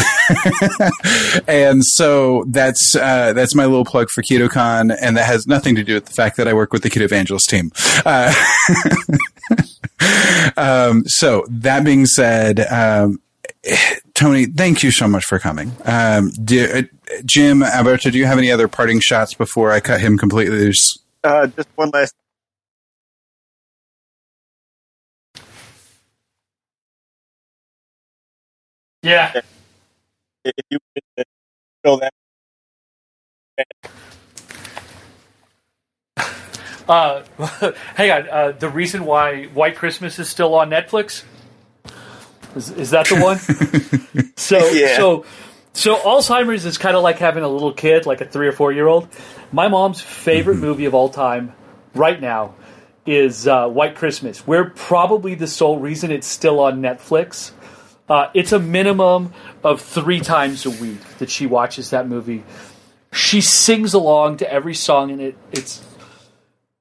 and 1.49 1.85
so 1.85 2.45
that's, 2.49 2.95
uh, 2.95 3.33
that's 3.33 3.55
my 3.55 3.64
little 3.64 3.85
plug 3.85 4.11
for 4.11 4.22
KetoCon. 4.22 4.97
And 5.01 5.16
that 5.16 5.27
has 5.27 5.47
nothing 5.47 5.75
to 5.77 5.85
do 5.85 5.95
with 5.95 6.07
the 6.07 6.12
fact 6.12 6.37
that 6.37 6.49
I 6.49 6.55
work 6.55 6.72
with 6.72 6.83
the 6.83 6.91
Keto 6.91 7.03
Evangelist 7.03 7.49
team. 7.49 7.70
Uh, 8.05 8.33
um, 10.57 11.05
so 11.15 11.45
that 11.49 11.85
being 11.85 12.07
said, 12.07 12.61
um, 12.61 13.21
Tony, 14.15 14.47
thank 14.47 14.83
you 14.83 14.91
so 14.91 15.09
much 15.09 15.25
for 15.25 15.39
coming. 15.39 15.73
Um, 15.85 16.31
do, 16.31 16.65
uh, 16.65 16.83
Jim, 17.25 17.62
Alberto, 17.62 18.11
do 18.11 18.19
you 18.19 18.27
have 18.27 18.39
any 18.39 18.51
other 18.51 18.69
parting 18.69 19.01
shots 19.01 19.35
before 19.35 19.71
I 19.71 19.81
cut 19.81 20.01
him 20.01 20.19
completely 20.19 20.59
loose? 20.59 20.99
Uh, 21.23 21.47
just 21.47 21.69
one 21.77 21.91
last. 21.91 22.15
Yeah. 29.03 29.33
If 30.45 30.53
you 30.71 30.79
could 30.95 31.05
uh, 31.19 31.23
fill 31.83 31.99
that, 31.99 32.12
Uh, 36.89 37.22
hang 37.95 38.11
on. 38.11 38.28
Uh, 38.28 38.53
the 38.53 38.68
reason 38.68 39.05
why 39.05 39.45
White 39.47 39.76
Christmas 39.76 40.18
is 40.18 40.28
still 40.28 40.55
on 40.55 40.70
Netflix 40.70 41.24
is, 42.55 42.70
is 42.70 42.91
that 42.91 43.07
the 43.09 43.20
one? 43.20 43.39
so, 44.37 44.59
Yeah. 44.70 44.97
so, 44.97 45.24
so 45.72 45.97
Alzheimer's 45.97 46.64
is 46.64 46.78
kind 46.78 46.97
of 46.97 47.03
like 47.03 47.18
having 47.18 47.43
a 47.43 47.49
little 47.49 47.72
kid, 47.72 48.07
like 48.07 48.20
a 48.20 48.26
three 48.26 48.47
or 48.49 48.53
four 48.53 48.72
year 48.72 48.87
old. 48.87 49.09
My 49.53 49.68
mom's 49.68 50.01
favorite 50.01 50.57
movie 50.57 50.85
of 50.85 50.95
all 50.95 51.09
time, 51.09 51.53
right 51.95 52.20
now, 52.20 52.55
is 53.07 53.47
uh, 53.47 53.68
White 53.68 53.97
Christmas. 53.97 54.47
We're 54.47 54.70
probably 54.70 55.35
the 55.35 55.47
sole 55.47 55.78
reason 55.78 56.11
it's 56.11 56.26
still 56.26 56.61
on 56.61 56.80
Netflix. 56.80 57.53
Uh, 58.09 58.28
it's 58.35 58.53
a 58.53 58.59
minimum 58.59 59.32
of 59.62 59.80
three 59.80 60.20
times 60.20 60.66
a 60.66 60.70
week 60.70 61.01
that 61.18 61.30
she 61.30 61.47
watches 61.47 61.91
that 61.91 62.07
movie. 62.07 62.45
She 63.12 63.41
sings 63.41 63.95
along 63.95 64.39
to 64.39 64.53
every 64.53 64.74
song 64.74 65.11
in 65.11 65.20
it. 65.20 65.37
It's 65.53 65.82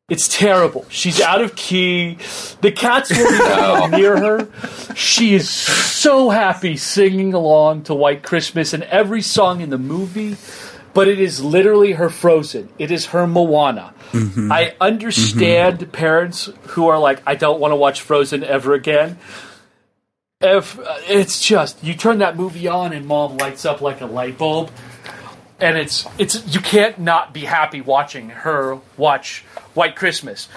it's 0.10 0.28
terrible. 0.28 0.86
She's 0.90 1.22
out 1.22 1.42
of 1.42 1.56
key. 1.56 2.18
The 2.62 2.72
cats 2.72 3.10
won't 3.12 3.32
even 3.88 3.92
near 3.92 4.18
her. 4.18 4.96
She 4.96 5.34
is 5.34 5.50
so 5.50 6.30
happy 6.30 6.76
singing 6.76 7.34
along 7.34 7.84
to 7.84 7.94
White 7.94 8.22
Christmas 8.22 8.74
and 8.74 8.84
every 8.84 9.22
song 9.22 9.62
in 9.62 9.70
the 9.70 9.78
movie, 9.78 10.36
but 10.94 11.08
it 11.08 11.20
is 11.20 11.44
literally 11.44 11.94
her 11.94 12.10
Frozen. 12.10 12.70
It 12.78 12.92
is 12.92 13.08
her 13.08 13.26
Moana. 13.26 13.94
I 14.52 14.76
understand 14.80 15.92
parents 15.92 16.50
who 16.68 16.88
are 16.90 17.00
like, 17.00 17.24
I 17.26 17.36
don't 17.36 17.60
want 17.60 17.72
to 17.72 17.76
watch 17.78 18.02
Frozen 18.02 18.44
ever 18.44 18.74
again. 18.74 19.18
If 20.42 20.78
uh, 20.78 20.98
it's 21.08 21.42
just 21.42 21.82
you 21.84 21.94
turn 21.96 22.18
that 22.20 22.36
movie 22.36 22.68
on 22.68 22.92
and 22.92 23.08
mom 23.08 23.38
lights 23.38 23.64
up 23.66 23.80
like 23.80 24.02
a 24.02 24.06
light 24.06 24.38
bulb, 24.38 24.70
and 25.64 25.78
it's 25.78 26.06
it's 26.18 26.54
you 26.54 26.60
can't 26.60 27.00
not 27.00 27.34
be 27.34 27.42
happy 27.42 27.82
watching 27.82 28.30
her 28.30 28.80
watch 28.98 29.44
White 29.74 29.96
Christmas. 29.96 30.50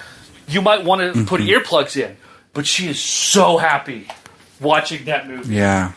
You 0.47 0.61
might 0.61 0.83
want 0.83 1.13
to 1.13 1.25
put 1.25 1.41
earplugs 1.41 1.95
in, 2.01 2.17
but 2.53 2.67
she 2.67 2.87
is 2.87 2.99
so 2.99 3.57
happy 3.57 4.07
watching 4.59 5.05
that 5.05 5.27
movie. 5.27 5.55
Yeah. 5.55 5.93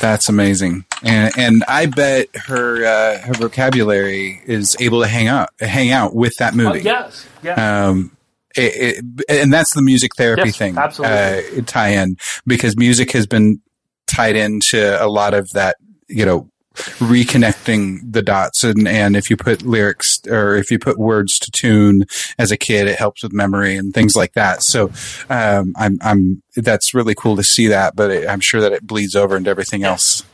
That's 0.00 0.28
amazing, 0.28 0.84
and 1.02 1.32
and 1.38 1.64
I 1.66 1.86
bet 1.86 2.28
her 2.34 2.84
uh, 2.84 3.18
her 3.20 3.32
vocabulary 3.34 4.42
is 4.44 4.76
able 4.80 5.00
to 5.02 5.06
hang 5.08 5.28
out 5.28 5.48
hang 5.60 5.92
out 5.92 6.14
with 6.14 6.34
that 6.40 6.54
movie. 6.54 6.80
yes, 6.82 7.26
yeah. 7.42 7.86
um, 7.88 8.14
it, 8.56 9.02
it, 9.28 9.40
and 9.40 9.52
that's 9.52 9.72
the 9.74 9.82
music 9.82 10.10
therapy 10.16 10.42
Yes, 10.46 10.58
thing. 10.58 10.76
absolutely. 10.76 11.60
Uh, 11.60 11.62
tie 11.64 11.90
in 11.90 12.16
because 12.46 12.76
music 12.76 13.12
has 13.12 13.26
been 13.26 13.60
tied 14.06 14.36
into 14.36 15.02
a 15.02 15.06
lot 15.08 15.32
of 15.32 15.48
that, 15.54 15.76
you 16.08 16.26
know, 16.26 16.50
reconnecting 16.74 18.00
the 18.12 18.22
dots 18.22 18.64
and, 18.64 18.88
and 18.88 19.16
if 19.16 19.30
you 19.30 19.36
put 19.36 19.62
lyrics 19.62 20.18
or 20.28 20.56
if 20.56 20.70
you 20.70 20.78
put 20.78 20.98
words 20.98 21.38
to 21.38 21.50
tune 21.50 22.04
as 22.38 22.50
a 22.50 22.56
kid, 22.56 22.88
it 22.88 22.98
helps 22.98 23.22
with 23.22 23.32
memory 23.32 23.76
and 23.76 23.94
things 23.94 24.14
like 24.16 24.32
that. 24.34 24.62
So, 24.62 24.90
um, 25.30 25.72
I'm, 25.76 25.98
I'm, 26.00 26.42
that's 26.56 26.94
really 26.94 27.14
cool 27.14 27.36
to 27.36 27.44
see 27.44 27.68
that, 27.68 27.96
but 27.96 28.10
it, 28.10 28.28
I'm 28.28 28.40
sure 28.40 28.60
that 28.60 28.72
it 28.72 28.86
bleeds 28.86 29.14
over 29.14 29.36
into 29.36 29.50
everything 29.50 29.84
else. 29.84 30.24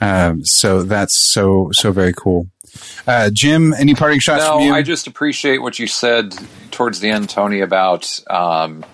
Um, 0.00 0.44
so 0.44 0.82
that's 0.82 1.32
so, 1.32 1.70
so 1.72 1.92
very 1.92 2.12
cool. 2.12 2.48
Uh, 3.06 3.30
Jim, 3.32 3.72
any 3.74 3.94
parting 3.94 4.20
shots 4.20 4.44
no, 4.44 4.54
from 4.54 4.62
you? 4.62 4.74
I 4.74 4.82
just 4.82 5.06
appreciate 5.06 5.58
what 5.58 5.78
you 5.78 5.86
said 5.86 6.34
towards 6.70 7.00
the 7.00 7.10
end, 7.10 7.30
Tony, 7.30 7.60
about 7.60 8.20
um, 8.28 8.84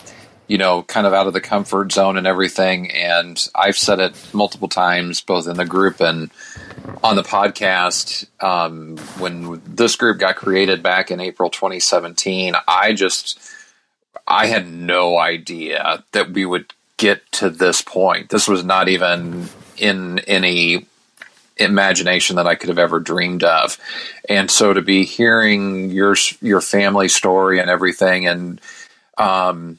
you 0.47 0.59
know, 0.59 0.83
kind 0.83 1.07
of 1.07 1.13
out 1.13 1.27
of 1.27 1.33
the 1.33 1.41
comfort 1.41 1.93
zone 1.93 2.17
and 2.17 2.27
everything. 2.27 2.91
And 2.91 3.43
I've 3.55 3.77
said 3.77 4.01
it 4.01 4.15
multiple 4.35 4.69
times, 4.69 5.21
both 5.21 5.47
in 5.47 5.57
the 5.57 5.65
group 5.65 6.01
and 6.01 6.31
on 7.03 7.17
the 7.17 7.23
podcast. 7.23 8.27
Um, 8.43 8.97
when 9.19 9.63
this 9.65 9.97
group 9.97 10.19
got 10.19 10.37
created 10.37 10.83
back 10.83 11.11
in 11.11 11.21
April 11.21 11.51
2017, 11.51 12.55
I 12.67 12.93
just 12.93 13.41
I 14.27 14.47
had 14.47 14.67
no 14.67 15.19
idea 15.19 16.05
that 16.13 16.31
we 16.31 16.45
would 16.45 16.73
get 16.97 17.31
to 17.33 17.51
this 17.51 17.83
point. 17.83 18.31
This 18.31 18.47
was 18.47 18.65
not 18.65 18.89
even 18.89 19.49
in 19.77 20.21
any 20.21 20.87
imagination 21.57 22.37
that 22.37 22.47
I 22.47 22.55
could 22.55 22.69
have 22.69 22.79
ever 22.79 23.01
dreamed 23.01 23.45
of. 23.45 23.79
And 24.29 24.51
so 24.51 24.73
to 24.73 24.83
be 24.83 25.05
hearing 25.05 25.91
your 25.91 26.17
your 26.41 26.61
family 26.61 27.09
story 27.09 27.59
and 27.61 27.71
everything, 27.71 28.27
and 28.27 28.61
um, 29.19 29.79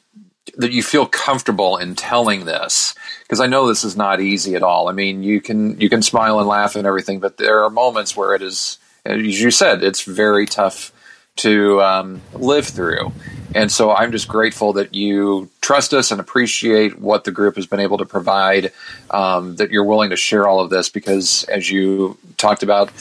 that 0.58 0.72
you 0.72 0.84
feel 0.84 1.06
comfortable 1.06 1.78
in 1.78 1.96
telling 1.96 2.46
this, 2.46 2.94
because 3.24 3.40
I 3.40 3.48
know 3.48 3.68
this 3.68 3.84
is 3.84 3.96
not 3.96 4.22
easy 4.22 4.56
at 4.56 4.64
all. 4.64 4.90
I 4.90 4.92
mean, 4.92 5.24
you 5.24 5.42
can 5.42 5.80
you 5.80 5.90
can 5.90 6.02
smile 6.02 6.40
and 6.40 6.48
laugh 6.48 6.76
and 6.76 6.86
everything, 6.86 7.20
but 7.20 7.38
there 7.38 7.64
are 7.64 7.70
moments 7.70 8.16
where 8.16 8.36
it 8.36 8.42
is, 8.42 8.78
as 9.06 9.42
you 9.42 9.52
said, 9.52 9.84
it's 9.84 10.04
very 10.04 10.46
tough 10.46 10.92
to 11.36 11.82
um, 11.82 12.22
live 12.34 12.68
through. 12.68 13.12
And 13.56 13.72
so 13.72 13.92
I'm 13.92 14.12
just 14.12 14.28
grateful 14.28 14.74
that 14.74 14.94
you 14.94 15.50
trust 15.62 15.94
us 15.94 16.12
and 16.12 16.20
appreciate 16.20 17.00
what 17.00 17.24
the 17.24 17.32
group 17.32 17.56
has 17.56 17.66
been 17.66 17.80
able 17.80 18.00
to 18.00 18.06
provide, 18.06 18.72
um, 19.12 19.56
that 19.56 19.72
you're 19.72 19.84
willing 19.84 20.10
to 20.12 20.16
share 20.16 20.48
all 20.48 20.60
of 20.60 20.70
this 20.70 20.90
because, 20.90 21.44
as 21.46 21.70
you 21.70 22.18
talked 22.38 22.64
about, 22.64 22.92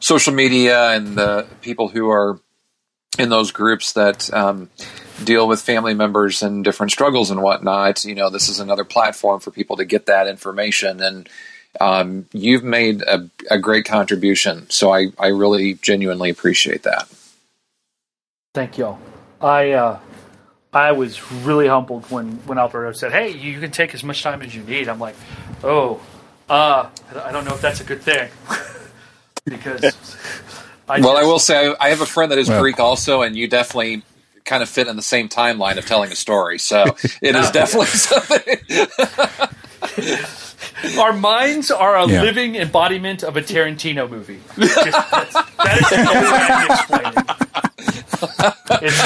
social 0.00 0.32
media 0.32 0.90
and 0.90 1.16
the 1.16 1.46
people 1.60 1.88
who 1.88 2.10
are 2.10 2.38
in 3.18 3.28
those 3.28 3.50
groups 3.50 3.92
that 3.92 4.32
um, 4.32 4.70
deal 5.24 5.46
with 5.46 5.60
family 5.60 5.94
members 5.94 6.42
and 6.42 6.64
different 6.64 6.92
struggles 6.92 7.30
and 7.30 7.42
whatnot, 7.42 8.04
you 8.04 8.14
know, 8.14 8.30
this 8.30 8.48
is 8.48 8.60
another 8.60 8.84
platform 8.84 9.40
for 9.40 9.50
people 9.50 9.76
to 9.76 9.84
get 9.84 10.06
that 10.06 10.26
information. 10.26 11.00
And 11.00 11.28
um, 11.80 12.26
you've 12.32 12.64
made 12.64 13.02
a, 13.02 13.28
a 13.50 13.58
great 13.58 13.84
contribution. 13.84 14.68
So 14.70 14.92
I, 14.92 15.08
I 15.18 15.28
really 15.28 15.74
genuinely 15.74 16.30
appreciate 16.30 16.82
that. 16.84 17.08
Thank 18.54 18.78
y'all. 18.78 18.98
I 19.40 19.72
uh, 19.72 20.00
I 20.72 20.92
was 20.92 21.30
really 21.32 21.68
humbled 21.68 22.10
when 22.10 22.32
when 22.46 22.58
Alberto 22.58 22.92
said, 22.92 23.12
"Hey, 23.12 23.30
you 23.30 23.60
can 23.60 23.70
take 23.70 23.94
as 23.94 24.02
much 24.02 24.22
time 24.22 24.42
as 24.42 24.54
you 24.54 24.62
need." 24.62 24.88
I'm 24.88 24.98
like, 24.98 25.14
"Oh, 25.62 26.00
uh, 26.48 26.88
I 27.24 27.32
don't 27.32 27.44
know 27.44 27.54
if 27.54 27.60
that's 27.60 27.80
a 27.80 27.84
good 27.84 28.02
thing," 28.02 28.28
because. 29.44 29.84
I 30.88 30.98
well, 30.98 31.12
just, 31.12 31.22
I 31.22 31.26
will 31.26 31.38
say 31.38 31.68
I, 31.68 31.86
I, 31.86 31.88
have 31.90 32.00
a 32.00 32.06
friend 32.06 32.32
that 32.32 32.38
is 32.38 32.48
well, 32.48 32.60
Greek 32.60 32.80
also, 32.80 33.22
and 33.22 33.36
you 33.36 33.46
definitely 33.46 34.02
kind 34.44 34.62
of 34.62 34.68
fit 34.68 34.86
in 34.88 34.96
the 34.96 35.02
same 35.02 35.28
timeline 35.28 35.76
of 35.76 35.86
telling 35.86 36.12
a 36.12 36.16
story. 36.16 36.58
So 36.58 36.96
it 37.22 37.36
is 37.36 37.50
definitely 37.52 37.86
something. 37.86 38.58
Our 40.98 41.12
minds 41.12 41.70
are 41.70 41.96
a 41.96 42.06
yeah. 42.06 42.22
living 42.22 42.54
embodiment 42.56 43.22
of 43.22 43.36
a 43.36 43.42
Tarantino 43.42 44.08
movie. 44.08 44.40
Just, 44.58 44.74
that's, 44.74 45.34
that 45.34 45.78
is 48.82 49.00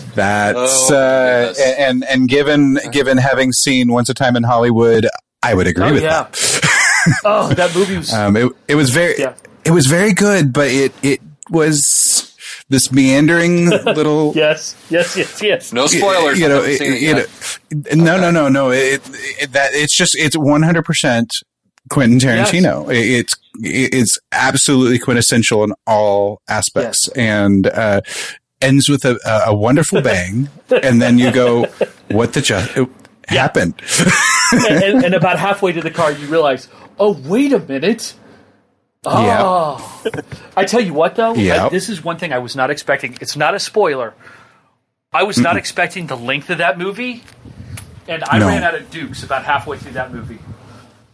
That's 0.14 0.90
oh, 0.90 0.96
uh, 0.96 1.54
and 1.78 2.04
and 2.04 2.28
given 2.28 2.78
given 2.90 3.16
having 3.18 3.52
seen 3.52 3.92
Once 3.92 4.08
a 4.08 4.14
Time 4.14 4.36
in 4.36 4.42
Hollywood, 4.42 5.06
I 5.42 5.54
would 5.54 5.66
agree 5.66 5.84
oh, 5.84 5.92
with 5.92 6.02
yeah. 6.02 6.24
that. 6.24 7.20
oh, 7.24 7.54
that 7.54 7.74
movie 7.74 7.96
was. 7.96 8.12
Um, 8.12 8.36
it, 8.36 8.52
it 8.68 8.74
was 8.74 8.90
very 8.90 9.18
yeah. 9.18 9.34
it 9.64 9.70
was 9.70 9.86
very 9.86 10.12
good, 10.12 10.52
but 10.52 10.68
it 10.68 10.92
it 11.02 11.20
was 11.48 11.86
this 12.70 12.90
meandering 12.90 13.68
little. 13.84 14.32
yes, 14.34 14.74
yes, 14.88 15.16
yes, 15.16 15.42
yes. 15.42 15.72
No 15.72 15.86
spoilers. 15.86 16.40
You, 16.40 16.48
know, 16.48 16.62
it, 16.62 16.80
it, 16.80 17.28
it, 17.70 17.96
no, 17.96 18.18
no, 18.18 18.30
no, 18.30 18.48
no. 18.48 18.70
It, 18.70 19.02
that 19.50 19.70
it's 19.74 19.94
just 19.94 20.16
it's 20.16 20.36
one 20.36 20.62
hundred 20.62 20.84
percent 20.84 21.30
Quentin 21.90 22.18
Tarantino. 22.18 22.86
Yes. 22.92 23.20
It's 23.20 23.36
it's 23.62 24.18
absolutely 24.32 24.98
quintessential 24.98 25.64
in 25.64 25.74
all 25.86 26.40
aspects, 26.48 27.08
yes. 27.08 27.16
and 27.16 27.66
uh, 27.66 28.00
ends 28.62 28.88
with 28.88 29.04
a, 29.04 29.18
a 29.46 29.54
wonderful 29.54 30.00
bang, 30.00 30.48
and 30.82 31.02
then 31.02 31.18
you 31.18 31.32
go, 31.32 31.66
"What 32.10 32.32
the 32.32 32.40
just 32.40 32.72
happened?" 33.26 33.82
and, 34.52 34.82
and, 34.82 35.04
and, 35.06 35.14
about 35.14 35.38
halfway 35.38 35.72
to 35.72 35.80
the 35.80 35.90
car, 35.90 36.12
you 36.12 36.26
realize, 36.28 36.68
"Oh, 36.98 37.12
wait 37.24 37.52
a 37.52 37.58
minute." 37.58 38.14
Oh, 39.04 40.02
yeah. 40.04 40.20
I 40.56 40.64
tell 40.66 40.80
you 40.80 40.92
what, 40.92 41.16
though, 41.16 41.34
yep. 41.34 41.60
I, 41.60 41.68
this 41.70 41.88
is 41.88 42.04
one 42.04 42.18
thing 42.18 42.32
I 42.32 42.38
was 42.38 42.54
not 42.54 42.70
expecting. 42.70 43.16
It's 43.20 43.34
not 43.34 43.54
a 43.54 43.58
spoiler. 43.58 44.12
I 45.12 45.22
was 45.22 45.38
not 45.38 45.56
expecting 45.56 46.06
the 46.06 46.16
length 46.16 46.50
of 46.50 46.58
that 46.58 46.78
movie, 46.78 47.24
and 48.06 48.22
I 48.24 48.38
no. 48.38 48.46
ran 48.46 48.62
out 48.62 48.74
of 48.74 48.90
Dukes 48.90 49.22
about 49.22 49.44
halfway 49.44 49.78
through 49.78 49.92
that 49.92 50.12
movie. 50.12 50.38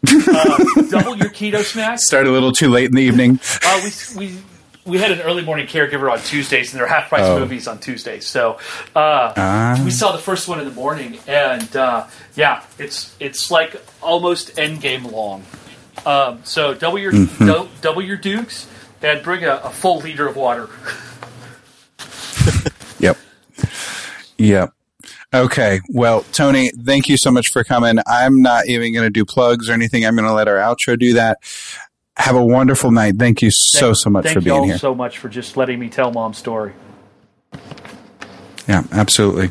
Uh, 0.09 0.83
double 0.89 1.17
your 1.17 1.31
keto 1.31 1.63
snack. 1.65 1.99
Start 1.99 2.27
a 2.27 2.31
little 2.31 2.53
too 2.53 2.69
late 2.69 2.87
in 2.87 2.93
the 2.93 3.03
evening. 3.03 3.41
Uh, 3.65 3.81
we 3.83 4.29
we 4.29 4.39
we 4.85 4.99
had 4.99 5.11
an 5.11 5.21
early 5.21 5.43
morning 5.45 5.67
caregiver 5.67 6.11
on 6.11 6.21
Tuesdays, 6.21 6.73
and 6.73 6.79
there 6.79 6.87
are 6.87 6.89
half 6.89 7.09
price 7.09 7.25
oh. 7.25 7.41
movies 7.41 7.67
on 7.67 7.79
Tuesdays. 7.79 8.25
So 8.25 8.59
uh, 8.95 8.99
uh. 8.99 9.83
we 9.85 9.91
saw 9.91 10.13
the 10.13 10.19
first 10.19 10.47
one 10.47 10.61
in 10.61 10.65
the 10.65 10.75
morning, 10.75 11.19
and 11.27 11.75
uh, 11.77 12.07
yeah, 12.37 12.63
it's 12.79 13.15
it's 13.19 13.51
like 13.51 13.83
almost 14.01 14.57
Endgame 14.57 15.11
long. 15.11 15.45
Um, 16.07 16.41
so 16.45 16.73
double 16.73 16.99
your 16.99 17.13
mm-hmm. 17.13 17.47
do, 17.47 17.69
double 17.83 18.01
your 18.01 18.17
dukes, 18.17 18.69
and 19.03 19.23
bring 19.23 19.45
a, 19.45 19.57
a 19.57 19.71
full 19.71 19.99
liter 19.99 20.29
of 20.29 20.37
water. 20.37 20.71
yep. 23.01 23.19
Yep. 24.39 24.73
Okay. 25.35 25.81
Well, 25.89 26.25
Tony, 26.33 26.71
thank 26.71 27.09
you 27.09 27.17
so 27.17 27.33
much 27.33 27.49
for 27.53 27.65
coming. 27.65 27.99
I'm 28.07 28.41
not 28.41 28.69
even 28.69 28.95
going 28.95 29.05
to 29.05 29.11
do 29.11 29.25
plugs 29.25 29.69
or 29.69 29.73
anything. 29.73 30.07
I'm 30.07 30.15
going 30.15 30.29
to 30.29 30.33
let 30.33 30.47
our 30.47 30.57
outro 30.57 30.97
do 30.97 31.15
that. 31.15 31.39
Have 32.17 32.37
a 32.37 32.45
wonderful 32.45 32.93
night. 32.93 33.17
Thank 33.19 33.43
you 33.43 33.51
so, 33.51 33.93
so 33.93 34.09
much 34.09 34.31
for 34.31 34.41
being 34.41 34.65
here. 34.65 34.79
so 34.79 34.95
much 34.95 35.19
for 35.19 35.29
just 35.29 35.57
letting 35.57 35.79
me 35.79 35.91
tell 35.91 36.13
mom's 36.13 36.39
story. 36.39 36.73
Yeah, 38.69 38.85
absolutely. 38.93 39.51